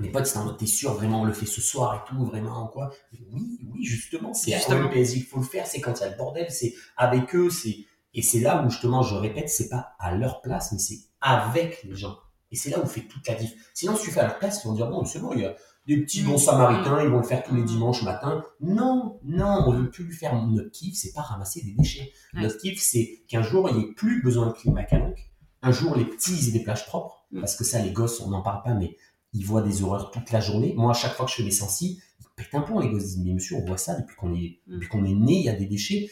mes 0.00 0.08
potes, 0.08 0.26
c'est 0.26 0.38
en 0.38 0.44
mode, 0.46 0.56
t'es 0.56 0.66
sûr, 0.66 0.94
vraiment, 0.94 1.20
on 1.20 1.24
le 1.24 1.34
fait 1.34 1.44
ce 1.46 1.60
soir 1.60 1.94
et 1.94 2.08
tout, 2.08 2.24
vraiment, 2.24 2.66
quoi. 2.66 2.90
Oui, 3.32 3.60
oui, 3.72 3.84
justement, 3.84 4.32
c'est 4.32 4.54
à 4.54 4.56
Justement. 4.56 4.86
OM-PSG 4.86 5.14
qu'il 5.18 5.26
faut 5.26 5.38
le 5.38 5.44
faire. 5.44 5.66
C'est 5.66 5.80
quand 5.80 5.92
il 5.98 6.00
y 6.00 6.04
a 6.04 6.10
le 6.10 6.16
bordel, 6.16 6.50
c'est 6.50 6.74
avec 6.96 7.34
eux. 7.34 7.50
c'est 7.50 7.76
Et 8.14 8.22
c'est 8.22 8.40
là 8.40 8.62
où, 8.64 8.70
justement, 8.70 9.02
je 9.02 9.14
répète, 9.14 9.50
c'est 9.50 9.68
pas 9.68 9.92
à 9.98 10.14
leur 10.16 10.40
place, 10.40 10.72
mais 10.72 10.78
c'est 10.78 10.98
avec 11.22 11.82
les 11.84 11.96
gens. 11.96 12.18
Et 12.50 12.56
c'est 12.56 12.70
là 12.70 12.80
où 12.80 12.86
fait 12.86 13.02
toute 13.08 13.26
la 13.26 13.34
diff. 13.34 13.52
Sinon, 13.72 13.96
si 13.96 14.04
tu 14.04 14.10
fais 14.10 14.20
à 14.20 14.26
leur 14.26 14.38
place, 14.38 14.60
ils 14.62 14.68
vont 14.68 14.74
dire, 14.74 14.88
bon, 14.90 15.04
c'est 15.04 15.20
bon, 15.20 15.32
il 15.32 15.40
y 15.40 15.44
a 15.46 15.54
des 15.86 15.96
petits 16.02 16.22
bons 16.22 16.38
samaritains, 16.38 17.02
ils 17.02 17.08
vont 17.08 17.18
le 17.18 17.24
faire 17.24 17.42
tous 17.42 17.54
les 17.54 17.64
dimanches 17.64 18.02
matin. 18.02 18.44
Non, 18.60 19.18
non, 19.24 19.64
on 19.66 19.72
veut 19.72 19.90
plus 19.90 20.04
lui 20.04 20.14
faire 20.14 20.34
notre 20.46 20.70
kiff, 20.70 20.94
c'est 20.94 21.12
pas 21.12 21.22
ramasser 21.22 21.62
des 21.62 21.72
déchets. 21.72 22.12
Ouais. 22.34 22.42
Notre 22.42 22.58
kiff, 22.58 22.80
c'est 22.80 23.22
qu'un 23.26 23.42
jour, 23.42 23.68
il 23.70 23.76
n'y 23.76 23.84
ait 23.84 23.92
plus 23.94 24.22
besoin 24.22 24.48
de 24.48 24.52
climat 24.52 24.84
calanque. 24.84 25.30
Un 25.62 25.72
jour, 25.72 25.96
les 25.96 26.04
petits 26.04 26.34
ils 26.34 26.48
aient 26.48 26.52
des 26.52 26.62
plages 26.62 26.86
propres. 26.86 27.24
Mm. 27.32 27.40
Parce 27.40 27.56
que 27.56 27.64
ça, 27.64 27.80
les 27.80 27.90
gosses, 27.92 28.20
on 28.20 28.28
n'en 28.28 28.42
parle 28.42 28.62
pas, 28.62 28.74
mais 28.74 28.96
ils 29.32 29.46
voient 29.46 29.62
des 29.62 29.82
horreurs 29.82 30.10
toute 30.10 30.30
la 30.30 30.40
journée. 30.40 30.74
Moi, 30.76 30.90
à 30.90 30.94
chaque 30.94 31.14
fois 31.14 31.24
que 31.24 31.30
je 31.30 31.36
fais 31.38 31.44
mes 31.44 31.50
sensi, 31.50 32.02
ils 32.20 32.26
pètent 32.36 32.54
un 32.54 32.60
plomb, 32.60 32.78
les 32.80 32.90
gosses. 32.90 33.02
Ils 33.04 33.06
disent, 33.06 33.24
mais 33.24 33.32
monsieur, 33.32 33.56
on 33.56 33.64
voit 33.64 33.78
ça 33.78 33.98
depuis 33.98 34.14
qu'on 34.16 34.34
est, 34.34 34.60
Mm. 34.66 34.74
depuis 34.74 34.88
qu'on 34.88 35.04
est 35.04 35.14
né, 35.14 35.38
il 35.38 35.44
y 35.44 35.48
a 35.48 35.54
des 35.54 35.66
déchets. 35.66 36.10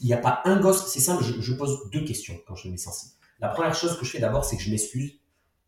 Il 0.00 0.06
n'y 0.06 0.14
a 0.14 0.18
pas 0.18 0.40
un 0.46 0.58
gosse. 0.58 0.86
C'est 0.90 1.00
simple, 1.00 1.22
je, 1.22 1.40
je 1.40 1.52
pose 1.52 1.78
deux 1.92 2.04
questions 2.04 2.34
quand 2.46 2.56
je 2.56 2.62
fais 2.62 2.70
mes 2.70 2.76
sensi. 2.76 3.12
La 3.42 3.48
première 3.48 3.74
chose 3.74 3.98
que 3.98 4.04
je 4.04 4.10
fais 4.12 4.20
d'abord, 4.20 4.44
c'est 4.44 4.56
que 4.56 4.62
je 4.62 4.70
m'excuse 4.70 5.18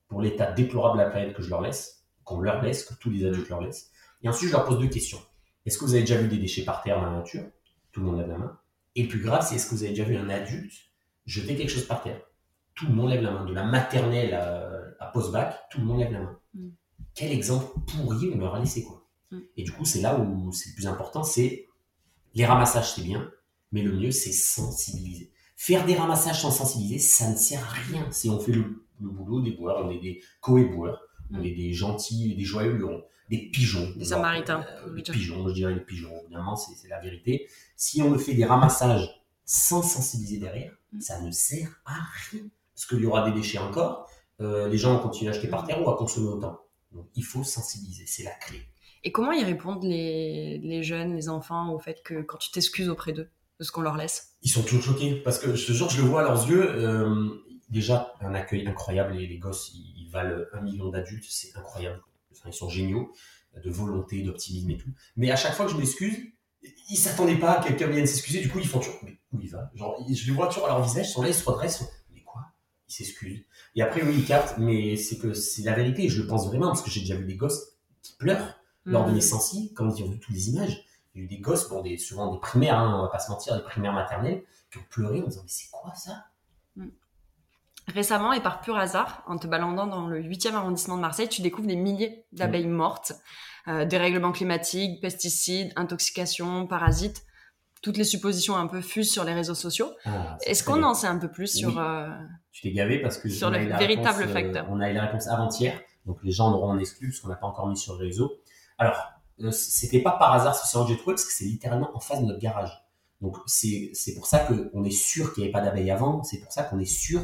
pour 0.09 0.23
l'état 0.23 0.53
déplorable 0.53 0.99
de 0.99 1.03
la 1.03 1.11
planète 1.11 1.35
que 1.35 1.43
je 1.43 1.51
leur 1.51 1.61
laisse, 1.61 2.05
qu'on 2.23 2.41
leur 2.41 2.63
laisse, 2.63 2.85
que 2.85 2.95
tous 2.95 3.11
les 3.11 3.27
adultes 3.27 3.49
leur 3.49 3.61
laissent. 3.61 3.91
Et 4.23 4.29
ensuite, 4.29 4.49
je 4.49 4.55
leur 4.55 4.65
pose 4.65 4.79
deux 4.79 4.89
questions. 4.89 5.19
Est-ce 5.67 5.77
que 5.77 5.85
vous 5.85 5.95
avez 5.95 6.03
déjà 6.03 6.17
vu 6.17 6.29
des 6.29 6.39
déchets 6.39 6.65
par 6.65 6.83
terre 6.83 7.01
dans 7.01 7.11
la 7.11 7.19
nature? 7.19 7.45
Tout 7.91 8.01
le 8.01 8.07
monde 8.07 8.19
lève 8.19 8.29
la 8.29 8.39
main. 8.39 8.61
Et 8.95 9.03
le 9.03 9.09
plus 9.09 9.21
grave, 9.21 9.45
c'est 9.47 9.57
est-ce 9.57 9.69
que 9.69 9.75
vous 9.75 9.83
avez 9.83 9.91
déjà 9.91 10.05
vu 10.05 10.17
un 10.17 10.31
adulte 10.31 10.73
jeter 11.27 11.57
quelque 11.57 11.71
chose 11.71 11.87
par 11.87 12.03
terre? 12.03 12.21
Tout 12.77 12.87
le 12.87 12.95
monde 12.95 13.11
lève 13.11 13.23
la 13.23 13.33
main. 13.33 13.45
De 13.45 13.53
la 13.53 13.65
maternelle 13.65 14.35
à, 14.35 14.71
à 15.01 15.07
post-bac, 15.07 15.69
tout 15.71 15.81
le 15.81 15.87
monde 15.87 15.99
lève 15.99 16.13
la 16.13 16.21
main. 16.21 16.39
Mm. 16.55 16.69
Quel 17.15 17.33
exemple 17.33 17.81
pourri 17.89 18.31
on 18.33 18.39
leur 18.39 18.55
a 18.55 18.61
laissé, 18.61 18.85
quoi. 18.85 19.09
Mm. 19.33 19.41
Et 19.57 19.65
du 19.65 19.73
coup, 19.73 19.85
c'est 19.85 20.01
là 20.01 20.17
où 20.17 20.53
c'est 20.53 20.71
le 20.71 20.75
plus 20.77 20.87
important, 20.87 21.25
c'est 21.25 21.67
les 22.35 22.47
ramassages, 22.47 22.95
c'est 22.95 23.03
bien, 23.03 23.31
mais 23.73 23.83
le 23.83 23.93
mieux, 23.93 24.13
c'est 24.13 24.33
sensibiliser. 24.33 25.33
Faire 25.57 25.87
des 25.87 25.95
ramassages 25.95 26.43
sans 26.43 26.51
sensibiliser, 26.51 26.99
ça 26.99 27.31
ne 27.31 27.37
sert 27.37 27.63
à 27.65 27.73
rien. 27.73 28.11
Si 28.11 28.29
on 28.29 28.41
fait 28.41 28.53
le, 28.53 28.85
le 29.01 29.09
boulot 29.09 29.41
des 29.41 29.53
boueurs, 29.53 29.85
on 29.87 29.91
est 29.91 30.01
des 30.01 30.21
coé-boueurs, 30.41 31.01
on 31.33 31.39
Mm. 31.39 31.45
est 31.47 31.55
des 31.55 31.73
gentils, 31.73 32.35
des 32.35 32.45
joyeux 32.45 32.73
lurons, 32.73 33.03
des 33.31 33.51
pigeons. 33.51 33.91
Des 33.97 34.05
samaritains, 34.05 34.67
euh, 34.87 34.95
des 34.95 35.03
pigeons, 35.03 35.49
je 35.49 35.55
dirais 35.55 35.75
des 35.75 35.81
pigeons, 35.81 36.13
évidemment, 36.23 36.55
c'est 36.57 36.89
la 36.89 37.01
vérité. 37.01 37.49
Si 37.77 38.03
on 38.03 38.11
ne 38.11 38.19
fait 38.19 38.35
des 38.35 38.45
ramassages 38.45 39.23
sans 39.45 39.83
sensibiliser 39.83 40.39
derrière, 40.39 40.73
Mm. 40.93 41.01
ça 41.01 41.21
ne 41.21 41.31
sert 41.31 41.81
à 41.87 41.95
rien. 42.31 42.43
Parce 42.75 42.87
qu'il 42.87 43.01
y 43.01 43.07
aura 43.07 43.29
des 43.31 43.35
déchets 43.37 43.59
encore, 43.59 44.09
euh, 44.41 44.69
les 44.69 44.77
gens 44.79 44.95
vont 44.97 45.03
continuer 45.03 45.31
à 45.31 45.35
acheter 45.35 45.49
par 45.49 45.65
terre 45.67 45.85
ou 45.85 45.89
à 45.89 45.97
consommer 45.97 46.29
autant. 46.29 46.59
Donc 46.93 47.07
il 47.15 47.25
faut 47.25 47.43
sensibiliser, 47.45 48.05
c'est 48.07 48.23
la 48.25 48.33
clé. 48.33 48.61
Et 49.03 49.13
comment 49.13 49.33
y 49.33 49.45
répondent 49.45 49.83
les, 49.85 50.59
les 50.59 50.83
jeunes, 50.83 51.15
les 51.17 51.29
enfants, 51.29 51.73
au 51.73 51.79
fait 51.79 52.03
que 52.03 52.23
quand 52.23 52.39
tu 52.39 52.51
t'excuses 52.51 52.89
auprès 52.89 53.13
d'eux? 53.13 53.29
De 53.59 53.65
ce 53.65 53.71
qu'on 53.73 53.83
leur 53.83 53.97
laisse 53.97 54.35
Ils 54.43 54.51
sont 54.51 54.63
toujours 54.63 54.83
choqués 54.83 55.17
parce 55.17 55.39
que 55.39 55.55
je 55.55 55.67
te 55.67 55.73
jure, 55.73 55.89
je 55.91 56.01
le 56.03 56.09
vois 56.09 56.21
à 56.21 56.25
leurs 56.25 56.49
yeux. 56.49 56.65
euh, 56.69 57.31
déjà, 57.69 58.15
un 58.21 58.35
accueil 58.35 58.67
incroyable. 58.67 59.15
Les, 59.15 59.27
les 59.27 59.39
gosses, 59.39 59.71
ils, 59.75 59.95
ils 60.05 60.11
valent 60.11 60.45
un 60.53 60.61
million 60.61 60.89
d'adultes, 60.91 61.25
c'est 61.29 61.57
incroyable. 61.57 62.01
Enfin, 62.33 62.49
ils 62.51 62.55
sont 62.55 62.69
géniaux, 62.69 63.13
de 63.63 63.71
volonté, 63.71 64.23
d'optimisme 64.23 64.71
et 64.71 64.77
tout. 64.77 64.91
Mais 65.17 65.31
à 65.31 65.37
chaque 65.37 65.55
fois 65.55 65.67
que 65.67 65.73
je 65.73 65.77
m'excuse, 65.77 66.17
ils 66.91 66.97
s'attendaient 66.97 67.39
pas 67.39 67.53
à 67.59 67.63
que 67.63 67.69
quelqu'un 67.69 67.87
vienne 67.89 68.07
s'excuser. 68.07 68.41
Du 68.41 68.49
coup, 68.49 68.59
ils 68.59 68.67
font 68.67 68.79
toujours, 68.81 68.99
mais 69.03 69.19
où 69.33 69.41
il 69.41 69.49
va? 69.51 69.71
Genre, 69.75 70.05
je 70.11 70.27
les 70.27 70.33
vois 70.33 70.49
toujours 70.49 70.65
à 70.67 70.69
leur 70.69 70.83
visage, 70.83 71.09
ils 71.09 71.13
sont 71.13 71.23
là, 71.23 71.29
ils 71.29 71.35
se 71.35 71.45
redressent. 71.49 71.81
ils 71.81 71.85
font, 71.85 71.91
Mais 72.15 72.21
quoi? 72.23 72.43
Ils 72.89 72.93
s'excusent. 72.93 73.45
Et 73.77 73.83
après, 73.83 74.03
oui, 74.03 74.15
ils 74.19 74.25
captent, 74.25 74.59
mais 74.59 74.97
c'est 74.97 75.19
que 75.19 75.33
c'est 75.35 75.63
la 75.63 75.75
vérité. 75.75 76.09
Je 76.09 76.21
le 76.23 76.27
pense 76.27 76.47
vraiment 76.49 76.69
parce 76.69 76.83
que 76.83 76.91
j'ai 76.91 77.01
déjà 77.01 77.17
vu 77.17 77.25
des 77.27 77.37
gosses 77.37 77.77
qui 78.03 78.15
pleurent 78.17 78.57
lors 78.85 79.05
de 79.07 79.11
Mhm. 79.13 79.17
mes 79.17 79.75
quand 79.75 79.95
ils 79.97 80.05
ont 80.05 80.11
vu 80.11 80.19
toutes 80.19 80.35
les 80.35 80.51
images. 80.51 80.85
Eu 81.15 81.27
des 81.27 81.39
gosses, 81.39 81.69
bon, 81.69 81.81
des, 81.83 81.97
souvent 81.97 82.33
des 82.33 82.41
primaires, 82.41 82.79
hein, 82.79 82.97
on 82.99 83.03
va 83.03 83.09
pas 83.09 83.21
se 83.21 83.31
mentir, 83.31 83.57
des 83.57 83.63
primaires 83.63 83.93
maternelles, 83.93 84.43
qui 84.71 84.79
ont 84.79 84.85
pleuré 84.91 85.21
en 85.23 85.27
disant 85.27 85.43
Mais 85.43 85.49
c'est 85.49 85.71
quoi 85.71 85.95
ça? 85.95 86.25
Récemment, 87.89 88.33
et 88.33 88.41
par 88.41 88.63
pur 88.63 88.77
hasard, 88.77 89.23
en 89.27 89.37
te 89.37 89.47
baladant 89.47 89.87
dans 89.87 90.07
le 90.07 90.21
8e 90.23 90.55
arrondissement 90.55 90.97
de 90.97 91.03
Marseille, 91.03 91.29
tu 91.29 91.43
découvres 91.43 91.69
des 91.69 91.77
milliers 91.77 92.25
d'abeilles 92.33 92.67
mortes, 92.67 93.13
euh, 93.69 93.85
dérèglements 93.85 94.33
climatiques, 94.33 95.03
pesticides, 95.03 95.71
intoxication, 95.77 96.67
parasites. 96.67 97.27
Toutes 97.83 97.99
les 97.99 98.05
suppositions 98.05 98.57
un 98.57 98.67
peu 98.67 98.81
fusent 98.81 99.13
sur 99.13 99.25
les 99.25 99.35
réseaux 99.35 99.55
sociaux. 99.55 99.93
Ah, 100.07 100.39
Est-ce 100.47 100.65
qu'on 100.65 100.83
en 100.83 100.95
sait 100.95 101.07
un 101.07 101.19
peu 101.19 101.31
plus 101.31 101.55
sur... 101.55 101.79
Euh, 101.79 102.09
Tu 102.53 102.63
t'es 102.63 102.73
gavé 102.73 103.01
parce 103.03 103.19
que 103.19 103.29
Sur 103.29 103.51
le 103.51 103.59
véritable 103.59 104.21
réponse, 104.21 104.31
euh, 104.31 104.33
facteur. 104.33 104.67
on 104.71 104.81
a 104.81 104.91
eu 104.91 104.95
la 104.95 105.05
réponse 105.05 105.29
avant-hier, 105.29 105.79
donc 106.07 106.19
les 106.23 106.33
gens 106.33 106.51
l'auront 106.51 106.71
en 106.71 106.79
exclu 106.79 107.09
parce 107.11 107.21
qu'on 107.21 107.29
n'a 107.29 107.37
pas 107.37 107.47
encore 107.47 107.69
mis 107.69 107.77
sur 107.77 107.93
le 107.99 108.07
réseau. 108.07 108.33
Alors, 108.79 108.97
c'était 109.51 110.01
pas 110.01 110.13
par 110.13 110.33
hasard 110.33 110.55
ce 110.55 110.67
séance 110.67 110.87
que 110.87 110.93
j'ai 110.93 110.99
trouvé 110.99 111.15
parce 111.15 111.25
que 111.25 111.33
c'est 111.33 111.45
littéralement 111.45 111.91
en 111.95 112.01
face 112.01 112.21
de 112.21 112.27
notre 112.27 112.41
garage. 112.41 112.71
Donc 113.21 113.37
c'est 113.47 113.91
c'est 113.95 114.15
pour 114.15 114.27
ça 114.27 114.41
qu'on 114.41 114.85
est 114.85 114.91
sûr 114.91 115.33
qu'il 115.33 115.43
n'y 115.43 115.47
avait 115.47 115.53
pas 115.53 115.61
d'abeilles 115.61 115.91
avant. 115.91 116.23
C'est 116.23 116.39
pour 116.39 116.53
ça 116.53 116.63
qu'on 116.63 116.79
est 116.79 116.85
sûr 116.85 117.21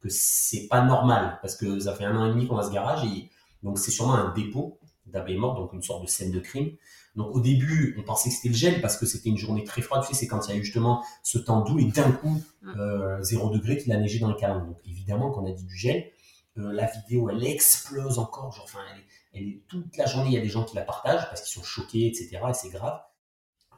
que 0.00 0.08
c'est 0.08 0.66
pas 0.68 0.82
normal 0.82 1.38
parce 1.42 1.56
que 1.56 1.78
ça 1.80 1.94
fait 1.94 2.04
un 2.04 2.16
an 2.16 2.26
et 2.26 2.30
demi 2.30 2.46
qu'on 2.46 2.58
a 2.58 2.62
ce 2.62 2.72
garage 2.72 3.04
et 3.04 3.30
donc 3.62 3.78
c'est 3.78 3.90
sûrement 3.90 4.14
un 4.14 4.32
dépôt 4.34 4.78
d'abeilles 5.06 5.38
mortes, 5.38 5.58
donc 5.58 5.72
une 5.72 5.82
sorte 5.82 6.02
de 6.02 6.08
scène 6.08 6.32
de 6.32 6.40
crime. 6.40 6.72
Donc 7.14 7.34
au 7.34 7.40
début, 7.40 7.96
on 7.98 8.02
pensait 8.02 8.28
que 8.28 8.34
c'était 8.34 8.48
le 8.50 8.54
gel 8.54 8.80
parce 8.82 8.98
que 8.98 9.06
c'était 9.06 9.30
une 9.30 9.38
journée 9.38 9.64
très 9.64 9.80
froide. 9.80 10.02
Tu 10.02 10.08
sais, 10.08 10.20
c'est 10.20 10.26
quand 10.26 10.46
il 10.46 10.50
y 10.50 10.54
a 10.54 10.56
eu 10.60 10.64
justement 10.64 11.02
ce 11.22 11.38
temps 11.38 11.62
doux 11.62 11.78
et 11.78 11.84
d'un 11.84 12.12
coup 12.12 12.42
euh, 12.76 13.22
0 13.22 13.50
degré 13.50 13.78
qu'il 13.78 13.90
a 13.92 13.96
neigé 13.96 14.18
dans 14.18 14.28
les 14.28 14.36
calendes. 14.36 14.66
Donc 14.66 14.78
évidemment 14.84 15.30
qu'on 15.30 15.46
a 15.46 15.50
dit 15.50 15.64
du 15.64 15.76
gel. 15.76 16.10
Euh, 16.58 16.72
la 16.72 16.86
vidéo, 16.86 17.30
elle 17.30 17.44
explose 17.44 18.18
encore. 18.18 18.52
Genre, 18.52 18.64
enfin, 18.64 18.80
elle 18.92 19.00
est, 19.00 19.04
elle 19.36 19.60
toute 19.68 19.96
la 19.96 20.06
journée, 20.06 20.30
il 20.30 20.34
y 20.34 20.38
a 20.38 20.40
des 20.40 20.48
gens 20.48 20.64
qui 20.64 20.74
la 20.76 20.82
partagent 20.82 21.28
parce 21.28 21.42
qu'ils 21.42 21.54
sont 21.54 21.64
choqués, 21.64 22.06
etc. 22.06 22.38
Et 22.48 22.54
c'est 22.54 22.70
grave. 22.70 23.00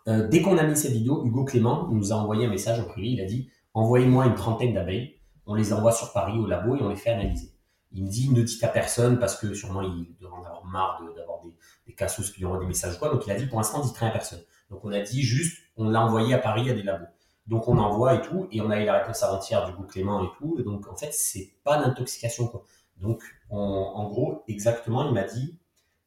Euh, 0.06 0.28
dès 0.28 0.40
qu'on 0.40 0.56
a 0.56 0.62
mis 0.62 0.76
cette 0.76 0.92
vidéo, 0.92 1.24
Hugo 1.24 1.44
Clément 1.44 1.88
nous 1.88 2.12
a 2.12 2.16
envoyé 2.16 2.46
un 2.46 2.50
message 2.50 2.80
en 2.80 2.84
privé. 2.84 3.08
Il 3.08 3.20
a 3.20 3.24
dit 3.24 3.50
Envoyez-moi 3.74 4.26
une 4.26 4.34
trentaine 4.34 4.74
d'abeilles. 4.74 5.20
On 5.46 5.54
les 5.54 5.72
envoie 5.72 5.92
sur 5.92 6.12
Paris 6.12 6.38
au 6.38 6.46
labo 6.46 6.76
et 6.76 6.82
on 6.82 6.88
les 6.88 6.96
fait 6.96 7.10
analyser. 7.10 7.52
Il 7.92 8.04
me 8.04 8.08
dit 8.08 8.30
Ne 8.30 8.42
dites 8.42 8.62
à 8.64 8.68
personne 8.68 9.18
parce 9.18 9.36
que 9.36 9.54
sûrement 9.54 9.82
il 9.82 10.14
doit 10.20 10.32
en 10.32 10.44
avoir 10.44 10.64
marre 10.64 11.02
d'avoir 11.16 11.40
des, 11.42 11.54
des 11.86 11.94
cassos 11.94 12.30
qui 12.30 12.44
lui 12.44 12.48
des 12.60 12.66
messages 12.66 12.96
ou 12.96 12.98
quoi. 12.98 13.10
Donc 13.10 13.26
il 13.26 13.30
a 13.30 13.34
dit 13.34 13.46
Pour 13.46 13.58
l'instant, 13.58 13.80
dites 13.80 13.96
rien 13.96 14.08
à 14.08 14.12
personne. 14.12 14.42
Donc 14.70 14.84
on 14.84 14.92
a 14.92 15.00
dit 15.00 15.22
juste 15.22 15.58
On 15.76 15.88
l'a 15.88 16.04
envoyé 16.04 16.34
à 16.34 16.38
Paris 16.38 16.70
à 16.70 16.74
des 16.74 16.82
labos. 16.82 17.06
Donc 17.46 17.66
on 17.66 17.78
envoie 17.78 18.14
et 18.14 18.20
tout, 18.20 18.46
et 18.52 18.60
on 18.60 18.70
a 18.70 18.80
eu 18.80 18.84
la 18.84 18.98
réponse 18.98 19.22
avant-hier 19.22 19.66
du 19.66 19.72
coup 19.74 19.82
Clément 19.84 20.22
et 20.22 20.28
tout. 20.38 20.62
Donc 20.62 20.86
en 20.86 20.96
fait, 20.96 21.12
c'est 21.12 21.54
pas 21.64 21.78
d'intoxication. 21.78 22.52
Donc 22.98 23.22
en, 23.50 23.58
en 23.58 24.08
gros, 24.08 24.44
exactement, 24.48 25.06
il 25.08 25.14
m'a 25.14 25.24
dit 25.24 25.58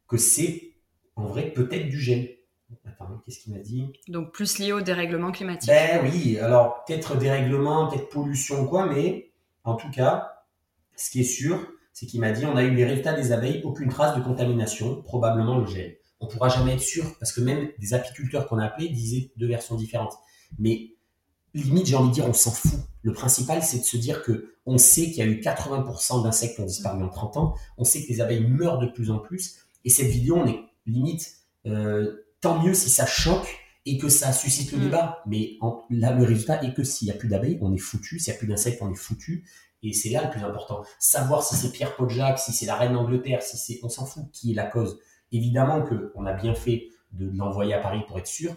que 0.07 0.17
c'est 0.17 0.73
en 1.15 1.25
vrai 1.25 1.51
peut-être 1.51 1.89
du 1.89 1.99
gel. 1.99 2.37
Attends, 2.85 3.21
qu'est-ce 3.25 3.39
qu'il 3.39 3.53
m'a 3.53 3.59
dit? 3.59 3.91
Donc 4.07 4.31
plus 4.31 4.59
lié 4.59 4.71
au 4.71 4.81
dérèglement 4.81 5.31
climatique. 5.31 5.69
Ben 5.69 6.01
oui, 6.03 6.37
alors 6.37 6.85
peut-être 6.85 7.17
dérèglement, 7.17 7.87
peut-être 7.87 8.09
pollution 8.09 8.61
ou 8.61 8.67
quoi, 8.67 8.85
mais 8.85 9.31
en 9.63 9.75
tout 9.75 9.91
cas, 9.91 10.45
ce 10.95 11.09
qui 11.11 11.21
est 11.21 11.25
sûr, 11.25 11.59
c'est 11.93 12.05
qu'il 12.05 12.21
m'a 12.21 12.31
dit 12.31 12.45
on 12.45 12.55
a 12.55 12.63
eu 12.63 12.73
les 12.73 12.85
résultats 12.85 13.13
des 13.13 13.31
abeilles, 13.31 13.61
aucune 13.63 13.89
trace 13.89 14.15
de 14.17 14.23
contamination, 14.23 15.01
probablement 15.01 15.57
le 15.57 15.65
gel. 15.67 15.97
on 16.21 16.27
pourra 16.27 16.49
jamais 16.49 16.73
être 16.73 16.81
sûr 16.81 17.03
parce 17.19 17.33
que 17.33 17.41
même 17.41 17.69
des 17.79 17.93
apiculteurs 17.93 18.47
qu'on 18.47 18.59
a 18.59 18.65
appelés 18.65 18.89
disaient 18.89 19.31
deux 19.37 19.47
versions 19.47 19.75
différentes. 19.75 20.13
Mais 20.59 20.91
limite, 21.53 21.87
j'ai 21.87 21.95
envie 21.95 22.09
de 22.09 22.13
dire, 22.13 22.27
on 22.27 22.33
s'en 22.33 22.51
fout. 22.51 22.79
Le 23.03 23.13
principal, 23.13 23.63
c'est 23.63 23.79
de 23.79 23.83
se 23.83 23.97
dire 23.97 24.21
que 24.23 24.53
on 24.65 24.77
sait 24.77 25.05
qu'il 25.05 25.17
y 25.17 25.21
a 25.21 25.25
eu 25.25 25.39
80% 25.39 26.23
d'insectes 26.23 26.55
qui 26.55 26.61
ont 26.61 26.65
disparu 26.65 27.03
en 27.03 27.09
30 27.09 27.37
ans. 27.37 27.55
On 27.77 27.83
sait 27.83 28.03
que 28.03 28.09
les 28.09 28.21
abeilles 28.21 28.45
meurent 28.45 28.77
de 28.79 28.87
plus 28.87 29.09
en 29.09 29.17
plus. 29.19 29.55
Et 29.85 29.89
cette 29.89 30.07
vidéo, 30.07 30.35
on 30.37 30.47
est 30.47 30.59
limite, 30.85 31.31
euh, 31.65 32.25
tant 32.41 32.61
mieux 32.63 32.73
si 32.75 32.89
ça 32.89 33.05
choque 33.07 33.47
et 33.87 33.97
que 33.97 34.09
ça 34.09 34.31
suscite 34.31 34.71
le 34.71 34.77
Mm. 34.77 34.81
débat. 34.83 35.23
Mais 35.25 35.57
en- 35.61 35.81
là, 35.89 36.13
le 36.13 36.23
résultat 36.23 36.63
est 36.63 36.73
que 36.75 36.83
s'il 36.83 37.07
n'y 37.07 37.11
a 37.11 37.15
plus 37.15 37.27
d'abeilles, 37.27 37.57
on 37.61 37.73
est 37.73 37.77
foutu. 37.79 38.19
S'il 38.19 38.31
n'y 38.31 38.37
a 38.37 38.39
plus 38.39 38.47
d'insectes, 38.47 38.81
on 38.81 38.91
est 38.91 38.95
foutu. 38.95 39.45
Et 39.83 39.93
c'est 39.93 40.09
là 40.09 40.23
le 40.23 40.29
plus 40.29 40.43
important. 40.43 40.83
Savoir 40.99 41.43
si 41.43 41.55
c'est 41.55 41.71
Pierre 41.71 41.95
Podjak, 41.95 42.37
si 42.37 42.53
c'est 42.53 42.67
la 42.67 42.75
reine 42.75 42.93
d'Angleterre, 42.93 43.41
si 43.41 43.57
c'est, 43.57 43.79
on 43.81 43.89
s'en 43.89 44.05
fout 44.05 44.25
qui 44.31 44.51
est 44.51 44.55
la 44.55 44.65
cause. 44.67 44.99
Évidemment 45.31 45.81
que 45.81 46.11
on 46.13 46.27
a 46.27 46.33
bien 46.33 46.53
fait 46.53 46.89
de 47.13 47.31
l'envoyer 47.35 47.73
à 47.73 47.79
Paris 47.79 48.01
pour 48.07 48.19
être 48.19 48.27
sûr. 48.27 48.55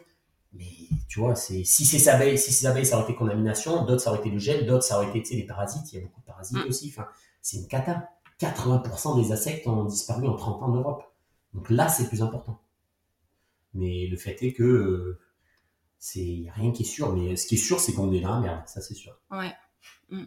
Mais 0.55 0.71
tu 1.09 1.21
vois, 1.21 1.35
c'est 1.35 1.65
si 1.65 1.85
ces 1.85 2.09
abeilles, 2.09 2.39
si 2.39 2.53
ces 2.53 2.67
abeilles, 2.67 2.87
ça 2.87 2.97
aurait 2.97 3.05
été 3.05 3.15
contamination, 3.17 3.85
d'autres 3.85 4.03
ça 4.03 4.11
aurait 4.11 4.21
été 4.21 4.31
le 4.31 4.39
gel, 4.39 4.67
d'autres 4.67 4.85
ça 4.85 4.97
aurait 4.99 5.09
été 5.09 5.23
tu 5.23 5.31
sais, 5.31 5.35
les 5.37 5.47
parasites. 5.47 5.93
Il 5.93 5.97
y 5.97 5.99
a 5.99 6.03
beaucoup 6.05 6.21
de 6.21 6.27
parasites 6.27 6.59
Mm. 6.59 6.69
aussi. 6.69 6.93
Enfin, 6.97 7.07
c'est 7.43 7.57
une 7.59 7.69
cata. 7.69 8.09
80% 8.41 9.21
des 9.23 9.33
insectes 9.33 9.67
ont 9.67 9.85
disparu 9.85 10.27
en 10.29 10.37
30 10.37 10.63
ans 10.63 10.67
en 10.67 10.75
Europe. 10.75 11.05
Donc 11.55 11.71
là, 11.71 11.89
c'est 11.89 12.09
plus 12.09 12.23
important. 12.23 12.61
Mais 13.75 14.07
le 14.07 14.17
fait 14.17 14.43
est 14.43 14.53
que 14.53 14.63
euh, 14.63 15.21
c'est 15.99 16.21
y 16.25 16.49
a 16.49 16.53
rien 16.53 16.73
qui 16.73 16.83
est 16.83 16.87
sûr. 16.87 17.13
Mais 17.15 17.37
ce 17.37 17.47
qui 17.47 17.55
est 17.55 17.59
sûr, 17.59 17.81
c'est 17.81 17.93
qu'on 17.93 18.13
est 18.13 18.21
dans 18.21 18.35
la 18.35 18.41
merde. 18.41 18.63
Ça, 18.67 18.81
c'est 18.81 18.95
sûr. 18.95 19.17
Ouais. 19.31 19.53
Mm. 20.11 20.25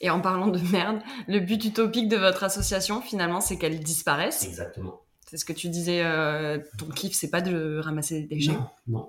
Et 0.00 0.10
en 0.10 0.20
parlant 0.20 0.48
de 0.48 0.58
merde, 0.70 1.00
le 1.26 1.40
but 1.40 1.64
utopique 1.64 2.08
de 2.08 2.16
votre 2.16 2.44
association, 2.44 3.00
finalement, 3.02 3.40
c'est 3.40 3.58
qu'elle 3.58 3.80
disparaisse. 3.80 4.44
Exactement. 4.44 5.02
C'est 5.30 5.36
ce 5.36 5.44
que 5.44 5.52
tu 5.52 5.68
disais, 5.68 6.00
euh, 6.02 6.58
ton 6.78 6.86
kiff, 6.86 7.12
c'est 7.14 7.28
pas 7.30 7.42
de 7.42 7.78
ramasser 7.78 8.22
des 8.22 8.26
déchets. 8.36 8.52
Non, 8.52 8.68
non. 8.86 9.08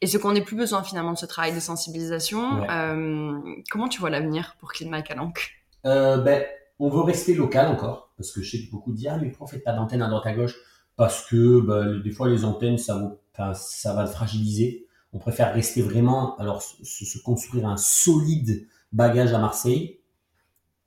Et 0.00 0.06
ce 0.08 0.18
qu'on 0.18 0.32
n'ait 0.32 0.42
plus 0.42 0.56
besoin 0.56 0.82
finalement 0.82 1.12
de 1.12 1.18
ce 1.18 1.26
travail 1.26 1.54
de 1.54 1.60
sensibilisation, 1.60 2.60
Ouais. 2.60 2.66
euh, 2.70 3.38
comment 3.70 3.88
tu 3.88 4.00
vois 4.00 4.10
l'avenir 4.10 4.56
pour 4.58 4.72
Climat 4.72 5.02
Calanque? 5.02 5.52
Euh, 5.86 6.16
ben, 6.18 6.44
on 6.80 6.88
veut 6.88 7.02
rester 7.02 7.34
local 7.34 7.68
encore, 7.68 8.10
parce 8.16 8.32
que 8.32 8.42
je 8.42 8.50
sais 8.50 8.66
que 8.66 8.70
beaucoup 8.72 8.92
disent 8.92 9.08
ah 9.12 9.18
mais 9.18 9.28
pourquoi 9.28 9.46
faites 9.46 9.64
pas 9.64 9.72
d'antenne 9.72 10.02
à 10.02 10.08
droite 10.08 10.26
à 10.26 10.32
gauche? 10.32 10.56
Parce 10.96 11.24
que 11.26 11.60
ben, 11.60 12.00
des 12.02 12.10
fois 12.10 12.28
les 12.28 12.44
antennes 12.44 12.76
ça 12.78 12.98
vaut, 12.98 13.20
enfin, 13.32 13.54
ça 13.54 13.94
va 13.94 14.02
le 14.02 14.08
fragiliser. 14.08 14.86
On 15.12 15.18
préfère 15.18 15.54
rester 15.54 15.82
vraiment, 15.82 16.36
alors 16.38 16.62
se, 16.62 17.04
se 17.04 17.18
construire 17.22 17.66
un 17.66 17.76
solide 17.76 18.66
bagage 18.92 19.32
à 19.32 19.38
Marseille. 19.38 20.00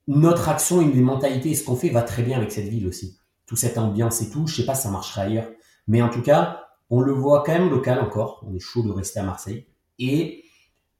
Notre 0.08 0.50
action 0.50 0.82
et 0.82 0.91
les 0.91 1.02
mentalités 1.02 1.52
et 1.52 1.56
ce 1.56 1.63
qu'on 1.63 1.76
fait 1.78 1.89
va 1.89 2.02
très 2.02 2.24
bien 2.24 2.38
avec 2.38 2.52
cette 2.52 2.67
ville 2.67 2.88
aussi. 2.88 3.17
Toute 3.45 3.58
cette 3.58 3.77
ambiance 3.77 4.21
et 4.21 4.29
tout, 4.29 4.47
je 4.47 4.56
sais 4.56 4.65
pas 4.65 4.75
ça 4.75 4.89
marchera 4.89 5.21
ailleurs, 5.23 5.49
mais 5.88 6.01
en 6.01 6.10
tout 6.10 6.21
cas, 6.21 6.63
on 6.89 7.01
le 7.01 7.12
voit 7.12 7.43
quand 7.43 7.53
même 7.53 7.69
local 7.69 7.99
encore. 7.99 8.43
On 8.47 8.53
est 8.53 8.60
chaud 8.60 8.84
de 8.84 8.91
rester 8.91 9.19
à 9.19 9.23
Marseille 9.23 9.67
et 9.99 10.45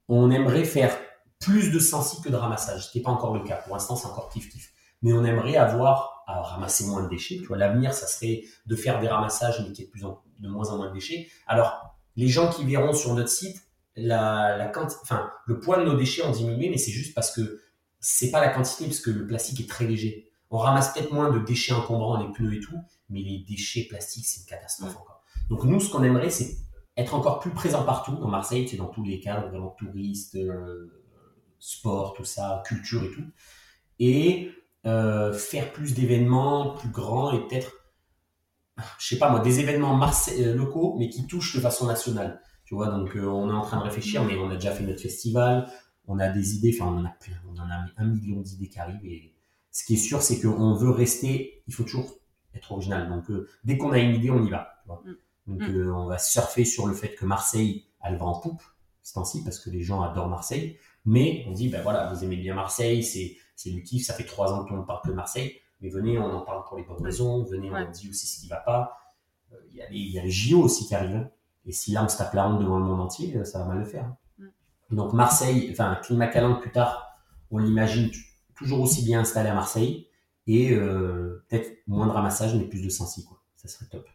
on 0.08 0.32
aimerait 0.32 0.66
faire 0.66 0.98
plus 1.40 1.72
de 1.72 1.80
sensi 1.80 2.22
que 2.22 2.30
de 2.30 2.36
ramassage. 2.36 2.88
Ce 2.88 2.92
qui 2.92 2.98
n'est 2.98 3.04
pas 3.04 3.12
encore 3.12 3.34
le 3.34 3.44
cas. 3.44 3.58
Pour 3.58 3.74
l'instant, 3.74 3.96
c'est 3.96 4.08
encore 4.08 4.32
kiff-kiff. 4.34 4.70
Mais 5.02 5.14
on 5.14 5.24
aimerait 5.24 5.58
avoir 5.58 6.24
à 6.28 6.42
ramasser 6.42 6.86
moins 6.86 7.04
de 7.04 7.10
déchets. 7.10 7.38
Tu 7.38 7.46
vois, 7.46 7.58
l'avenir, 7.58 7.94
ça 7.94 8.08
serait 8.08 8.44
de 8.66 8.76
faire 8.76 9.00
des 9.00 9.08
ramassages, 9.08 9.60
mais 9.60 9.74
qu'il 9.74 9.86
y 9.86 9.88
ait 9.88 9.92
de, 9.94 10.08
de 10.40 10.50
moins 10.50 10.70
en 10.70 10.78
moins 10.78 10.88
de 10.88 10.94
déchets. 10.94 11.28
Alors, 11.48 11.98
les 12.16 12.28
gens 12.28 12.50
qui 12.50 12.64
verront 12.66 12.94
sur 12.94 13.14
notre 13.14 13.30
site, 13.30 13.58
la, 13.96 14.72
le 15.46 15.60
poids 15.60 15.78
de 15.78 15.84
nos 15.84 15.96
déchets 15.96 16.24
ont 16.24 16.32
diminué, 16.32 16.70
mais 16.70 16.78
c'est 16.78 16.92
juste 16.92 17.14
parce 17.14 17.32
que 17.32 17.62
c'est 18.00 18.32
pas 18.32 18.40
la 18.40 18.50
quantité, 18.50 18.86
parce 18.86 19.00
que 19.00 19.12
le 19.12 19.28
plastique 19.28 19.60
est 19.60 19.70
très 19.70 19.86
léger. 19.86 20.32
On 20.54 20.60
ramasse 20.60 20.94
peut-être 20.94 21.12
moins 21.12 21.32
de 21.32 21.40
déchets 21.40 21.74
encombrants, 21.74 22.22
les 22.22 22.32
pneus 22.32 22.54
et 22.54 22.60
tout, 22.60 22.78
mais 23.10 23.22
les 23.22 23.40
déchets 23.40 23.88
plastiques, 23.90 24.28
c'est 24.28 24.42
une 24.42 24.46
catastrophe 24.46 24.96
encore. 24.96 25.24
Donc 25.50 25.64
nous, 25.64 25.80
ce 25.80 25.92
qu'on 25.92 26.04
aimerait, 26.04 26.30
c'est 26.30 26.58
être 26.96 27.16
encore 27.16 27.40
plus 27.40 27.50
présent 27.50 27.84
partout. 27.84 28.16
Dans 28.18 28.28
Marseille, 28.28 28.68
c'est 28.70 28.78
dans 28.78 28.86
tous 28.86 29.04
les 29.04 29.20
cadres, 29.20 29.50
vraiment 29.50 29.72
touristes, 29.72 30.36
euh, 30.36 31.04
sport, 31.58 32.14
tout 32.14 32.24
ça, 32.24 32.62
culture 32.68 33.04
et 33.04 33.10
tout. 33.10 33.26
Et 33.98 34.52
euh, 34.86 35.34
faire 35.34 35.72
plus 35.72 35.96
d'événements 35.96 36.76
plus 36.76 36.90
grands 36.90 37.32
et 37.32 37.48
peut-être, 37.48 37.72
je 39.00 39.08
sais 39.08 39.18
pas 39.18 39.32
moi, 39.32 39.40
des 39.40 39.60
événements 39.60 40.00
euh, 40.38 40.54
locaux, 40.54 40.96
mais 41.00 41.10
qui 41.10 41.26
touchent 41.26 41.56
de 41.56 41.62
façon 41.62 41.88
nationale. 41.88 42.42
Tu 42.66 42.76
vois, 42.76 42.90
donc 42.90 43.16
euh, 43.16 43.26
on 43.26 43.50
est 43.50 43.54
en 43.54 43.62
train 43.62 43.80
de 43.80 43.84
réfléchir, 43.84 44.24
mais 44.24 44.38
on 44.38 44.52
a 44.52 44.56
déjà 44.56 44.72
fait 44.72 44.84
notre 44.84 45.02
festival, 45.02 45.68
on 46.06 46.20
a 46.20 46.30
des 46.30 46.58
idées, 46.58 46.78
enfin 46.80 46.92
on 46.92 47.00
en 47.00 47.06
a 47.06 47.16
plein, 47.20 47.38
on 47.50 47.60
en 47.60 47.70
a 47.70 47.86
un 47.98 48.06
million 48.06 48.40
d'idées 48.42 48.70
qui 48.70 48.78
arrivent. 48.78 49.04
Et 49.04 49.33
ce 49.74 49.84
qui 49.84 49.96
est 49.96 49.98
sûr, 49.98 50.22
c'est 50.22 50.40
qu'on 50.40 50.74
veut 50.76 50.90
rester, 50.92 51.62
il 51.68 51.74
faut 51.74 51.84
toujours 51.84 52.16
être 52.56 52.72
original. 52.72 53.10
Donc 53.10 53.30
euh, 53.30 53.50
dès 53.66 53.78
qu'on 53.78 53.92
a 53.92 54.00
une 54.00 54.16
idée, 54.16 54.30
on 54.32 54.42
y 54.46 54.50
va. 54.50 54.80
tu 54.84 54.88
vois. 54.88 55.02
Mm. 55.06 55.16
Donc 55.48 55.62
Mm. 55.68 55.76
euh, 55.76 55.94
on 55.94 56.06
va 56.06 56.18
surfer 56.20 56.64
sur 56.64 56.88
le 56.88 56.94
fait 56.94 57.16
que 57.16 57.26
Marseille, 57.26 57.86
elle 58.02 58.16
va 58.18 58.26
en 58.26 58.40
poupe, 58.40 58.62
ce 59.02 59.14
temps-ci, 59.16 59.44
parce 59.44 59.60
que 59.60 59.70
les 59.70 59.82
gens 59.82 60.02
adorent 60.02 60.30
Marseille. 60.30 60.78
Mais 61.06 61.44
on 61.50 61.52
dit, 61.52 61.68
ben 61.68 61.82
voilà, 61.82 62.14
vous 62.14 62.24
aimez 62.24 62.38
bien 62.38 62.56
Marseille, 62.56 63.04
c'est 63.04 63.36
c'est 63.58 63.72
le 63.72 63.82
kiff, 63.82 64.06
ça 64.06 64.14
fait 64.14 64.24
trois 64.24 64.54
ans 64.54 64.64
qu'on 64.66 64.78
ne 64.78 64.84
parle 64.84 65.02
que 65.04 65.10
de 65.10 65.14
Marseille, 65.14 65.60
mais 65.82 65.90
venez, 65.90 66.18
on 66.18 66.32
en 66.34 66.42
parle 66.42 66.64
pour 66.66 66.78
les 66.78 66.84
bonnes 66.84 67.04
raisons, 67.04 67.44
venez, 67.44 67.70
Ouais. 67.70 67.86
on 67.86 67.92
dit 67.92 68.10
aussi 68.10 68.26
ce 68.26 68.40
qui 68.42 68.48
va 68.48 68.56
pas. 68.58 68.98
Euh, 69.52 69.58
Il 69.72 69.76
y, 69.78 69.82
a 69.82 69.90
les, 69.90 69.98
il 69.98 70.12
y 70.12 70.20
a 70.20 70.24
les 70.24 70.32
JO 70.32 70.62
aussi 70.64 70.88
qui 70.88 70.96
arrivent. 70.96 71.30
Et 71.66 71.72
si 71.72 71.92
là 71.92 72.04
on 72.04 72.10
se 72.10 72.18
tape 72.18 72.34
la 72.34 72.48
honte 72.48 72.60
devant 72.62 72.78
le 72.80 72.86
monde 72.86 73.02
entier, 73.02 73.44
ça 73.46 73.60
va 73.60 73.66
mal 73.66 73.80
le 73.80 73.86
faire. 73.86 74.06
hein. 74.06 74.46
Donc 74.92 75.14
Marseille, 75.14 75.70
enfin 75.72 75.98
Climat 76.04 76.28
Calanque 76.28 76.62
plus 76.62 76.72
tard, 76.72 77.08
on 77.52 77.58
l'imagine 77.60 78.10
toujours 78.64 78.82
aussi 78.82 79.04
bien 79.04 79.20
installé 79.22 79.50
à 79.50 79.54
Marseille 79.54 80.08
et 80.48 80.72
euh, 80.74 81.44
peut-être 81.50 81.78
moins 81.88 82.08
de 82.08 82.12
ramassage 82.12 82.56
mais 82.56 82.66
plus 82.66 82.82
de 82.82 82.90
sensi 82.90 83.24
quoi. 83.26 83.40
Ça 83.56 83.68
serait 83.68 83.86
top. 83.86 84.08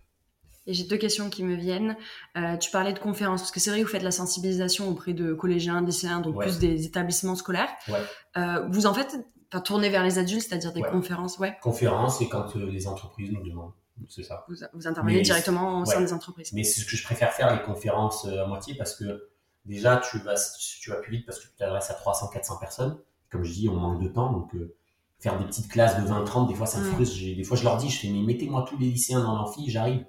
Et 0.66 0.74
j'ai 0.74 0.84
deux 0.84 0.98
questions 0.98 1.30
qui 1.30 1.42
me 1.44 1.54
viennent. 1.54 1.96
Euh, 2.36 2.58
tu 2.58 2.70
parlais 2.70 2.92
de 2.92 2.98
conférences, 2.98 3.40
parce 3.40 3.50
que 3.52 3.58
c'est 3.60 3.70
vrai 3.70 3.80
que 3.80 3.86
vous 3.86 3.90
faites 3.90 4.02
la 4.02 4.10
sensibilisation 4.10 4.90
auprès 4.90 5.14
de 5.14 5.32
collégiens, 5.32 5.80
lycéens, 5.80 6.20
donc 6.20 6.36
Ouais. 6.36 6.44
plus 6.44 6.58
des 6.58 6.84
établissements 6.84 7.36
scolaires. 7.36 7.70
Ouais. 7.88 8.02
Euh, 8.36 8.66
vous 8.68 8.84
en 8.84 8.92
faites, 8.92 9.16
enfin, 9.50 9.62
tourner 9.62 9.88
vers 9.88 10.04
les 10.04 10.18
adultes, 10.18 10.42
c'est-à-dire 10.46 10.74
des 10.74 10.82
Ouais. 10.82 10.90
conférences, 10.90 11.38
ouais. 11.38 11.56
Conférence 11.62 12.20
et 12.20 12.28
quand 12.28 12.54
les 12.54 12.86
entreprises 12.86 13.30
nous 13.32 13.42
demandent, 13.42 13.72
c'est 14.10 14.22
ça. 14.22 14.44
Vous, 14.46 14.56
vous 14.74 14.86
intervenez 14.86 15.14
Mais- 15.16 15.22
directement 15.22 15.80
au 15.80 15.84
sein 15.86 16.00
des 16.02 16.12
entreprises. 16.12 16.52
Mais 16.52 16.64
c'est 16.64 16.82
ce 16.82 16.84
que 16.84 16.98
je 16.98 17.02
préfère 17.04 17.32
faire 17.32 17.50
les 17.56 17.62
conférences 17.62 18.26
à 18.26 18.46
moitié 18.46 18.74
parce 18.74 18.94
que 18.94 19.30
déjà 19.64 19.96
tu 20.10 20.18
vas 20.18 20.34
tu 20.80 20.90
vas 20.90 20.96
plus 20.96 21.12
vite 21.16 21.24
parce 21.24 21.38
que 21.38 21.44
tu 21.46 21.54
t'adresses 21.56 21.90
à 21.90 21.94
300 21.94 22.28
400 22.28 22.58
personnes. 22.58 22.98
Comme 23.30 23.44
je 23.44 23.52
dis, 23.52 23.68
on 23.68 23.76
manque 23.76 24.02
de 24.02 24.08
temps 24.08 24.32
donc 24.32 24.54
euh, 24.54 24.74
faire 25.20 25.38
des 25.38 25.44
petites 25.44 25.68
classes 25.68 26.00
de 26.00 26.06
20 26.06 26.24
30 26.24 26.48
des 26.48 26.54
fois 26.54 26.66
ça 26.66 26.80
me 26.80 26.88
Mm. 26.88 26.92
frustre. 26.94 27.16
J'ai- 27.16 27.34
Des 27.34 27.44
fois 27.44 27.56
je 27.56 27.64
leur 27.64 27.76
dis 27.76 27.88
je 27.90 27.98
fais 28.00 28.08
mais 28.08 28.22
mettez-moi 28.22 28.64
tous 28.68 28.78
les 28.78 28.86
lycéens 28.86 29.22
dans 29.22 29.34
l'amphi, 29.36 29.68
j'arrive. 29.70 30.04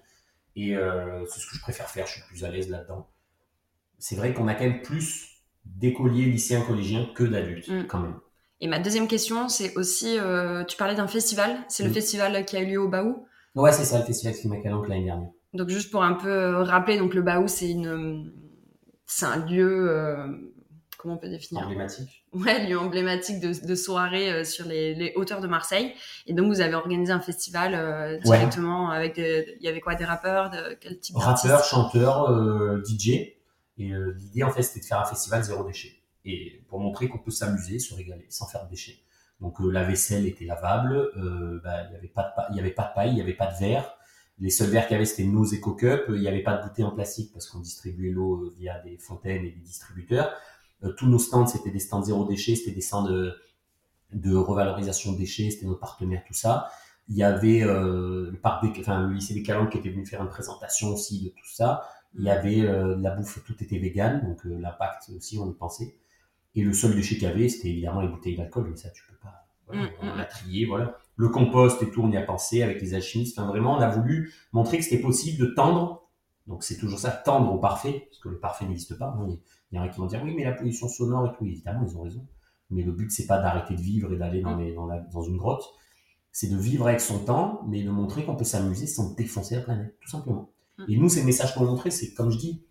Et 0.55 0.75
euh, 0.75 1.25
c'est 1.27 1.39
ce 1.39 1.47
que 1.47 1.55
je 1.55 1.62
préfère 1.62 1.89
faire, 1.89 2.05
je 2.08 2.13
suis 2.13 2.21
plus 2.27 2.43
à 2.43 2.49
l'aise 2.49 2.69
là-dedans. 2.69 3.08
C'est 3.97 4.15
vrai 4.15 4.34
qu'on 4.34 4.47
a 4.47 4.55
quand 4.55 4.63
même 4.65 4.82
plus 4.82 5.27
d'écoliers, 5.65 6.25
lycéens, 6.25 6.62
collégiens 6.62 7.08
que 7.15 7.23
d'adultes 7.23 7.67
Mm. 7.69 7.88
quand 7.88 7.99
même. 7.99 8.15
Et 8.62 8.67
ma 8.67 8.79
deuxième 8.79 9.08
question, 9.08 9.47
c'est 9.47 9.75
aussi, 9.77 10.17
euh, 10.19 10.63
tu 10.65 10.75
parlais 10.75 10.95
d'un 10.95 11.08
festival, 11.08 11.58
c'est 11.69 11.84
le 11.84 11.89
Oui. 11.89 11.95
festival 11.95 12.45
qui 12.45 12.58
a 12.58 12.62
eu 12.62 12.65
lieu 12.65 12.82
au 12.82 12.89
Baou. 12.89 13.25
Ouais, 13.55 13.71
c'est 13.71 13.86
ça 13.86 13.99
le 13.99 14.05
festival 14.05 14.36
Climat 14.36 14.62
Calanque 14.62 14.88
l'année 14.89 15.05
dernière. 15.05 15.29
Donc 15.53 15.69
juste 15.69 15.91
pour 15.91 16.03
un 16.03 16.13
peu 16.13 16.55
rappeler, 16.62 16.97
donc 16.97 17.13
le 17.13 17.21
Baou, 17.21 17.47
c'est 17.47 17.69
une, 17.69 18.34
c'est 19.05 19.25
un 19.25 19.45
lieu, 19.45 19.89
euh, 19.89 20.27
comment 20.99 21.15
on 21.15 21.17
peut 21.17 21.29
définir 21.29 21.63
Emblématique. 21.63 22.25
Ouais, 22.33 22.67
lieu 22.67 22.77
emblématique 22.77 23.39
de, 23.39 23.65
de 23.65 23.75
soirée 23.75 24.31
euh, 24.31 24.43
sur 24.43 24.65
les, 24.67 24.93
les 24.93 25.13
hauteurs 25.15 25.39
de 25.41 25.47
Marseille. 25.47 25.93
Et 26.27 26.33
donc 26.33 26.47
vous 26.53 26.59
avez 26.62 26.75
organisé 26.75 27.12
un 27.12 27.21
festival 27.21 27.73
euh, 27.73 28.19
directement 28.19 28.89
avec, 28.91 29.15
des- 29.15 29.55
il 29.59 29.65
y 29.65 29.69
avait 29.69 29.79
quoi, 29.79 29.95
des 29.95 30.05
rappeurs, 30.05 30.49
de 30.49 30.75
quel 30.79 30.99
type 30.99 31.15
d'artistes? 31.15 31.45
rappeur, 31.51 31.63
chanteur, 31.65 32.29
euh, 32.29 32.83
DJ. 32.85 33.09
Et 33.77 33.93
euh, 33.93 34.13
l'idée, 34.17 34.43
en 34.43 34.51
fait, 34.51 34.62
c'était 34.62 34.81
de 34.81 34.85
faire 34.85 34.99
un 34.99 35.05
festival 35.05 35.41
zéro 35.41 35.63
déchet. 35.63 35.93
Et 36.25 36.62
pour 36.67 36.79
montrer 36.81 37.07
qu'on 37.07 37.17
peut 37.19 37.31
s'amuser, 37.31 37.79
se 37.79 37.93
régaler, 37.95 38.25
sans 38.29 38.45
faire 38.45 38.65
de 38.65 38.69
déchets. 38.69 38.99
Donc 39.39 39.55
la 39.62 39.83
vaisselle 39.85 40.25
était 40.27 40.43
lavable, 40.43 41.12
bah, 41.63 41.83
il 41.85 41.89
n'y 41.91 41.95
avait, 41.95 41.97
avait 41.97 42.07
pas 42.09 42.83
de 42.83 42.93
paille, 42.93 43.09
il 43.12 43.15
n'y 43.15 43.21
avait 43.21 43.33
pas 43.33 43.47
de 43.47 43.57
verre. 43.57 43.95
Les 44.41 44.49
seuls 44.49 44.69
verres 44.69 44.83
qu'il 44.88 44.93
y 44.93 44.95
avait, 44.95 45.05
c'était 45.05 45.23
nos 45.23 45.45
éco-cups. 45.45 46.03
Il 46.09 46.15
n'y 46.21 46.27
avait 46.27 46.43
pas 46.43 46.57
de 46.57 46.63
bouteilles 46.63 46.85
en 46.85 46.91
plastique 46.91 47.31
parce 47.33 47.47
qu'on 47.47 47.59
distribuait 47.59 48.12
l'eau 48.12 48.49
via 48.57 48.79
des 48.79 48.97
fontaines 48.97 49.43
et 49.45 49.51
des 49.51 49.59
distributeurs. 49.62 50.33
Euh, 50.84 50.94
tous 50.94 51.08
nos 51.08 51.20
stands, 51.20 51.48
c'était 51.48 51.72
des 51.72 51.80
stands 51.80 52.04
zéro 52.04 52.26
déchet, 52.26 52.56
c'était 52.56 52.72
des 52.72 52.82
stands 52.82 53.04
de, 53.04 53.34
de 54.13 54.36
revalorisation 54.36 55.13
de 55.13 55.18
déchets, 55.18 55.52
c'était 55.52 55.65
nos 55.65 55.76
partenaires, 55.76 56.24
tout 56.28 56.34
ça. 56.34 56.70
Il 57.10 57.15
y 57.15 57.24
avait 57.24 57.63
euh, 57.63 58.30
le, 58.32 58.38
parc 58.38 58.63
des, 58.63 58.80
enfin, 58.80 59.08
le 59.08 59.13
lycée 59.13 59.34
des 59.34 59.44
Calanques 59.44 59.72
qui 59.72 59.80
était 59.80 59.89
venu 59.89 60.06
faire 60.06 60.22
une 60.22 60.30
présentation 60.30 60.90
aussi 60.90 61.23
de 61.23 61.30
tout 61.30 61.48
ça. 61.52 61.82
Il 62.15 62.23
y 62.23 62.30
avait 62.30 62.62
euh, 62.62 62.98
la 63.00 63.12
bouffe, 63.12 63.44
tout 63.46 63.63
était 63.63 63.77
vegan, 63.77 64.21
donc 64.23 64.46
euh, 64.46 64.58
l'impact 64.60 65.10
aussi, 65.15 65.38
on 65.40 65.50
y 65.50 65.54
pensait. 65.54 65.96
Et 66.56 66.63
le 66.63 66.73
seul 66.73 66.96
déchet 66.96 67.15
qu'il 67.15 67.23
y 67.23 67.27
avait, 67.27 67.50
c'était 67.50 67.69
évidemment 67.69 68.02
les 68.02 68.08
bouteilles 68.08 68.38
d'alcool, 68.38 68.67
mais 68.69 68.77
ça, 68.77 68.90
tu 68.90 69.04
peux 69.08 69.17
pas. 69.21 69.48
Voilà, 69.67 69.84
Mm, 69.84 69.90
on 70.02 70.13
mm. 70.13 70.17
l'a 70.17 70.25
trié, 70.25 70.65
voilà. 70.65 70.98
Le 71.15 71.30
compost 71.30 71.82
et 71.84 71.92
tout, 71.92 72.02
on 72.02 72.12
y 72.12 72.17
a 72.17 72.21
pensé 72.21 72.63
avec 72.63 72.82
les 72.82 72.94
alchimistes. 72.94 73.38
Enfin, 73.38 73.48
vraiment, 73.48 73.77
on 73.77 73.82
a 73.82 73.90
voulu 73.90 74.34
montrer 74.52 74.77
que 74.77 74.84
c'était 74.84 75.02
possible 75.02 75.40
de 75.40 75.54
tendre. 75.54 76.08
Donc, 76.48 76.63
c'est 76.63 76.77
toujours 76.77 77.00
ça, 77.00 77.12
tendre 77.12 77.54
au 77.54 77.60
parfait, 77.60 78.08
parce 78.10 78.19
que 78.19 78.30
le 78.30 78.40
parfait 78.40 78.65
n'existe 78.65 78.98
pas. 78.98 79.15
Il 79.72 79.76
y 79.76 79.80
en 79.80 79.84
a 79.84 79.90
qui 79.90 80.00
vont 80.00 80.08
dire, 80.08 80.22
oui, 80.24 80.34
mais 80.36 80.44
la 80.44 80.54
pollution 80.54 80.88
sonore 80.88 81.28
et 81.28 81.38
tout, 81.38 81.46
évidemment, 81.46 81.86
ils 81.88 81.96
ont 81.98 82.02
raison. 82.02 82.26
Mais 82.72 82.84
le 82.84 82.92
but, 82.92 83.12
c'est 83.12 83.26
pas 83.28 83.40
d'arrêter 83.40 83.76
de 83.76 83.82
vivre 83.82 84.12
et 84.13 84.17
d'aller 84.17 84.42
dans, 84.42 84.56
Mm. 84.56 84.60
les- 84.62 84.74
dans, 84.74 84.86
la- 84.86 85.00
dans 85.00 85.22
une 85.22 85.38
grotte. 85.38 85.63
C'est 86.32 86.48
de 86.50 86.58
vivre 86.58 86.88
avec 86.88 87.02
son 87.02 87.20
temps, 87.20 87.62
mais 87.67 87.84
de 87.84 87.90
montrer 87.90 88.24
qu'on 88.26 88.36
peut 88.36 88.44
s'amuser 88.46 88.88
sans 88.88 89.13
défoncer 89.15 89.56
la 89.56 89.62
planète, 89.62 89.96
tout 90.02 90.10
simplement. 90.10 90.50
Mm. 90.78 90.84
Et 90.90 90.98
nous, 90.98 91.10
ces 91.10 91.24
messages 91.24 91.54
qu'on 91.56 91.65
montrer, 91.65 91.92
c'est 91.92 92.13
comme 92.13 92.30
je 92.32 92.38
dis, 92.38 92.63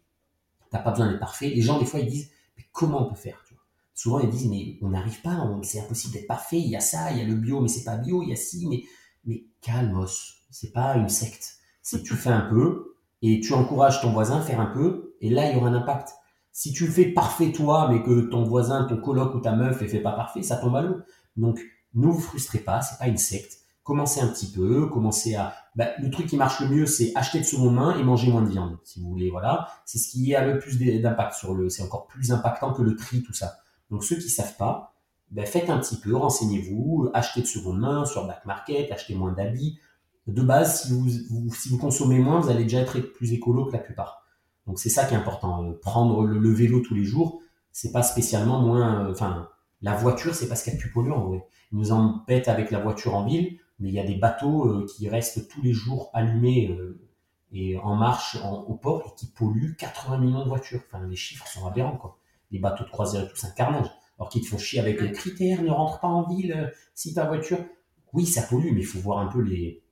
t'as 0.71 0.79
pas 0.81 0.91
besoin 0.91 1.09
d'être 1.11 1.21
parfait. 1.21 1.49
Les 1.51 1.63
gens, 1.63 1.79
des 1.79 1.87
fois, 1.87 2.01
ils 2.01 2.09
disent, 2.09 2.31
mais 2.57 2.65
comment 2.73 3.07
on 3.07 3.09
peut 3.11 3.17
faire 3.17 3.43
tu 3.47 3.55
vois? 3.55 3.63
Souvent, 3.95 4.21
ils 4.21 4.31
disent, 4.31 4.49
mais 4.49 4.79
on 4.83 4.91
n'arrive 4.91 5.21
pas, 5.23 5.45
c'est 5.63 5.81
impossible 5.81 6.15
d'être 6.15 6.27
parfait. 6.29 6.59
Il 6.59 6.69
y 6.69 6.77
a 6.77 6.81
ça, 6.81 7.11
il 7.13 7.19
y 7.19 7.21
a 7.21 7.25
le 7.25 7.35
bio, 7.35 7.61
mais 7.61 7.69
c'est 7.69 7.85
pas 7.85 7.97
bio, 7.97 8.23
il 8.23 8.29
y 8.29 8.33
a 8.33 8.37
ci, 8.37 8.67
mais, 8.69 8.83
mais 9.25 9.45
calmos. 9.61 10.37
C'est 10.51 10.73
pas 10.73 10.95
une 10.97 11.09
secte. 11.09 11.57
C'est 11.83 12.03
tu 12.03 12.15
fais 12.15 12.31
un 12.31 12.43
peu 12.49 12.95
et 13.23 13.41
tu 13.41 13.53
encourages 13.55 14.01
ton 14.01 14.13
voisin 14.13 14.39
à 14.39 14.43
faire 14.43 14.61
un 14.61 14.67
peu, 14.67 15.17
et 15.21 15.31
là, 15.31 15.51
il 15.51 15.57
y 15.57 15.59
aura 15.59 15.69
un 15.69 15.75
impact. 15.75 16.11
Si 16.59 16.73
tu 16.73 16.87
le 16.87 16.91
fais 16.91 17.05
parfait 17.05 17.53
toi, 17.53 17.89
mais 17.89 18.03
que 18.03 18.23
ton 18.23 18.43
voisin, 18.43 18.83
ton 18.83 18.97
coloc 18.97 19.33
ou 19.33 19.39
ta 19.39 19.53
meuf 19.53 19.81
ne 19.81 19.87
fait 19.87 20.01
pas 20.01 20.11
parfait, 20.11 20.43
ça 20.43 20.57
tombe 20.57 20.75
à 20.75 20.83
l'eau. 20.83 20.97
Donc, 21.37 21.61
ne 21.95 22.09
vous 22.09 22.19
frustrez 22.19 22.59
pas, 22.59 22.81
c'est 22.81 22.99
pas 22.99 23.07
une 23.07 23.17
secte. 23.17 23.59
Commencez 23.85 24.21
un 24.21 24.27
petit 24.27 24.51
peu, 24.51 24.87
commencez 24.89 25.37
à. 25.37 25.55
bah, 25.77 25.91
le 26.01 26.11
truc 26.11 26.27
qui 26.27 26.37
marche 26.37 26.59
le 26.59 26.67
mieux, 26.67 26.87
c'est 26.87 27.13
acheter 27.15 27.39
de 27.39 27.45
seconde 27.45 27.77
main 27.77 27.97
et 27.97 28.03
manger 28.03 28.33
moins 28.33 28.43
de 28.43 28.49
viande, 28.49 28.77
si 28.83 29.01
vous 29.01 29.09
voulez. 29.09 29.31
Voilà, 29.31 29.69
c'est 29.85 29.99
ce 29.99 30.11
qui 30.11 30.35
a 30.35 30.45
le 30.45 30.59
plus 30.59 30.81
d'impact 31.01 31.35
sur 31.35 31.55
le. 31.55 31.69
C'est 31.69 31.85
encore 31.85 32.09
plus 32.09 32.33
impactant 32.33 32.73
que 32.73 32.83
le 32.83 32.97
tri, 32.97 33.23
tout 33.23 33.33
ça. 33.33 33.59
Donc, 33.93 34.03
ceux 34.03 34.17
qui 34.17 34.29
savent 34.29 34.57
pas, 34.57 34.97
ben, 35.31 35.47
faites 35.47 35.71
un 35.71 35.79
petit 35.79 36.01
peu, 36.01 36.17
renseignez-vous, 36.17 37.09
achetez 37.15 37.43
de 37.43 37.47
seconde 37.47 37.79
main 37.79 38.05
sur 38.05 38.25
Black 38.25 38.45
Market, 38.47 38.91
achetez 38.91 39.15
moins 39.15 39.31
d'habits. 39.31 39.79
De 40.27 40.43
base, 40.43 40.93
si 41.53 41.69
vous 41.69 41.79
consommez 41.79 42.19
moins, 42.19 42.41
vous 42.41 42.51
allez 42.51 42.65
déjà 42.65 42.81
être 42.81 42.99
plus 42.99 43.33
écolo 43.33 43.67
que 43.67 43.73
la 43.75 43.79
plupart. 43.79 44.25
Donc 44.69 44.79
c'est 44.81 44.91
ça 44.91 45.07
qui 45.07 45.15
est 45.15 45.19
important. 45.19 45.65
Euh, 45.65 45.73
Prendre 45.83 46.25
le, 46.27 46.39
le 46.39 46.53
vélo 46.53 46.81
tous 46.83 46.95
les 46.95 47.05
jours, 47.05 47.43
c'est 47.73 47.93
pas 47.93 48.05
spécialement 48.05 48.61
moins. 48.63 49.07
euh, 49.09 49.13
Enfin, 49.13 49.49
la 49.83 49.97
voiture, 49.97 50.35
c'est 50.35 50.49
pas 50.49 50.57
ce 50.57 50.65
qu'il 50.65 50.75
y 50.75 50.77
a 50.77 50.79
de 50.79 50.83
plus 50.83 50.93
polluant. 50.93 51.17
en 51.19 51.29
vrai. 51.29 51.47
Ils 51.73 51.79
nous 51.79 51.93
embêtent 51.93 52.49
avec 52.49 52.71
la 52.73 52.81
voiture 52.81 53.17
en 53.17 53.25
ville, 53.27 53.59
mais 53.81 53.89
il 53.91 53.95
y 53.97 54.01
a 54.01 54.05
des 54.07 54.17
bateaux 54.17 54.67
euh, 54.69 54.87
qui 54.87 55.09
restent 55.09 55.49
tous 55.49 55.63
les 55.63 55.73
jours 55.75 56.11
allumés 56.15 56.77
et 57.53 57.79
en 57.79 57.97
marche 57.97 58.37
en- 58.43 58.63
au 58.65 58.75
port 58.75 59.03
et 59.07 59.15
qui 59.19 59.27
polluent 59.27 59.77
80 59.77 60.19
millions 60.19 60.45
de 60.45 60.49
voitures. 60.49 60.81
Enfin, 60.89 61.07
les 61.07 61.17
chiffres 61.17 61.47
sont 61.47 61.67
aberrants, 61.67 61.97
quoi. 61.97 62.19
Les 62.51 62.59
bateaux 62.59 62.85
de 62.85 62.91
croisière 62.91 63.25
et 63.25 63.29
tout, 63.29 63.37
c'est 63.37 63.47
un 63.47 63.51
carnage. 63.51 63.87
Alors 64.19 64.29
qu'ils 64.31 64.43
te 64.43 64.49
font 64.49 64.59
chier 64.59 64.81
avec 64.81 65.01
les 65.01 65.13
critères, 65.13 65.63
ne 65.63 65.71
rentre 65.71 66.01
pas 66.01 66.09
en 66.09 66.27
ville 66.29 66.73
si 66.95 67.15
ta 67.15 67.27
voiture. 67.27 67.59
Oui, 68.13 68.27
ça 68.27 68.43
pollue, 68.43 68.73
mais 68.73 68.81
il 68.81 68.87
faut 68.87 68.99
voir 69.01 69.19
un 69.19 69.27
peu 69.29 69.41
les. 69.41 69.83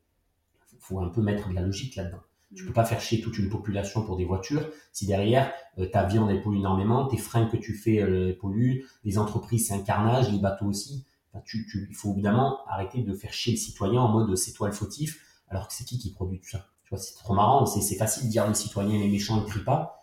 faut 0.81 1.01
un 1.01 1.09
peu 1.09 1.23
mettre 1.23 1.49
de 1.51 1.55
la 1.55 1.63
logique 1.63 1.97
là-dedans. 1.97 2.21
Tu 2.55 2.65
peux 2.65 2.73
pas 2.73 2.85
faire 2.85 3.01
chier 3.01 3.21
toute 3.21 3.39
une 3.39 3.51
population 3.51 4.03
pour 4.03 4.17
des 4.17 4.25
voitures 4.25 4.69
si 4.93 5.07
derrière 5.07 5.53
euh, 5.79 5.87
ta 5.87 6.05
viande 6.05 6.31
elle 6.31 6.43
pollue 6.43 6.59
énormément, 6.59 7.07
tes 7.07 7.17
freins 7.17 7.47
que 7.47 7.57
tu 7.57 7.75
fais 7.75 8.01
euh, 8.01 8.37
polluent, 8.39 8.85
les 9.05 9.19
entreprises 9.19 9.67
c'est 9.69 9.75
un 9.75 9.81
carnage, 9.83 10.31
les 10.31 10.39
bateaux 10.39 10.67
aussi. 10.67 11.05
Enfin, 11.33 11.43
tu, 11.45 11.67
il 11.91 11.95
faut 11.95 12.13
évidemment 12.13 12.65
arrêter 12.69 13.03
de 13.03 13.15
faire 13.15 13.33
chier 13.33 13.53
le 13.55 13.59
citoyen 13.59 14.01
en 14.01 14.09
mode 14.09 14.37
c'est 14.37 14.53
toi 14.53 14.69
le 14.69 14.75
fautif, 14.75 15.21
alors 15.49 15.67
que 15.67 15.75
c'est 15.75 15.85
qui 15.85 15.99
qui 15.99 16.13
produit 16.13 16.39
tout 16.39 16.49
ça? 16.49 16.69
Tu 16.85 16.91
vois, 16.91 16.99
c'est 16.99 17.15
trop 17.15 17.35
marrant, 17.35 17.67
c'est 17.67 17.97
facile 17.97 18.27
de 18.27 18.31
dire 18.31 18.47
le 18.47 18.55
citoyen 18.55 19.01
est 19.01 19.09
méchant, 19.09 19.43
il 19.43 19.51
trie 19.51 19.65
pas, 19.65 19.99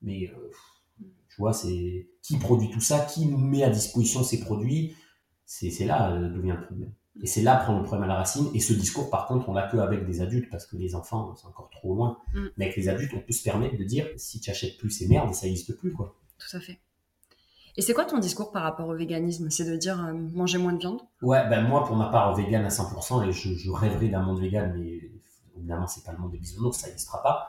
mais 0.00 0.28
euh, 0.28 0.50
tu 1.00 1.36
vois, 1.38 1.52
c'est 1.52 2.08
qui 2.22 2.36
produit 2.36 2.70
tout 2.70 2.80
ça, 2.80 3.00
qui 3.00 3.26
nous 3.26 3.38
met 3.38 3.64
à 3.64 3.70
disposition 3.70 4.22
ces 4.22 4.38
produits, 4.40 4.94
c'est 5.48 5.86
là 5.86 6.12
euh, 6.12 6.28
d'où 6.28 6.42
vient 6.42 6.56
le 6.56 6.66
problème. 6.66 6.92
Et 7.20 7.26
c'est 7.26 7.42
là 7.42 7.56
prendre 7.56 7.78
le 7.78 7.84
problème 7.84 8.04
à 8.04 8.12
la 8.12 8.18
racine. 8.18 8.48
Et 8.54 8.60
ce 8.60 8.72
discours, 8.74 9.10
par 9.10 9.26
contre, 9.26 9.48
on 9.48 9.54
l'a 9.54 9.66
que 9.66 9.78
avec 9.78 10.06
des 10.06 10.20
adultes, 10.20 10.50
parce 10.50 10.66
que 10.66 10.76
les 10.76 10.94
enfants, 10.94 11.34
c'est 11.36 11.46
encore 11.46 11.70
trop 11.70 11.94
loin. 11.94 12.18
Mm. 12.34 12.46
Mais 12.56 12.66
avec 12.66 12.76
les 12.76 12.88
adultes, 12.88 13.12
on 13.16 13.20
peut 13.20 13.32
se 13.32 13.42
permettre 13.42 13.76
de 13.76 13.82
dire, 13.82 14.06
si 14.16 14.40
tu 14.40 14.50
achètes 14.50 14.76
plus 14.76 14.90
ces 14.90 15.08
merdes, 15.08 15.34
ça 15.34 15.46
n'existe 15.46 15.76
plus, 15.76 15.92
quoi. 15.92 16.14
Tout 16.38 16.56
à 16.56 16.60
fait. 16.60 16.78
Et 17.76 17.82
c'est 17.82 17.94
quoi 17.94 18.04
ton 18.04 18.18
discours 18.18 18.52
par 18.52 18.62
rapport 18.62 18.88
au 18.88 18.94
véganisme? 18.94 19.50
C'est 19.50 19.64
de 19.64 19.74
dire 19.76 20.04
euh, 20.04 20.12
manger 20.12 20.58
moins 20.58 20.74
de 20.74 20.78
viande? 20.78 21.00
Ouais, 21.22 21.48
ben 21.48 21.66
moi, 21.66 21.84
pour 21.84 21.96
ma 21.96 22.08
part, 22.08 22.34
vegan 22.34 22.64
à 22.64 22.68
100%, 22.68 23.26
et 23.26 23.32
je, 23.32 23.54
je 23.54 23.70
rêverais 23.70 24.08
d'un 24.08 24.22
monde 24.22 24.40
vegan, 24.40 24.74
mais 24.76 25.00
évidemment, 25.56 25.86
c'est 25.86 26.04
pas 26.04 26.12
le 26.12 26.18
monde 26.18 26.32
des 26.32 26.38
bisounours, 26.38 26.76
ça 26.76 26.88
n'existera 26.88 27.22
pas. 27.22 27.48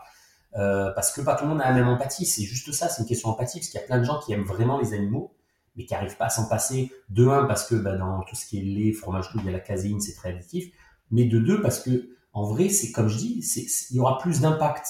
Euh, 0.56 0.92
parce 0.94 1.12
que 1.12 1.22
pas 1.22 1.36
tout 1.36 1.44
le 1.44 1.50
monde 1.50 1.62
a 1.62 1.70
la 1.70 1.74
même 1.74 1.90
empathie, 1.90 2.26
c'est 2.26 2.44
juste 2.44 2.72
ça, 2.72 2.88
c'est 2.90 3.02
une 3.02 3.08
question 3.08 3.30
d'empathie, 3.30 3.60
parce 3.60 3.70
qu'il 3.70 3.80
y 3.80 3.84
a 3.84 3.86
plein 3.86 4.00
de 4.00 4.04
gens 4.04 4.20
qui 4.20 4.34
aiment 4.34 4.46
vraiment 4.46 4.80
les 4.80 4.94
animaux, 4.94 5.36
mais 5.80 5.86
qui 5.86 5.94
n'arrivent 5.96 6.18
pas 6.18 6.26
à 6.26 6.30
s'en 6.30 6.48
passer. 6.48 6.92
De 7.10 7.26
un, 7.28 7.46
parce 7.46 7.66
que 7.68 7.74
bah, 7.74 7.96
dans 7.98 8.22
tout 8.24 8.36
ce 8.36 8.46
qui 8.46 8.60
est 8.60 8.62
lait, 8.64 8.92
fromage, 8.92 9.30
tout, 9.32 9.40
il 9.40 9.46
y 9.46 9.50
a 9.50 9.52
la 9.54 9.60
caséine, 9.62 10.00
c'est 10.02 10.14
très 10.14 10.30
additif. 10.30 10.66
Mais 11.10 11.26
de 11.26 11.40
deux, 11.40 11.62
parce 11.62 11.80
que 11.80 12.10
en 12.34 12.44
vrai, 12.44 12.70
c'est 12.70 12.92
comme 12.92 13.08
je 13.08 13.18
dis, 13.18 13.42
c'est- 13.42 13.66
il 13.90 13.96
y 13.98 14.00
aura 14.00 14.20
plus 14.20 14.42
d'impact 14.42 14.86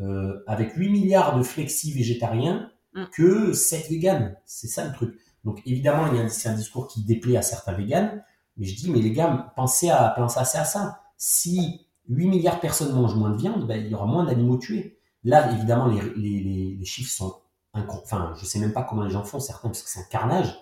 euh, 0.00 0.42
avec 0.46 0.72
8 0.74 0.90
milliards 0.90 1.38
de 1.38 1.42
flexi 1.42 1.92
végétariens 1.92 2.70
Mm. 2.94 3.04
que 3.12 3.52
7 3.54 3.88
véganes. 3.88 4.36
C'est 4.46 4.66
ça 4.68 4.86
le 4.86 4.92
truc. 4.92 5.14
Donc 5.44 5.62
évidemment, 5.64 6.08
il 6.12 6.16
y 6.18 6.20
a 6.20 6.24
un, 6.24 6.28
c'est 6.28 6.48
un 6.48 6.54
discours 6.54 6.88
qui 6.88 7.02
déplaît 7.04 7.36
à 7.38 7.42
certains 7.42 7.72
véganes, 7.72 8.22
mais 8.58 8.66
je 8.66 8.74
dis, 8.76 8.90
mais 8.90 9.00
les 9.00 9.12
gars, 9.12 9.52
pensez 9.56 9.88
à, 9.90 10.12
pensez 10.16 10.40
à 10.40 10.44
ça. 10.64 11.00
Si 11.16 11.86
8 12.08 12.26
milliards 12.28 12.56
de 12.56 12.60
personnes 12.60 12.92
mangent 12.94 13.14
moins 13.16 13.30
de 13.30 13.36
viande, 13.38 13.66
ben, 13.66 13.80
il 13.82 13.90
y 13.90 13.94
aura 13.94 14.06
moins 14.06 14.24
d'animaux 14.24 14.56
tués. 14.58 14.98
Là, 15.24 15.52
évidemment, 15.52 15.86
les, 15.86 16.00
les, 16.16 16.40
les, 16.40 16.76
les 16.78 16.84
chiffres 16.84 17.10
sont 17.12 17.34
Enfin, 17.74 18.34
je 18.38 18.44
sais 18.44 18.58
même 18.58 18.72
pas 18.72 18.82
comment 18.82 19.02
les 19.02 19.10
gens 19.10 19.24
font, 19.24 19.40
certains, 19.40 19.68
parce 19.68 19.82
que 19.82 19.88
c'est 19.88 20.00
un 20.00 20.08
carnage. 20.10 20.58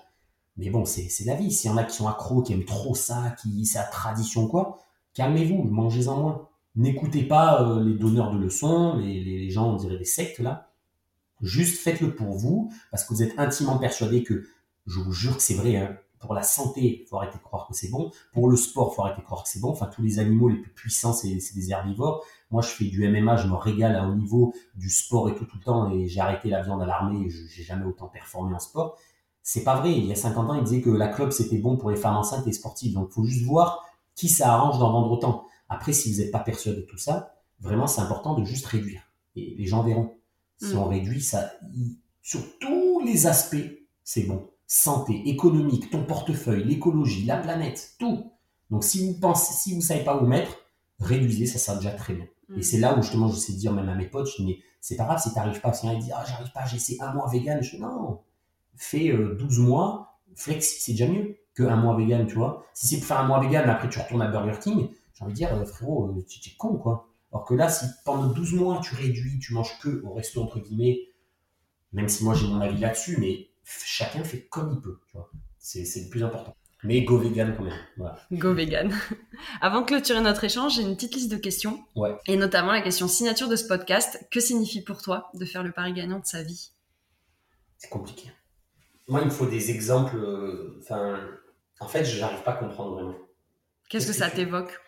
Mais 0.57 0.71
bon, 0.71 0.85
c'est 0.85 1.09
la 1.25 1.35
vie. 1.35 1.51
S'il 1.51 1.71
y 1.71 1.75
en 1.75 1.77
a 1.77 1.85
qui 1.85 1.97
sont 1.97 2.09
accros, 2.09 2.43
qui 2.43 2.53
aiment 2.53 2.65
trop 2.65 2.95
ça, 2.95 3.35
qui 3.41 3.69
la 3.75 3.83
tradition, 3.85 4.47
quoi, 4.47 4.79
calmez-vous, 5.15 5.63
mangez-en 5.65 6.17
moins. 6.21 6.49
N'écoutez 6.77 7.25
pas 7.25 7.63
euh, 7.63 7.83
les 7.83 7.95
donneurs 7.95 8.33
de 8.33 8.39
leçons, 8.39 8.97
les, 8.97 9.25
les, 9.25 9.51
gens, 9.51 9.71
on 9.73 9.77
dirait 9.77 9.99
des 9.99 10.05
sectes, 10.05 10.39
là. 10.39 10.71
Juste 11.41 11.79
faites-le 11.79 12.15
pour 12.15 12.37
vous, 12.37 12.73
parce 12.91 13.05
que 13.05 13.15
vous 13.15 13.23
êtes 13.23 13.39
intimement 13.39 13.79
persuadé 13.79 14.23
que, 14.23 14.47
je 14.87 15.01
vous 15.01 15.13
jure 15.13 15.37
que 15.37 15.43
c'est 15.43 15.55
vrai, 15.55 15.77
hein, 15.77 15.97
pour 16.21 16.35
la 16.35 16.43
santé, 16.43 17.07
faut 17.09 17.17
arrêter 17.17 17.39
de 17.39 17.43
croire 17.43 17.67
que 17.67 17.75
c'est 17.75 17.89
bon. 17.89 18.13
Pour 18.33 18.49
le 18.51 18.57
sport, 18.57 18.95
faut 18.95 19.03
arrêter 19.03 19.23
de 19.23 19.27
croire 19.27 19.43
que 19.43 19.49
c'est 19.49 19.61
bon. 19.61 19.71
Enfin, 19.71 19.87
tous 19.87 20.03
les 20.03 20.19
animaux 20.19 20.51
les 20.51 20.59
plus 20.59 20.71
puissants, 20.71 21.15
c'est 21.15 21.29
des 21.29 21.71
herbivores. 21.71 22.25
Moi, 22.51 22.63
je 22.63 22.69
fais 22.69 22.85
du 22.87 23.05
MMA, 23.09 23.37
je 23.37 23.47
me 23.49 23.55
régale 23.55 23.95
à 23.97 24.09
haut 24.09 24.15
niveau, 24.15 24.53
du 24.75 24.91
sport 24.91 25.29
et 25.29 25.35
tout, 25.35 25.45
tout 25.45 25.57
le 25.59 25.63
temps, 25.65 25.91
et 25.93 26.07
j'ai 26.09 26.21
arrêté 26.21 26.49
la 26.49 26.63
viande 26.63 26.83
à 26.83 26.87
l'armée, 26.87 27.27
et 27.27 27.31
je- 27.31 27.47
j'ai 27.47 27.63
jamais 27.63 27.85
autant 27.87 28.09
performé 28.09 28.55
en 28.55 28.59
sport. 28.59 28.97
C'est 29.43 29.63
pas 29.65 29.77
vrai. 29.77 29.93
Il 29.93 30.05
y 30.07 30.13
a 30.13 30.17
50 30.17 30.51
ans, 30.51 30.55
ils 30.55 30.65
disaient 30.65 30.81
que 30.81 30.91
la 30.91 31.09
clope, 31.09 31.33
c'était 31.33 31.59
bon 31.59 31.77
pour 31.77 31.91
les 31.91 31.97
femmes 31.97 32.17
enceintes 32.17 32.47
et 32.47 32.53
sportives. 32.53 32.93
Donc, 32.95 33.11
faut 33.11 33.25
juste 33.25 33.45
voir 33.45 33.85
qui 34.15 34.29
ça 34.29 34.53
arrange 34.53 34.79
d'en 34.79 34.93
vendre 34.93 35.11
autant. 35.11 35.45
Après, 35.69 35.93
si 35.93 36.13
vous 36.13 36.19
n'êtes 36.21 36.33
pas 36.33 36.41
persuadé 36.41 36.81
de 36.83 36.87
tout 36.87 36.99
ça, 36.99 37.35
vraiment, 37.61 37.87
c'est 37.87 38.01
important 38.01 38.35
de 38.35 38.45
juste 38.45 38.67
réduire. 38.67 39.03
Et 39.37 39.55
les 39.57 39.67
gens 39.67 39.83
verront. 39.83 40.15
Si 40.59 40.75
Mm. 40.75 40.79
on 40.79 40.89
réduit 40.89 41.23
ça, 41.23 41.53
il- 41.73 41.97
sur 42.21 42.41
tous 42.59 43.01
les 43.05 43.27
aspects, 43.27 43.57
c'est 44.05 44.25
bon. 44.25 44.51
Santé, 44.67 45.29
économique, 45.29 45.91
ton 45.91 46.05
portefeuille, 46.05 46.65
l'écologie, 46.65 47.25
la 47.25 47.37
planète, 47.39 47.93
tout. 47.99 48.31
Donc, 48.71 48.85
si 48.85 49.07
vous 49.07 49.19
pensez, 49.19 49.53
si 49.55 49.75
vous 49.75 49.81
savez 49.81 50.05
pas 50.05 50.21
où 50.21 50.27
mettre, 50.27 50.53
réduisez, 50.99 51.47
ça 51.47 51.59
sera 51.59 51.77
déjà 51.77 51.93
très 51.93 52.15
bien. 52.15 52.27
Mm. 52.51 52.59
Et 52.59 52.63
c'est 52.63 52.79
là 52.79 52.99
où 52.99 53.03
justement, 53.03 53.29
je 53.29 53.37
sais 53.37 53.53
dire 53.53 53.73
même 53.73 53.89
à 53.89 53.95
mes 53.95 54.07
potes, 54.07 54.29
je 54.29 54.37
dis, 54.37 54.47
mais 54.47 54.59
c'est 54.81 54.97
pas 54.97 55.05
grave 55.05 55.21
si 55.23 55.33
t'arrives 55.33 55.61
pas. 55.61 55.73
Si 55.73 55.89
un 55.89 55.99
dit, 55.99 56.11
ah, 56.15 56.25
j'arrive 56.27 56.53
pas, 56.53 56.67
j'ai 56.67 56.77
essayé 56.77 57.01
un 57.01 57.13
mois 57.13 57.29
vegan. 57.31 57.63
Je 57.63 57.77
dis, 57.77 57.81
non, 57.81 58.21
fais 58.77 59.11
euh, 59.11 59.35
12 59.39 59.61
mois, 59.61 60.21
flexi, 60.35 60.81
c'est 60.81 60.93
déjà 60.93 61.07
mieux 61.07 61.37
que 61.55 61.63
un 61.63 61.77
mois 61.77 61.97
vegan, 61.97 62.27
tu 62.27 62.35
vois. 62.35 62.65
Si 62.75 62.87
c'est 62.87 62.99
pour 62.99 63.07
faire 63.07 63.21
un 63.21 63.27
mois 63.27 63.41
vegan, 63.41 63.65
mais 63.67 63.73
après 63.73 63.89
tu 63.89 63.99
retournes 63.99 64.23
à 64.23 64.29
Burger 64.29 64.59
King, 64.61 64.89
j'ai 65.15 65.25
envie 65.25 65.33
de 65.33 65.37
dire, 65.37 65.55
euh, 65.55 65.65
frérot, 65.65 66.09
euh, 66.09 66.25
tu 66.29 66.41
tu 66.41 66.51
es 66.51 66.57
con, 66.57 66.77
quoi. 66.77 67.09
Alors 67.33 67.45
que 67.45 67.55
là, 67.55 67.69
si 67.69 67.87
pendant 68.05 68.29
12 68.29 68.55
mois, 68.55 68.81
tu 68.83 68.95
réduis, 68.95 69.39
tu 69.39 69.55
manges 69.55 69.79
que 69.81 70.03
au 70.05 70.15
resto, 70.15 70.43
entre 70.43 70.59
guillemets, 70.59 70.99
même 71.93 72.09
si 72.09 72.25
moi 72.25 72.35
j'ai 72.35 72.47
mon 72.49 72.61
avis 72.61 72.79
là-dessus, 72.79 73.19
mais 73.21 73.51
chacun 73.65 74.25
fait 74.25 74.47
comme 74.47 74.73
il 74.73 74.81
peut, 74.81 75.01
tu 75.07 75.17
vois. 75.17 75.31
C'est 75.59 75.85
le 76.03 76.09
plus 76.09 76.25
important. 76.25 76.55
Mais 76.83 77.03
go 77.03 77.19
vegan 77.19 77.55
quand 77.57 77.65
même, 77.65 77.79
voilà. 77.99 78.19
Go 78.33 78.55
vegan. 78.55 78.91
Avant 79.61 79.83
de 79.83 79.87
clôturer 79.87 80.21
notre 80.23 80.45
échange, 80.45 80.77
j'ai 80.77 80.83
une 80.83 80.95
petite 80.97 81.15
liste 81.15 81.31
de 81.31 81.37
questions. 81.37 81.85
Ouais. 81.95 82.17
Et 82.27 82.37
notamment 82.37 82.73
la 82.73 82.81
question 82.81 83.07
signature 83.07 83.49
de 83.49 83.57
ce 83.57 83.67
podcast. 83.67 84.27
Que 84.31 84.41
signifie 84.41 84.83
pour 84.83 85.03
toi 85.03 85.31
de 85.35 85.45
faire 85.45 85.63
le 85.63 85.73
pari 85.73 85.93
gagnant 85.93 86.19
de 86.21 86.27
sa 86.27 86.43
vie? 86.43 86.71
C'est 87.77 87.91
compliqué. 87.91 88.31
Moi, 89.09 89.21
il 89.21 89.27
me 89.27 89.31
faut 89.31 89.47
des 89.47 89.71
exemples, 89.71 90.17
euh, 90.17 90.79
enfin, 90.81 91.19
en 91.81 91.89
fait, 91.89 92.05
je 92.05 92.19
n'arrive 92.21 92.43
pas 92.43 92.53
à 92.53 92.57
comprendre 92.57 92.95
vraiment. 92.95 93.17
Qu'est-ce 93.89 94.07
que 94.07 94.13
ça 94.13 94.31
t'évoque? 94.31 94.79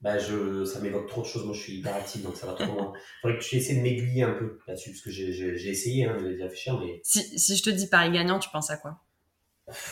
Bah 0.00 0.18
je, 0.18 0.64
ça 0.64 0.80
m'évoque 0.80 1.08
trop 1.08 1.22
de 1.22 1.26
choses. 1.26 1.44
Moi, 1.44 1.54
je 1.54 1.60
suis 1.60 1.74
hyperactif, 1.78 2.22
donc 2.22 2.36
ça 2.36 2.46
va 2.46 2.54
trop 2.54 2.72
loin. 2.74 2.92
Faudrait 3.22 3.38
que 3.38 3.44
tu 3.44 3.56
essaies 3.56 3.76
de 3.76 3.80
m'aiguiller 3.82 4.22
un 4.24 4.32
peu 4.32 4.58
là-dessus, 4.66 4.90
parce 4.90 5.02
que 5.02 5.10
j'ai- 5.10 5.68
essayé 5.70 6.06
hein, 6.06 6.16
d'y 6.16 6.42
réfléchir, 6.42 6.78
mais 6.80 7.00
si, 7.04 7.38
si 7.38 7.56
je 7.56 7.62
te 7.62 7.70
dis 7.70 7.86
pari 7.88 8.10
gagnant, 8.10 8.38
tu 8.38 8.48
penses 8.50 8.70
à 8.70 8.76
quoi? 8.76 8.98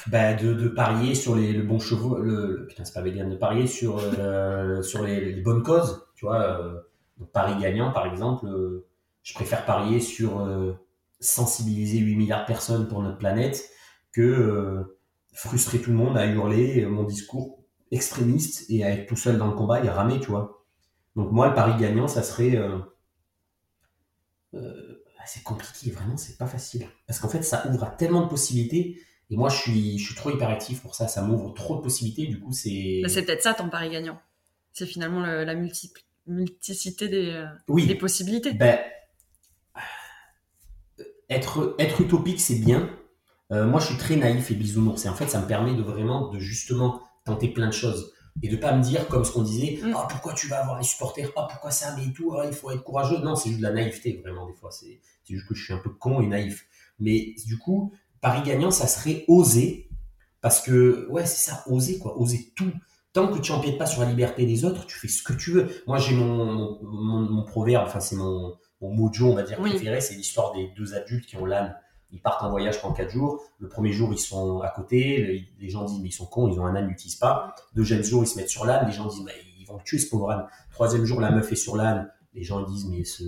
Bah, 0.09 0.35
de, 0.35 0.55
de 0.55 0.69
parier 0.69 1.15
sur 1.15 1.37
les, 1.37 1.53
le 1.53 1.79
chevaux, 1.79 2.19
le, 2.19 2.67
putain, 2.67 2.85
c'est 2.85 2.93
pas 2.93 3.03
de 3.03 3.37
parier 3.37 3.67
sur, 3.67 3.99
euh, 3.99 4.83
sur 4.83 5.03
les, 5.03 5.41
bonnes 5.41 5.63
causes, 5.63 6.07
tu 6.15 6.27
vois. 6.27 6.43
Euh, 6.43 6.81
pari 7.33 7.61
gagnant, 7.61 7.93
par 7.93 8.07
exemple, 8.07 8.47
euh, 8.47 8.87
je 9.23 9.35
préfère 9.35 9.67
parier 9.67 10.01
sur 10.01 10.47
sensibiliser 11.21 11.99
8 11.99 12.17
milliards 12.17 12.43
de 12.43 12.47
personnes 12.47 12.89
pour 12.89 13.03
notre 13.03 13.19
planète 13.19 13.69
que 14.13 14.99
frustrer 15.35 15.81
tout 15.81 15.91
le 15.91 15.97
monde 15.97 16.17
à 16.17 16.27
hurler 16.27 16.87
mon 16.87 17.05
discours 17.05 17.63
extrémiste 17.91 18.65
et 18.71 18.85
à 18.85 18.91
être 18.91 19.07
tout 19.07 19.17
seul 19.17 19.37
dans 19.37 19.49
le 19.49 19.55
combat 19.55 19.85
et 19.85 19.91
ramer, 19.91 20.19
tu 20.19 20.31
vois. 20.31 20.65
Donc 21.15 21.31
moi, 21.31 21.49
le 21.49 21.55
pari 21.55 21.79
gagnant, 21.79 22.09
ça 22.09 22.23
serait... 22.23 22.57
euh, 22.57 22.79
c'est 25.27 25.43
compliqué, 25.43 25.91
vraiment, 25.91 26.17
c'est 26.17 26.37
pas 26.37 26.47
facile. 26.47 26.87
Parce 27.07 27.21
qu'en 27.21 27.29
fait, 27.29 27.43
ça 27.43 27.67
ouvre 27.69 27.85
à 27.85 27.91
tellement 27.91 28.23
de 28.23 28.29
possibilités 28.29 29.01
Et 29.31 29.37
moi, 29.37 29.49
je 29.49 29.57
suis, 29.57 29.99
je 29.99 30.07
suis 30.07 30.15
trop 30.15 30.31
hyperactif 30.31 30.83
pour 30.83 30.95
ça. 30.95 31.07
Ça 31.09 31.23
m'ouvre 31.23 31.55
trop 31.55 31.77
de 31.77 31.81
possibilités. 31.83 32.27
Du 32.27 32.41
coup, 32.41 32.53
c'est. 32.53 33.01
Bah, 33.03 33.09
c'est 33.09 33.25
peut-être 33.25 33.43
ça 33.43 33.55
ton 33.55 33.69
pari 33.69 33.89
gagnant. 33.91 34.21
C'est 34.73 34.87
finalement 34.87 35.21
le- 35.21 35.45
la 35.45 35.55
multi- 35.55 35.93
multiplicité 36.27 37.09
des, 37.09 37.31
euh, 37.31 37.47
Oui. 37.69 37.87
des 37.87 37.95
possibilités. 37.95 38.53
Ben, 38.55 38.79
être, 41.29 41.77
être 41.79 42.01
utopique, 42.01 42.41
c'est 42.41 42.59
bien. 42.59 42.91
Euh, 43.53 43.67
moi, 43.67 43.81
je 43.81 43.87
suis 43.87 43.97
très 43.97 44.17
naïf 44.17 44.51
et 44.51 44.55
bisounours. 44.55 45.05
Et 45.05 45.09
en 45.09 45.15
fait, 45.15 45.29
ça 45.29 45.41
me 45.41 45.47
permet 45.47 45.75
de 45.75 45.83
vraiment, 45.83 46.29
de 46.29 46.39
justement 46.39 47.01
tenter 47.25 47.49
plein 47.49 47.67
de 47.69 47.73
choses. 47.73 48.13
Et 48.43 48.49
de 48.49 48.57
pas 48.57 48.73
me 48.77 48.83
dire, 48.83 49.09
comme 49.09 49.25
ce 49.25 49.33
qu'on 49.33 49.43
disait, 49.43 49.79
Mm. 49.83 49.93
ah, 49.97 50.07
pourquoi 50.09 50.35
tu 50.35 50.47
vas 50.47 50.61
avoir 50.63 50.79
les 50.79 50.85
supporters, 50.85 51.31
ah, 51.37 51.47
pourquoi 51.51 51.71
ça, 51.71 51.95
mais 51.97 52.13
tout, 52.13 52.35
ah, 52.37 52.47
il 52.47 52.53
faut 52.53 52.71
être 52.71 52.83
courageux. 52.83 53.19
Non, 53.19 53.35
c'est 53.37 53.49
juste 53.51 53.61
de 53.61 53.67
la 53.67 53.73
naïveté, 53.73 54.21
vraiment, 54.25 54.47
des 54.47 54.55
fois. 54.55 54.71
C'est 54.71 55.01
c'est 55.25 55.35
juste 55.35 55.47
que 55.49 55.55
je 55.55 55.63
suis 55.65 55.73
un 55.73 55.79
peu 55.79 55.91
con 55.91 56.21
et 56.21 56.27
naïf. 56.27 56.67
Mais 56.99 57.35
du 57.47 57.59
coup, 57.59 57.93
Paris 58.21 58.43
gagnant, 58.45 58.71
ça 58.71 58.87
serait 58.87 59.25
oser. 59.29 59.89
Parce 60.41 60.61
que, 60.61 61.07
ouais, 61.11 61.27
c'est 61.27 61.51
ça, 61.51 61.63
oser, 61.67 61.99
quoi. 61.99 62.19
Oser 62.19 62.53
tout. 62.57 62.73
Tant 63.13 63.29
que 63.29 63.39
tu 63.39 63.53
empiètes 63.53 63.77
pas 63.77 63.87
sur 63.87 64.01
la 64.03 64.09
liberté 64.09 64.47
des 64.47 64.65
autres, 64.65 64.87
tu 64.87 64.97
fais 64.99 65.09
ce 65.09 65.23
que 65.23 65.33
tu 65.33 65.51
veux. 65.53 65.69
Moi, 65.87 65.99
j'ai 65.99 66.15
mon, 66.15 66.45
mon, 66.45 66.79
mon- 66.83 67.31
mon 67.31 67.45
proverbe, 67.45 67.87
enfin, 67.87 68.01
c'est 68.01 68.17
mon, 68.17 68.55
mon 68.81 68.95
mojo, 68.95 69.27
on 69.27 69.35
va 69.35 69.43
dire, 69.43 69.59
Oui. 69.61 69.71
préféré. 69.71 70.01
C'est 70.01 70.15
l'histoire 70.15 70.53
des 70.53 70.69
deux 70.77 70.95
adultes 70.95 71.27
qui 71.27 71.37
ont 71.37 71.45
l'âne. 71.45 71.77
Ils 72.13 72.21
partent 72.23 72.43
en 72.43 72.51
voyage 72.51 72.81
pendant 72.81 72.95
quatre 72.95 73.11
jours. 73.11 73.43
Le 73.59 73.69
premier 73.69 73.93
jour, 73.93 74.13
ils 74.13 74.19
sont 74.19 74.61
à 74.61 74.71
côté. 74.71 75.19
Le- 75.19 75.41
Les 75.63 75.69
gens 75.69 75.85
disent, 75.85 76.01
mais 76.01 76.09
ils 76.09 76.13
sont 76.13 76.27
cons, 76.27 76.49
ils 76.49 76.59
ont 76.59 76.65
un 76.67 76.75
âne, 76.75 76.85
ils 76.87 76.91
l'utilisent 76.91 77.17
pas. 77.17 77.55
Deuxième 77.75 78.03
jour, 78.03 78.23
ils 78.23 78.27
se 78.27 78.37
mettent 78.37 78.49
sur 78.49 78.65
l'âne. 78.65 78.87
Les 78.87 78.93
gens 78.93 79.07
disent, 79.07 79.23
mais 79.25 79.35
ils 79.59 79.67
vont 79.67 79.77
le 79.77 79.83
tuer, 79.83 79.99
ce 79.99 80.09
pauvre 80.09 80.31
âne. 80.31 80.47
Troisième 80.73 81.05
jour, 81.05 81.21
la 81.21 81.31
meuf 81.33 81.51
est 81.53 81.57
sur 81.57 81.77
l'âne. 81.77 82.11
Les 82.35 82.43
gens 82.45 82.63
disent, 82.63 82.87
mais 82.87 83.05
ce, 83.05 83.25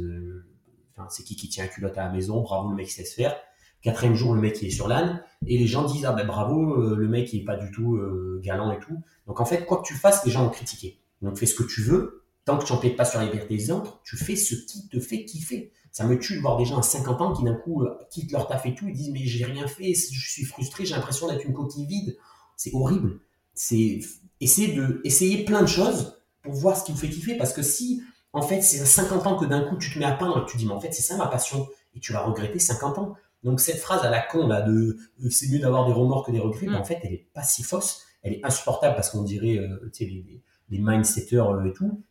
enfin, 0.96 1.08
c'est 1.10 1.24
qui 1.24 1.36
qui 1.36 1.48
tient 1.48 1.64
un 1.64 1.68
culotte 1.68 1.98
à 1.98 2.04
la 2.04 2.10
maison? 2.10 2.40
Bravo, 2.40 2.70
le 2.70 2.76
mec 2.76 2.88
se 2.90 2.98
laisse 2.98 3.14
faire. 3.14 3.34
Quatrième 3.82 4.14
jour, 4.14 4.34
le 4.34 4.40
mec 4.40 4.58
il 4.62 4.68
est 4.68 4.70
sur 4.70 4.88
l'âne. 4.88 5.22
Et 5.46 5.58
les 5.58 5.66
gens 5.66 5.84
disent, 5.84 6.04
ah 6.04 6.12
ben 6.12 6.26
bravo, 6.26 6.80
euh, 6.80 6.96
le 6.96 7.08
mec 7.08 7.32
il 7.32 7.40
est 7.40 7.44
pas 7.44 7.56
du 7.56 7.70
tout 7.72 7.96
euh, 7.96 8.40
galant 8.42 8.72
et 8.72 8.78
tout. 8.78 9.02
Donc 9.26 9.40
en 9.40 9.44
fait, 9.44 9.66
quoi 9.66 9.78
que 9.78 9.86
tu 9.86 9.94
fasses, 9.94 10.24
les 10.24 10.30
gens 10.30 10.44
vont 10.44 10.50
critiquer. 10.50 10.98
Donc 11.20 11.36
fais 11.36 11.46
ce 11.46 11.54
que 11.54 11.64
tu 11.64 11.82
veux. 11.82 12.22
Tant 12.44 12.58
que 12.58 12.64
tu 12.64 12.72
n'empiètes 12.72 12.96
pas 12.96 13.04
sur 13.04 13.20
la 13.20 13.26
liberté 13.26 13.56
des 13.56 13.70
autres, 13.70 14.00
tu 14.04 14.16
fais 14.16 14.34
ce 14.34 14.54
qui 14.54 14.88
te 14.88 14.98
fait 14.98 15.24
kiffer. 15.24 15.72
Ça 15.92 16.04
me 16.06 16.18
tue 16.18 16.36
de 16.36 16.40
voir 16.40 16.56
des 16.56 16.64
gens 16.64 16.78
à 16.78 16.82
50 16.82 17.20
ans 17.20 17.32
qui 17.32 17.44
d'un 17.44 17.54
coup 17.54 17.82
euh, 17.82 17.96
quittent 18.10 18.32
leur 18.32 18.48
taf 18.48 18.66
et 18.66 18.74
tout 18.74 18.88
et 18.88 18.92
disent 18.92 19.10
mais 19.12 19.24
j'ai 19.26 19.44
rien 19.44 19.66
fait, 19.66 19.94
je 19.94 20.30
suis 20.30 20.44
frustré, 20.44 20.84
j'ai 20.84 20.94
l'impression 20.94 21.28
d'être 21.28 21.44
une 21.44 21.52
coquille 21.52 21.86
vide. 21.86 22.16
C'est 22.56 22.72
horrible. 22.74 23.20
C'est 23.54 24.00
essayer 24.40 25.44
plein 25.44 25.62
de 25.62 25.66
choses 25.66 26.18
pour 26.42 26.54
voir 26.54 26.76
ce 26.76 26.84
qui 26.84 26.92
vous 26.92 26.98
fait 26.98 27.10
kiffer 27.10 27.36
parce 27.36 27.52
que 27.52 27.62
si 27.62 28.02
en 28.32 28.42
fait 28.42 28.62
c'est 28.62 28.80
à 28.80 28.86
50 28.86 29.26
ans 29.26 29.36
que 29.36 29.44
d'un 29.44 29.60
coup 29.62 29.76
tu 29.76 29.92
te 29.92 29.98
mets 29.98 30.04
à 30.04 30.12
peindre 30.12 30.46
tu 30.46 30.56
dis 30.56 30.66
mais 30.66 30.72
en 30.72 30.80
fait 30.80 30.92
c'est 30.92 31.02
ça 31.02 31.16
ma 31.16 31.26
passion 31.26 31.68
et 31.94 32.00
tu 32.00 32.12
vas 32.12 32.22
regretter 32.22 32.58
50 32.58 32.98
ans. 32.98 33.14
Donc 33.42 33.60
cette 33.60 33.78
phrase 33.78 34.02
à 34.04 34.10
la 34.10 34.20
con 34.20 34.46
là 34.46 34.62
de 34.62 34.96
euh, 35.24 35.30
c'est 35.30 35.48
mieux 35.48 35.58
d'avoir 35.58 35.86
des 35.86 35.92
remords 35.92 36.24
que 36.24 36.30
des 36.32 36.38
regrets, 36.40 36.66
Mm. 36.66 36.72
ben, 36.72 36.78
en 36.78 36.84
fait 36.84 36.98
elle 37.02 37.12
est 37.12 37.26
pas 37.34 37.42
si 37.42 37.62
fausse, 37.62 38.02
elle 38.22 38.34
est 38.34 38.44
insupportable 38.44 38.94
parce 38.94 39.10
qu'on 39.10 39.22
dirait 39.22 39.58
euh, 39.58 39.90
les, 40.00 40.42
les, 40.70 40.78
mindsetters 40.78 41.38
euh, 41.50 41.64
et 41.64 41.72
tout. 41.72 42.02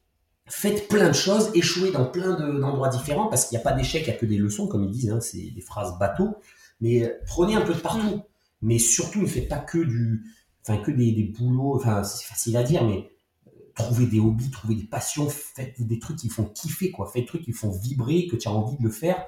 Faites 0.47 0.87
plein 0.89 1.07
de 1.07 1.13
choses, 1.13 1.49
échouez 1.53 1.91
dans 1.91 2.05
plein 2.05 2.35
de- 2.35 2.59
d'endroits 2.59 2.89
différents 2.89 3.27
parce 3.27 3.45
qu'il 3.45 3.57
n'y 3.57 3.61
a 3.61 3.63
pas 3.63 3.71
d'échec, 3.73 4.03
il 4.05 4.09
n'y 4.09 4.15
a 4.15 4.17
que 4.19 4.25
des 4.25 4.37
leçons 4.37 4.67
comme 4.67 4.83
ils 4.83 4.91
disent, 4.91 5.09
hein, 5.11 5.21
c'est 5.21 5.51
des 5.51 5.61
phrases 5.61 5.97
bateau. 5.99 6.35
Mais 6.81 7.03
euh, 7.03 7.09
prenez 7.27 7.55
un 7.55 7.61
peu 7.61 7.73
de 7.73 7.79
partout, 7.79 8.23
mais 8.61 8.77
surtout 8.79 9.21
ne 9.21 9.27
faites 9.27 9.47
pas 9.47 9.59
que 9.59 9.77
du, 9.77 10.25
enfin 10.67 10.77
que 10.79 10.91
des, 10.91 11.13
des 11.13 11.23
boulots, 11.23 11.75
enfin 11.75 12.03
c'est 12.03 12.25
facile 12.25 12.57
à 12.57 12.63
dire, 12.63 12.83
mais 12.83 13.09
trouvez 13.75 14.05
des 14.07 14.19
hobbies, 14.19 14.49
trouvez 14.51 14.75
des 14.75 14.83
passions, 14.87 15.29
faites 15.29 15.81
des 15.81 15.99
trucs 15.99 16.17
qui 16.17 16.27
font 16.27 16.43
kiffer 16.43 16.91
quoi, 16.91 17.05
faites 17.07 17.21
des 17.21 17.27
trucs 17.27 17.43
qui 17.43 17.53
font 17.53 17.71
vibrer, 17.71 18.27
que 18.27 18.35
tu 18.35 18.47
as 18.49 18.51
envie 18.51 18.77
de 18.77 18.83
le 18.83 18.91
faire 18.91 19.25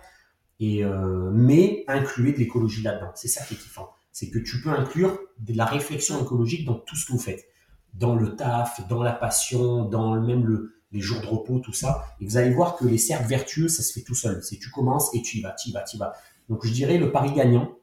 et 0.59 0.83
euh, 0.83 1.29
mais 1.31 1.83
incluez 1.87 2.33
de 2.33 2.37
l'écologie 2.37 2.81
là-dedans. 2.81 3.11
C'est 3.15 3.27
ça 3.27 3.43
qui 3.43 3.55
est 3.55 3.57
kiffant. 3.57 3.89
C'est 4.11 4.29
que 4.29 4.39
tu 4.39 4.61
peux 4.61 4.69
inclure 4.69 5.19
de 5.39 5.53
la 5.53 5.65
réflexion 5.65 6.21
écologique 6.21 6.65
dans 6.65 6.75
tout 6.75 6.95
ce 6.95 7.05
que 7.05 7.13
vous 7.13 7.19
faites. 7.19 7.45
Dans 7.93 8.15
le 8.15 8.35
taf, 8.35 8.87
dans 8.87 9.03
la 9.03 9.13
passion, 9.13 9.85
dans 9.85 10.19
même 10.19 10.45
le, 10.45 10.75
les 10.91 11.01
jours 11.01 11.21
de 11.21 11.25
repos, 11.25 11.59
tout 11.59 11.73
ça. 11.73 12.05
Et 12.19 12.25
vous 12.25 12.37
allez 12.37 12.53
voir 12.53 12.75
que 12.75 12.85
les 12.85 12.97
cercles 12.97 13.27
vertueux, 13.27 13.67
ça 13.67 13.83
se 13.83 13.91
fait 13.91 14.03
tout 14.03 14.15
seul. 14.15 14.41
C'est 14.43 14.57
tu 14.57 14.69
commences 14.69 15.13
et 15.15 15.21
tu 15.21 15.39
y 15.39 15.41
vas, 15.41 15.51
tu 15.51 15.69
y 15.69 15.73
vas, 15.73 15.81
tu 15.81 15.97
y 15.97 15.99
vas. 15.99 16.13
Donc 16.49 16.65
je 16.65 16.71
dirais 16.71 16.97
le 16.97 17.11
pari 17.11 17.33
gagnant, 17.33 17.75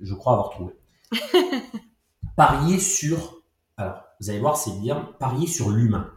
je 0.00 0.14
crois 0.14 0.32
avoir 0.32 0.50
trouvé. 0.50 0.72
parier 2.36 2.78
sur, 2.78 3.42
alors 3.76 4.02
vous 4.20 4.30
allez 4.30 4.40
voir, 4.40 4.56
c'est 4.56 4.78
bien, 4.80 5.12
parier 5.18 5.46
sur 5.46 5.70
l'humain. 5.70 6.10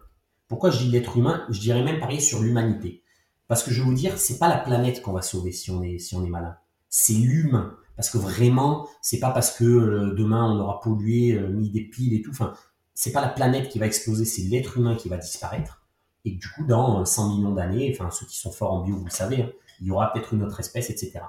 Pourquoi 0.48 0.72
je 0.72 0.80
dis 0.80 0.90
l'être 0.90 1.18
humain? 1.18 1.46
Je 1.50 1.60
dirais 1.60 1.84
même 1.84 2.00
parier 2.00 2.20
sur 2.20 2.42
l'humanité. 2.42 3.04
Parce 3.48 3.64
que 3.64 3.72
je 3.72 3.82
vais 3.82 3.86
vous 3.86 3.94
dire, 3.94 4.18
c'est 4.18 4.38
pas 4.38 4.50
la 4.50 4.58
planète 4.58 5.02
qu'on 5.02 5.14
va 5.14 5.22
sauver 5.22 5.52
si 5.52 5.72
on 5.72 5.82
est, 5.82 6.00
si 6.00 6.16
on 6.16 6.26
est 6.26 6.30
malin. 6.30 6.58
C'est 6.90 7.14
l'humain. 7.14 7.78
Parce 7.96 8.10
que 8.10 8.18
vraiment, 8.18 8.88
c'est 9.02 9.20
pas 9.20 9.32
parce 9.32 9.58
que 9.58 9.64
euh, 9.64 10.14
demain 10.14 10.52
on 10.52 10.60
aura 10.60 10.80
pollué, 10.82 11.34
euh, 11.34 11.50
mis 11.50 11.72
des 11.72 11.82
piles 11.82 12.14
et 12.14 12.22
tout. 12.22 12.32
Enfin, 12.32 12.54
c'est 12.94 13.12
pas 13.12 13.22
la 13.22 13.30
planète 13.30 13.70
qui 13.70 13.80
va 13.80 13.88
exploser, 13.88 14.26
c'est 14.26 14.44
l'être 14.44 14.78
humain 14.78 14.96
qui 14.96 15.10
va 15.10 15.18
disparaître. 15.18 15.88
Et 16.26 16.32
du 16.32 16.48
coup, 16.48 16.66
dans 16.66 17.02
euh, 17.02 17.06
100 17.06 17.36
millions 17.36 17.54
d'années, 17.54 17.96
enfin 17.96 18.12
ceux 18.12 18.26
qui 18.26 18.38
sont 18.38 18.52
forts 18.52 18.74
en 18.74 18.84
bio, 18.84 18.96
vous 18.96 19.06
le 19.06 19.12
savez, 19.12 19.42
hein, 19.42 19.52
il 19.82 19.88
y 19.88 19.92
aura 19.92 20.12
peut-être 20.12 20.34
une 20.34 20.44
autre 20.44 20.60
espèce, 20.60 20.90
etc. 20.90 21.22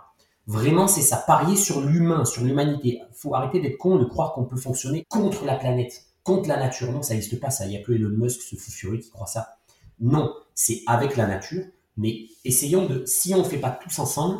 Vraiment, 0.46 0.88
c'est 0.88 1.02
ça, 1.02 1.18
parier 1.18 1.56
sur 1.56 1.82
l'humain, 1.82 2.24
sur 2.24 2.42
l'humanité. 2.42 3.02
faut 3.12 3.34
arrêter 3.34 3.60
d'être 3.60 3.76
con 3.76 3.96
de 3.96 4.04
croire 4.04 4.32
qu'on 4.32 4.44
peut 4.44 4.56
fonctionner 4.56 5.04
contre 5.08 5.44
la 5.44 5.56
planète, 5.56 6.06
contre 6.22 6.48
la 6.48 6.56
nature. 6.56 6.90
Non, 6.90 7.02
ça 7.02 7.14
n'existe 7.14 7.38
pas, 7.38 7.50
ça. 7.50 7.66
Il 7.66 7.70
n'y 7.70 7.76
a 7.76 7.82
que 7.82 7.92
Elon 7.92 8.16
Musk, 8.16 8.40
ce 8.40 8.56
fou 8.56 8.70
furieux, 8.70 8.98
qui 8.98 9.10
croit 9.10 9.26
ça. 9.26 9.58
Non, 10.00 10.34
c'est 10.54 10.82
avec 10.86 11.16
la 11.16 11.26
nature, 11.26 11.64
mais 11.98 12.20
essayons 12.44 12.86
de, 12.86 13.04
si 13.04 13.34
on 13.34 13.38
ne 13.40 13.44
fait 13.44 13.58
pas 13.58 13.70
tous 13.70 13.98
ensemble, 13.98 14.38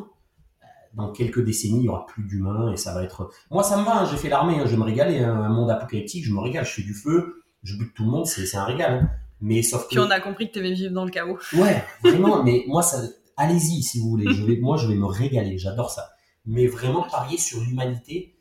euh, 0.63 0.67
dans 0.95 1.13
quelques 1.13 1.45
décennies, 1.45 1.81
il 1.81 1.85
y 1.85 1.89
aura 1.91 2.07
plus 2.07 2.23
d'humains 2.25 2.73
et 2.73 2.77
ça 2.79 2.95
va 2.95 3.03
être. 3.05 3.31
Moi, 3.51 3.63
ça 3.63 3.77
me 3.77 3.85
va. 3.85 4.01
hein, 4.01 4.09
j'ai 4.11 4.17
fait 4.17 4.31
l'armée, 4.31 4.59
hein, 4.59 4.65
je 4.65 4.71
vais 4.71 4.77
me 4.79 4.85
régaler. 4.85 5.19
hein, 5.19 5.35
un 5.35 5.51
monde 5.51 5.71
apocalyptique, 5.71 6.25
je 6.25 6.33
me 6.33 6.41
régale. 6.41 6.65
Je 6.65 6.71
fais 6.71 6.83
du 6.83 6.95
feu, 6.95 7.43
je 7.63 7.77
bute 7.77 7.93
tout 7.95 8.05
le 8.05 8.11
monde, 8.11 8.27
c'est 8.27 8.47
c'est 8.47 8.57
un 8.57 8.65
régal. 8.65 8.93
hein. 8.95 9.11
Mais 9.41 9.63
sauf 9.63 9.83
que. 9.85 9.89
Puis 9.91 9.99
on 9.99 10.11
a 10.11 10.21
compris 10.21 10.49
que 10.49 10.55
tu 10.55 10.59
aimais 10.61 10.73
vivre 10.73 10.93
dans 10.95 11.05
le 11.05 11.11
chaos. 11.11 11.39
Ouais, 11.53 11.85
vraiment, 12.03 12.43
mais 12.43 12.65
moi, 12.67 12.83
ça, 12.83 13.03
allez-y 13.37 13.83
si 13.83 14.01
vous 14.01 14.09
voulez. 14.11 14.33
Je 14.33 14.43
vais, 14.45 14.57
moi, 14.57 14.77
je 14.79 14.87
vais 14.89 14.95
me 14.97 15.07
régaler, 15.07 15.59
j'adore 15.59 15.91
ça. 15.91 16.11
Mais 16.47 16.67
vraiment, 16.67 17.03
parier 17.03 17.39
sur 17.39 17.61
l'humanité, 17.61 18.37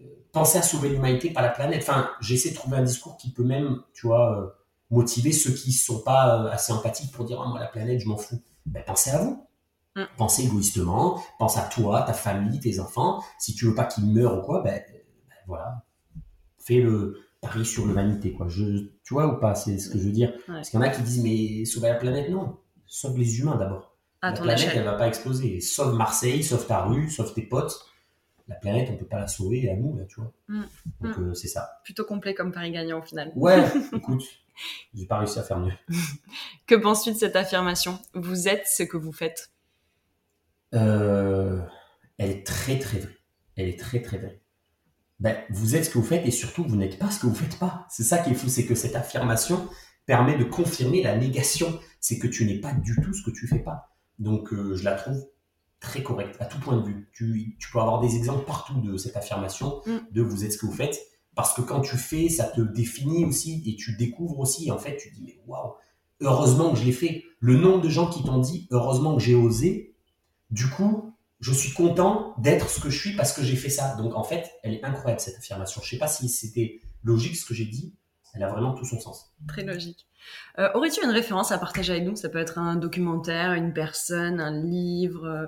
euh, 0.00 0.04
pensez 0.32 0.58
à 0.58 0.62
sauver 0.62 0.88
l'humanité, 0.88 1.30
pas 1.30 1.42
la 1.42 1.50
planète. 1.50 1.82
Enfin, 1.82 2.10
j'essaie 2.20 2.50
de 2.50 2.54
trouver 2.54 2.78
un 2.78 2.82
discours 2.82 3.16
qui 3.16 3.30
peut 3.32 3.44
même, 3.44 3.80
tu 3.94 4.06
vois, 4.06 4.40
euh, 4.40 4.46
motiver 4.94 5.32
ceux 5.32 5.52
qui 5.52 5.72
sont 5.72 6.00
pas 6.00 6.44
euh, 6.44 6.50
assez 6.50 6.72
empathiques 6.72 7.12
pour 7.12 7.24
dire, 7.24 7.40
Ah, 7.44 7.48
moi, 7.48 7.60
la 7.60 7.66
planète, 7.66 8.00
je 8.00 8.08
m'en 8.08 8.16
fous. 8.16 8.40
Ben, 8.66 8.82
pensez 8.86 9.10
à 9.10 9.18
vous. 9.18 9.46
Mm. 9.96 10.02
Pensez 10.16 10.44
égoïstement, 10.44 11.22
pense 11.38 11.56
à 11.56 11.62
toi, 11.62 12.02
ta 12.02 12.12
famille, 12.12 12.58
tes 12.60 12.80
enfants. 12.80 13.22
Si 13.38 13.54
tu 13.54 13.66
veux 13.66 13.74
pas 13.74 13.84
qu'ils 13.84 14.06
meurent 14.06 14.38
ou 14.38 14.42
quoi, 14.42 14.62
ben, 14.62 14.80
ben, 14.90 15.00
voilà. 15.46 15.84
Fais 16.58 16.80
le 16.80 17.20
pari 17.40 17.64
sur 17.64 17.86
l'humanité, 17.86 18.32
quoi. 18.32 18.48
Je, 18.48 18.88
tu 19.04 19.14
vois 19.14 19.26
ou 19.26 19.38
pas, 19.38 19.54
c'est 19.54 19.78
ce 19.78 19.90
que 19.90 19.98
je 19.98 20.04
veux 20.04 20.12
dire? 20.12 20.30
Ouais. 20.30 20.54
Parce 20.54 20.70
qu'il 20.70 20.80
y 20.80 20.82
en 20.82 20.86
a 20.86 20.88
qui 20.88 21.02
disent, 21.02 21.22
mais 21.22 21.64
sauver 21.64 21.88
la 21.88 21.96
planète, 21.96 22.30
non. 22.30 22.58
Sauve 22.86 23.18
les 23.18 23.38
humains 23.38 23.56
d'abord. 23.56 23.96
À 24.22 24.30
la 24.30 24.36
planète, 24.36 24.58
échelle. 24.58 24.78
elle 24.78 24.84
va 24.84 24.94
pas 24.94 25.08
exploser. 25.08 25.60
Sauve 25.60 25.94
Marseille, 25.94 26.42
sauve 26.42 26.66
ta 26.66 26.84
rue, 26.84 27.10
sauve 27.10 27.34
tes 27.34 27.42
potes. 27.42 27.86
La 28.48 28.56
planète, 28.56 28.90
on 28.92 28.96
peut 28.96 29.06
pas 29.06 29.20
la 29.20 29.26
sauver 29.26 29.70
à 29.70 29.76
nous, 29.76 29.96
là, 29.96 30.04
tu 30.06 30.20
vois. 30.20 30.32
Mm. 30.48 30.64
Donc, 31.00 31.18
euh, 31.18 31.34
c'est 31.34 31.48
ça. 31.48 31.80
Plutôt 31.84 32.04
complet 32.04 32.34
comme 32.34 32.52
pari 32.52 32.70
gagnant 32.72 32.98
au 32.98 33.02
final. 33.02 33.32
Ouais, 33.36 33.64
écoute, 33.92 34.24
j'ai 34.94 35.06
pas 35.06 35.18
réussi 35.18 35.38
à 35.38 35.42
faire 35.42 35.58
mieux. 35.58 35.72
Que 36.66 36.74
penses-tu 36.74 37.12
de 37.12 37.18
cette 37.18 37.36
affirmation? 37.36 37.98
Vous 38.14 38.48
êtes 38.48 38.66
ce 38.66 38.82
que 38.82 38.96
vous 38.96 39.12
faites. 39.12 39.50
Euh, 40.74 41.60
elle 42.18 42.30
est 42.30 42.46
très, 42.46 42.78
très 42.78 42.98
vraie. 42.98 43.18
Elle 43.56 43.68
est 43.68 43.78
très, 43.78 44.00
très 44.02 44.18
vraie. 44.18 44.40
Ben, 45.20 45.36
vous 45.50 45.76
êtes 45.76 45.84
ce 45.84 45.90
que 45.90 45.98
vous 45.98 46.04
faites 46.04 46.26
et 46.26 46.30
surtout, 46.30 46.64
vous 46.64 46.76
n'êtes 46.76 46.98
pas 46.98 47.10
ce 47.10 47.20
que 47.20 47.26
vous 47.26 47.34
faites 47.34 47.58
pas. 47.58 47.86
C'est 47.88 48.02
ça 48.02 48.18
qui 48.18 48.30
est 48.30 48.34
fou, 48.34 48.48
c'est 48.48 48.66
que 48.66 48.74
cette 48.74 48.96
affirmation 48.96 49.68
permet 50.06 50.36
de 50.36 50.44
confirmer 50.44 51.02
la 51.02 51.16
négation. 51.16 51.78
C'est 52.00 52.18
que 52.18 52.26
tu 52.26 52.44
n'es 52.46 52.58
pas 52.60 52.72
du 52.72 52.96
tout 53.02 53.12
ce 53.14 53.22
que 53.22 53.30
tu 53.30 53.46
fais 53.46 53.60
pas. 53.60 53.94
Donc, 54.18 54.52
euh, 54.52 54.74
je 54.76 54.84
la 54.84 54.92
trouve 54.94 55.24
très 55.80 56.02
correcte 56.02 56.36
à 56.40 56.46
tout 56.46 56.58
point 56.58 56.76
de 56.78 56.84
vue. 56.86 57.08
Tu, 57.12 57.56
tu 57.58 57.70
peux 57.70 57.78
avoir 57.78 58.00
des 58.00 58.16
exemples 58.16 58.44
partout 58.44 58.80
de 58.80 58.96
cette 58.96 59.16
affirmation, 59.16 59.82
Mm. 59.86 59.98
de 60.12 60.22
vous 60.22 60.44
êtes 60.44 60.52
ce 60.52 60.58
que 60.58 60.66
vous 60.66 60.72
faites. 60.72 60.98
Parce 61.34 61.54
que 61.54 61.62
quand 61.62 61.80
tu 61.80 61.96
fais, 61.96 62.28
ça 62.28 62.44
te 62.44 62.60
définit 62.60 63.24
aussi 63.24 63.62
et 63.66 63.76
tu 63.76 63.96
découvres 63.96 64.38
aussi. 64.38 64.70
En 64.70 64.78
fait, 64.78 64.96
tu 64.96 65.10
te 65.10 65.16
dis, 65.16 65.22
mais 65.24 65.38
waouh, 65.46 65.72
heureusement 66.20 66.72
que 66.72 66.78
je 66.78 66.84
l'ai 66.84 66.92
fait. 66.92 67.24
Le 67.40 67.56
nombre 67.56 67.82
de 67.82 67.88
gens 67.88 68.08
qui 68.08 68.22
t'ont 68.22 68.38
dit, 68.38 68.68
heureusement 68.70 69.16
que 69.16 69.22
j'ai 69.22 69.34
osé, 69.34 69.94
du 70.50 70.68
coup, 70.68 71.12
je 71.40 71.52
suis 71.52 71.72
content 71.72 72.34
d'être 72.38 72.70
ce 72.70 72.80
que 72.80 72.88
je 72.88 72.98
suis 72.98 73.16
parce 73.16 73.32
que 73.32 73.42
j'ai 73.42 73.56
fait 73.56 73.68
ça. 73.68 73.96
Donc 73.96 74.14
en 74.14 74.22
fait, 74.22 74.50
elle 74.62 74.74
est 74.74 74.84
incroyable 74.84 75.20
cette 75.20 75.36
affirmation. 75.36 75.80
Je 75.82 75.90
sais 75.90 75.98
pas 75.98 76.08
si 76.08 76.28
c'était 76.28 76.80
logique 77.02 77.36
ce 77.36 77.44
que 77.44 77.52
j'ai 77.54 77.66
dit. 77.66 77.94
Elle 78.32 78.42
a 78.42 78.48
vraiment 78.48 78.72
tout 78.74 78.84
son 78.84 78.98
sens. 78.98 79.32
Très 79.46 79.62
logique. 79.64 80.06
Euh, 80.58 80.68
Aurais-tu 80.74 81.04
une 81.04 81.10
référence 81.10 81.52
à 81.52 81.58
partager 81.58 81.92
avec 81.92 82.04
nous? 82.04 82.16
Ça 82.16 82.28
peut 82.28 82.38
être 82.38 82.58
un 82.58 82.76
documentaire, 82.76 83.52
une 83.52 83.72
personne, 83.72 84.40
un 84.40 84.50
livre. 84.50 85.24
euh, 85.24 85.46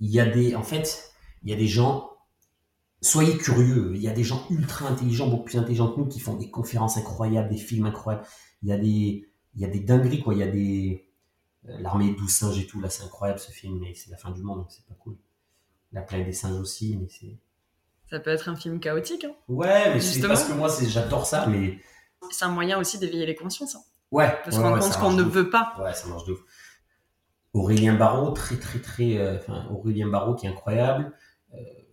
Il 0.00 0.10
y 0.10 0.20
a 0.20 0.26
des, 0.26 0.54
en 0.54 0.62
fait, 0.62 1.12
il 1.42 1.50
y 1.50 1.52
a 1.52 1.56
des 1.56 1.66
gens. 1.66 2.10
Soyez 3.00 3.36
curieux. 3.38 3.92
Il 3.94 4.02
y 4.02 4.08
a 4.08 4.12
des 4.12 4.24
gens 4.24 4.44
ultra 4.50 4.88
intelligents, 4.88 5.28
beaucoup 5.28 5.44
plus 5.44 5.58
intelligents 5.58 5.92
que 5.92 6.00
nous, 6.00 6.06
qui 6.06 6.18
font 6.20 6.34
des 6.34 6.50
conférences 6.50 6.96
incroyables, 6.96 7.48
des 7.48 7.56
films 7.56 7.86
incroyables. 7.86 8.26
Il 8.62 8.68
y 8.68 8.72
a 8.72 8.78
des, 8.78 9.28
il 9.54 9.60
y 9.60 9.64
a 9.64 9.68
des 9.68 9.80
dingueries 9.80 10.20
quoi. 10.22 10.34
Il 10.34 10.40
y 10.40 10.42
a 10.42 10.48
des 10.48 11.08
euh, 11.68 11.76
l'armée 11.80 12.08
des 12.10 12.16
douze 12.16 12.30
singes 12.34 12.58
et 12.58 12.66
tout. 12.66 12.80
Là, 12.80 12.90
c'est 12.90 13.04
incroyable 13.04 13.38
ce 13.38 13.52
film, 13.52 13.78
mais 13.80 13.94
c'est 13.94 14.10
la 14.10 14.16
fin 14.16 14.30
du 14.32 14.42
monde, 14.42 14.58
donc 14.58 14.66
c'est 14.70 14.84
pas 14.86 14.94
cool. 14.98 15.16
La 15.92 16.02
planète 16.02 16.26
des 16.26 16.32
singes 16.32 16.58
aussi, 16.58 16.96
mais 17.00 17.06
c'est 17.08 17.38
Ça 18.10 18.18
peut 18.20 18.30
être 18.30 18.48
un 18.48 18.56
film 18.56 18.80
chaotique. 18.80 19.24
hein. 19.24 19.32
Ouais, 19.48 19.94
mais 19.94 20.00
c'est 20.00 20.14
Justement. 20.14 20.28
parce 20.34 20.44
que 20.44 20.52
moi, 20.54 20.68
j'adore 20.88 21.24
ça, 21.26 21.46
mais 21.46 21.78
C'est 22.30 22.44
un 22.44 22.50
moyen 22.50 22.78
aussi 22.80 22.98
d'éveiller 22.98 23.26
les 23.26 23.34
consciences. 23.36 23.76
hein. 23.76 23.82
ouais. 24.10 24.36
De 24.44 24.50
se 24.50 24.56
rendre 24.58 24.74
ouais, 24.74 24.80
compte 24.80 24.98
qu'on 24.98 25.12
ne 25.12 25.22
veut 25.22 25.50
pas. 25.50 25.74
Ouais, 25.80 25.94
ça 25.94 26.08
marche 26.08 26.24
de 26.24 26.32
ouf. 26.32 26.40
Aurélien 27.54 27.94
Barraud, 27.94 28.32
très 28.32 28.56
très 28.58 28.80
très, 28.80 29.16
euh, 29.18 29.38
enfin 29.38 29.66
Aurélien 29.70 30.08
Barraud 30.08 30.34
qui 30.34 30.46
est 30.46 30.50
incroyable. 30.50 31.12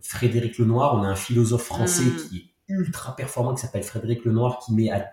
Frédéric 0.05 0.57
Lenoir, 0.59 0.95
on 0.95 1.03
a 1.03 1.07
un 1.07 1.15
philosophe 1.15 1.63
français 1.63 2.03
Mm. 2.05 2.15
qui 2.29 2.37
est 2.37 2.73
ultra 2.73 3.15
performant 3.15 3.53
qui 3.55 3.61
s'appelle 3.61 3.83
Frédéric 3.83 4.23
Lenoir 4.25 4.59
qui 4.59 4.73
met 4.73 4.89
à- 4.89 5.07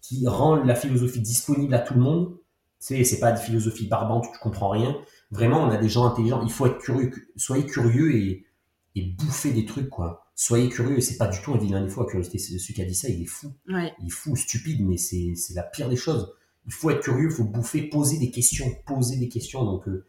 qui 0.00 0.26
rend 0.28 0.56
la 0.56 0.74
philosophie 0.74 1.20
disponible 1.20 1.74
à 1.74 1.80
tout 1.80 1.94
le 1.94 2.00
monde. 2.00 2.36
Sais, 2.78 3.02
c'est 3.04 3.18
pas 3.18 3.32
des 3.32 3.40
philosophies 3.40 3.88
barbantes 3.88 4.26
où 4.28 4.32
tu 4.32 4.38
comprends 4.38 4.68
rien. 4.68 4.96
Vraiment, 5.30 5.62
on 5.64 5.70
a 5.70 5.76
des 5.78 5.88
gens 5.88 6.04
intelligents. 6.06 6.42
Il 6.44 6.52
faut 6.52 6.66
être 6.66 6.78
curieux. 6.78 7.10
Soyez 7.36 7.64
curieux 7.66 8.14
et, 8.14 8.46
et 8.94 9.02
bouffer 9.02 9.52
des 9.52 9.64
trucs 9.64 9.88
quoi. 9.90 10.26
Soyez 10.36 10.68
curieux. 10.68 11.00
C'est 11.00 11.16
pas 11.16 11.26
du 11.26 11.40
tout 11.40 11.52
un 11.54 11.58
vilain 11.58 11.82
des 11.82 11.88
fois. 11.88 12.06
Curiosité, 12.06 12.38
c'est 12.38 12.56
celui 12.58 12.74
qui 12.74 12.82
a 12.82 12.84
dit 12.84 12.94
ça, 12.94 13.08
il 13.08 13.22
est 13.22 13.26
fou 13.26 13.52
Ouais. 13.68 13.92
il 14.00 14.06
est 14.06 14.10
fou, 14.10 14.36
stupide, 14.36 14.86
mais 14.86 14.96
c'est 14.98 15.34
c'est 15.34 15.54
la 15.54 15.62
pire 15.64 15.88
des 15.88 15.96
choses. 15.96 16.32
Il 16.66 16.72
faut 16.72 16.90
être 16.90 17.00
curieux, 17.00 17.28
il 17.30 17.34
faut 17.34 17.44
bouffer, 17.44 17.82
poser 17.82 18.18
des 18.18 18.30
questions, 18.30 18.66
poser 18.86 19.16
des 19.16 19.28
questions. 19.28 19.64
Donc, 19.64 19.88
euh, 19.88 20.06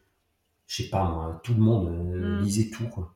je 0.68 0.84
sais 0.84 0.90
pas 0.90 1.04
moi, 1.10 1.40
tout 1.44 1.54
le 1.54 1.60
monde, 1.62 1.88
euh, 1.88 2.40
Mm. 2.40 2.44
lisez 2.44 2.70
tout. 2.70 2.88
Quoi. 2.90 3.16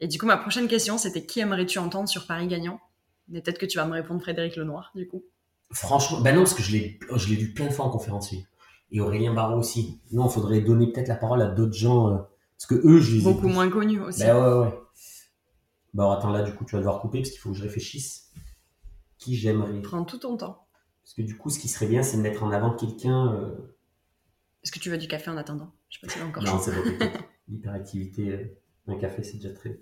Et 0.00 0.08
du 0.08 0.18
coup, 0.18 0.26
ma 0.26 0.36
prochaine 0.38 0.66
question, 0.68 0.96
c'était 0.98 1.24
qui 1.26 1.40
aimerais-tu 1.40 1.78
entendre 1.78 2.08
sur 2.08 2.26
Paris 2.26 2.46
gagnant? 2.46 2.80
Mais 3.28 3.40
peut-être 3.42 3.58
que 3.58 3.66
tu 3.66 3.76
vas 3.78 3.84
me 3.86 3.92
répondre 3.92 4.20
Frédéric 4.20 4.56
Lenoir, 4.56 4.90
du 4.94 5.06
coup. 5.06 5.24
Franchement, 5.72 6.20
ben 6.20 6.34
non, 6.34 6.40
parce 6.42 6.54
que 6.54 6.62
je 6.62 6.72
l'ai 6.72 7.36
vu 7.36 7.52
plein 7.52 7.66
de 7.66 7.70
fois 7.72 7.84
en 7.84 7.90
conférence. 7.90 8.32
lui. 8.32 8.44
Et 8.90 9.00
Aurélien 9.00 9.32
Barraud 9.32 9.58
aussi. 9.58 10.00
Non, 10.10 10.26
il 10.26 10.32
faudrait 10.32 10.60
donner 10.62 10.90
peut-être 10.90 11.06
la 11.08 11.14
parole 11.14 11.42
à 11.42 11.46
d'autres 11.46 11.74
gens. 11.74 12.08
euh, 12.12 12.18
parce 12.58 12.66
que 12.66 12.74
eux, 12.86 12.98
je 13.00 13.14
les 13.14 13.20
ai 13.20 13.24
Beaucoup 13.24 13.46
moins 13.48 13.70
connu 13.70 14.00
aussi. 14.00 14.20
Ben 14.20 14.34
ouais, 14.36 14.66
ouais. 14.66 14.74
Bon, 15.94 16.10
attends, 16.10 16.30
là, 16.30 16.42
du 16.42 16.52
coup, 16.54 16.64
tu 16.64 16.72
vas 16.72 16.78
devoir 16.78 17.00
couper 17.00 17.18
parce 17.20 17.30
qu'il 17.30 17.38
faut 17.40 17.50
que 17.50 17.56
je 17.56 17.62
réfléchisse. 17.62 18.32
Qui 19.18 19.36
j'aimerais 19.36 19.80
Prends 19.82 20.04
tout 20.04 20.18
ton 20.18 20.36
temps. 20.36 20.66
Parce 21.02 21.14
que 21.14 21.22
du 21.22 21.36
coup, 21.36 21.50
ce 21.50 21.58
qui 21.58 21.68
serait 21.68 21.86
bien, 21.86 22.02
c'est 22.02 22.16
de 22.16 22.22
mettre 22.22 22.42
en 22.42 22.50
avant 22.50 22.74
quelqu'un. 22.74 23.32
euh, 23.34 23.54
Est-ce 24.64 24.72
que 24.72 24.78
tu 24.78 24.90
veux 24.90 24.98
du 24.98 25.08
café 25.08 25.30
en 25.30 25.36
attendant? 25.36 25.70
Je 25.88 25.98
sais 26.00 26.06
pas 26.06 26.20
est 26.20 26.22
encore 26.26 26.42
Non, 26.42 26.58
c'est 26.58 26.72
bon. 26.72 26.82
L'hyperactivité, 27.48 28.30
euh, 28.32 28.58
un 28.88 28.96
café, 28.96 29.22
c'est 29.22 29.34
déjà 29.36 29.52
très. 29.52 29.80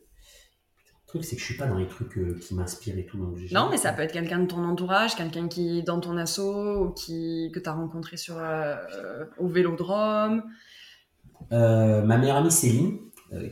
Truc, 1.09 1.25
c'est 1.25 1.37
que 1.37 1.41
je 1.41 1.47
suis 1.47 1.57
pas 1.57 1.67
dans 1.67 1.79
les 1.79 1.89
trucs 1.89 2.19
euh, 2.19 2.39
qui 2.39 2.55
m'inspirent 2.55 2.99
et 2.99 3.07
tout. 3.07 3.17
Donc 3.17 3.39
Non, 3.51 3.69
mais 3.71 3.79
ça 3.79 3.93
peut 3.95 4.03
être 4.03 4.13
quelqu'un 4.13 4.41
de 4.41 4.47
ton 4.47 4.63
entourage, 4.63 5.17
quelqu'un 5.17 5.49
qui 5.49 5.79
est 5.79 5.83
dans 5.83 6.01
ton 6.01 6.19
asso, 6.19 6.41
ou 6.41 6.91
qui, 6.91 7.51
que 7.55 7.59
tu 7.59 7.69
as 7.69 7.73
rencontré 7.73 8.19
sur, 8.19 8.37
euh, 8.37 8.77
euh, 8.95 9.25
au 9.39 9.49
vélodrome. 9.49 10.43
Euh, 11.51 12.03
ma 12.03 12.19
meilleure 12.19 12.37
amie 12.37 12.51
Céline, 12.51 12.99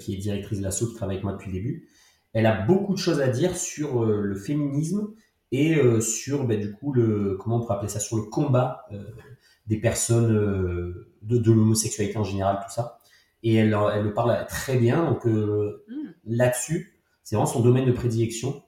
qui 0.00 0.14
est 0.14 0.16
directrice 0.18 0.58
de 0.58 0.64
l'asso, 0.64 0.80
qui 0.86 0.94
travaille 0.96 1.16
avec 1.16 1.24
moi 1.24 1.32
depuis 1.32 1.50
le 1.50 1.54
début, 1.54 1.88
elle 2.34 2.44
a 2.44 2.60
beaucoup 2.60 2.92
de 2.92 2.98
choses 2.98 3.20
à 3.22 3.28
dire 3.28 3.56
sur 3.56 4.04
le 4.04 4.34
féminisme 4.34 5.08
et 5.50 5.78
sur, 6.00 6.44
ben, 6.44 6.60
du 6.60 6.72
coup, 6.72 6.92
le, 6.92 7.38
comment 7.40 7.56
on 7.56 7.60
pourrait 7.60 7.76
appeler 7.76 7.88
ça, 7.88 8.00
sur 8.00 8.16
le 8.16 8.24
combat 8.24 8.86
des 9.66 9.78
personnes, 9.78 10.28
de, 11.22 11.38
de 11.38 11.52
l'homosexualité 11.52 12.18
en 12.18 12.24
général, 12.24 12.58
tout 12.66 12.72
ça. 12.72 13.00
Et 13.42 13.54
elle, 13.54 13.76
elle 13.94 14.04
le 14.04 14.12
parle 14.12 14.46
très 14.46 14.76
bien, 14.76 15.04
donc 15.04 15.24
Hmm. 15.26 16.10
là-dessus, 16.26 16.95
c'est 17.26 17.34
vraiment 17.34 17.50
son 17.50 17.58
domaine 17.60 17.84
de 17.86 17.90
prédilection. 17.92 18.62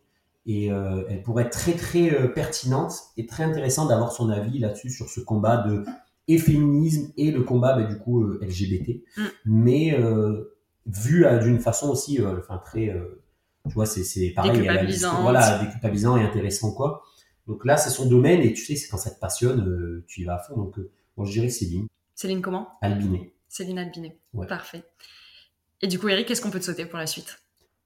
Et 0.47 0.73
euh, 0.73 1.05
elle 1.09 1.23
pourrait 1.23 1.45
être 1.45 1.53
très 1.53 1.75
très 1.75 2.13
euh, 2.13 2.27
pertinente 2.27 2.93
et 3.17 3.27
très 3.27 3.45
intéressante 3.45 3.89
d'avoir 3.89 4.11
son 4.11 4.31
avis 4.31 4.59
là-dessus 4.59 4.91
sur 4.91 5.09
ce 5.09 5.21
combat 5.21 5.59
de 5.59 5.85
et 6.27 6.39
féminisme 6.39 7.13
et 7.17 7.31
le 7.31 7.43
combat 7.45 7.77
bah, 7.77 7.85
du 7.85 7.99
coup 7.99 8.25
euh, 8.25 8.41
LGBT, 8.43 9.01
Mm. 9.17 9.23
mais 9.47 9.97
vu 10.87 11.25
d'une 11.43 11.61
façon 11.61 11.91
aussi, 11.91 12.19
enfin 12.21 12.59
très, 12.65 12.93
tu 13.69 13.75
vois, 13.75 13.87
c'est 13.87 14.31
pareil, 14.31 14.87
discours, 14.87 15.21
voilà, 15.21 15.59
déculpabilisant 15.59 16.17
et 16.17 16.23
intéressant 16.25 16.73
quoi. 16.73 17.03
Donc 17.47 17.65
là, 17.65 17.77
c'est 17.77 17.91
son 17.91 18.07
domaine 18.07 18.41
et 18.41 18.53
tu 18.53 18.65
sais, 18.65 18.75
c'est 18.75 18.89
quand 18.89 18.99
ça 18.99 19.11
te 19.11 19.21
passionne, 19.21 20.03
tu 20.09 20.23
y 20.23 20.25
vas 20.25 20.37
à 20.37 20.39
fond. 20.39 20.57
Donc 20.57 20.77
moi, 21.17 21.27
je 21.27 21.33
dirais 21.33 21.51
Céline 21.51 21.87
Céline 22.15 22.43
comment? 22.43 22.69
Albiné. 22.81 23.33
Céline 23.49 23.79
Albinet. 23.79 24.19
Ouais. 24.35 24.47
Parfait. 24.47 24.83
Et 25.83 25.87
du 25.87 25.99
coup, 25.99 26.09
Eric, 26.09 26.27
qu'est-ce 26.27 26.41
qu'on 26.43 26.51
peut 26.51 26.59
te 26.59 26.65
souhaiter 26.65 26.87
pour 26.87 26.99
la 26.99 27.07
suite? 27.07 27.39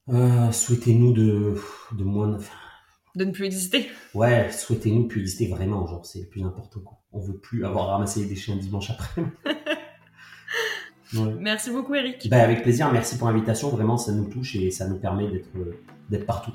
Euh, 0.09 0.51
souhaitez-nous 0.51 1.13
de, 1.13 1.55
de 1.93 2.05
moins, 2.05 2.39
De 3.15 3.25
ne 3.25 3.31
plus 3.31 3.45
exister 3.45 3.89
Ouais, 4.15 4.51
souhaitez-nous 4.51 5.07
plus 5.07 5.21
exister 5.21 5.47
vraiment, 5.47 5.87
genre 5.87 6.05
c'est 6.05 6.21
le 6.21 6.27
plus 6.27 6.43
important 6.43 6.81
quoi. 6.81 6.99
On 7.13 7.21
veut 7.21 7.37
plus 7.39 7.65
avoir 7.65 7.89
ramassé 7.89 8.21
les 8.21 8.27
déchets 8.27 8.53
un 8.53 8.57
dimanche 8.57 8.91
après. 8.91 9.23
ouais. 11.15 11.35
Merci 11.39 11.71
beaucoup, 11.71 11.95
Eric. 11.95 12.29
Ben, 12.29 12.41
avec 12.41 12.63
plaisir, 12.63 12.91
merci 12.93 13.17
pour 13.17 13.29
l'invitation, 13.29 13.69
vraiment 13.69 13.97
ça 13.97 14.13
nous 14.13 14.25
touche 14.25 14.57
et 14.57 14.71
ça 14.73 14.89
nous 14.89 14.99
permet 14.99 15.31
d'être 15.31 15.51
d'être 16.11 16.27
partout. 16.27 16.53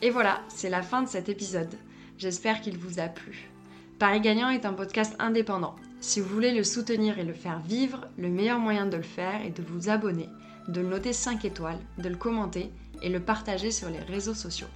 Et 0.00 0.10
voilà, 0.10 0.40
c'est 0.48 0.70
la 0.70 0.82
fin 0.82 1.02
de 1.02 1.08
cet 1.08 1.28
épisode. 1.28 1.74
J'espère 2.16 2.60
qu'il 2.60 2.78
vous 2.78 3.00
a 3.00 3.08
plu. 3.08 3.50
Paris 3.98 4.20
Gagnant 4.20 4.48
est 4.48 4.64
un 4.64 4.72
podcast 4.72 5.14
indépendant. 5.18 5.74
Si 6.00 6.20
vous 6.20 6.28
voulez 6.28 6.54
le 6.54 6.62
soutenir 6.62 7.18
et 7.18 7.24
le 7.24 7.32
faire 7.32 7.60
vivre, 7.60 8.06
le 8.16 8.28
meilleur 8.28 8.60
moyen 8.60 8.86
de 8.86 8.96
le 8.96 9.02
faire 9.02 9.44
est 9.44 9.56
de 9.56 9.62
vous 9.62 9.88
abonner, 9.88 10.28
de 10.68 10.80
le 10.80 10.88
noter 10.88 11.12
5 11.12 11.44
étoiles, 11.44 11.80
de 11.98 12.08
le 12.08 12.16
commenter 12.16 12.70
et 13.02 13.08
le 13.08 13.20
partager 13.20 13.70
sur 13.70 13.90
les 13.90 14.00
réseaux 14.00 14.34
sociaux. 14.34 14.68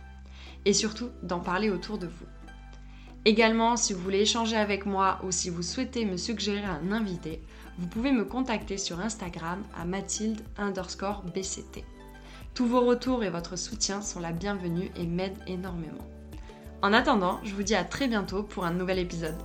Et 0.65 0.73
surtout, 0.73 1.11
d'en 1.23 1.41
parler 1.41 1.71
autour 1.71 1.99
de 1.99 2.07
vous. 2.07 2.27
Également, 3.25 3.77
si 3.77 3.93
vous 3.93 4.01
voulez 4.01 4.23
échanger 4.23 4.57
avec 4.57 4.85
moi 4.85 5.21
ou 5.23 5.31
si 5.31 5.49
vous 5.49 5.63
souhaitez 5.63 6.05
me 6.05 6.17
suggérer 6.17 6.65
un 6.65 6.91
invité, 6.91 7.41
vous 7.79 7.87
pouvez 7.87 8.13
me 8.13 8.25
contacter 8.25 8.79
sur 8.79 9.01
Instagram 9.01 9.63
à 9.77 9.85
mathilde 9.85 10.41
underscore 10.59 11.23
bct. 11.23 11.85
Tous 12.55 12.67
vos 12.67 12.81
retours 12.81 13.23
et 13.23 13.31
votre 13.31 13.57
soutien 13.57 14.03
sont 14.03 14.21
la 14.21 14.33
bienvenue 14.33 14.91
et 14.97 15.07
m'aident 15.07 15.39
énormément. 15.47 16.07
En 16.83 16.93
attendant, 16.93 17.39
je 17.45 17.55
vous 17.55 17.63
dis 17.63 17.77
à 17.77 17.85
très 17.85 18.09
bientôt 18.09 18.43
pour 18.43 18.65
un 18.65 18.73
nouvel 18.73 18.99
épisode. 18.99 19.39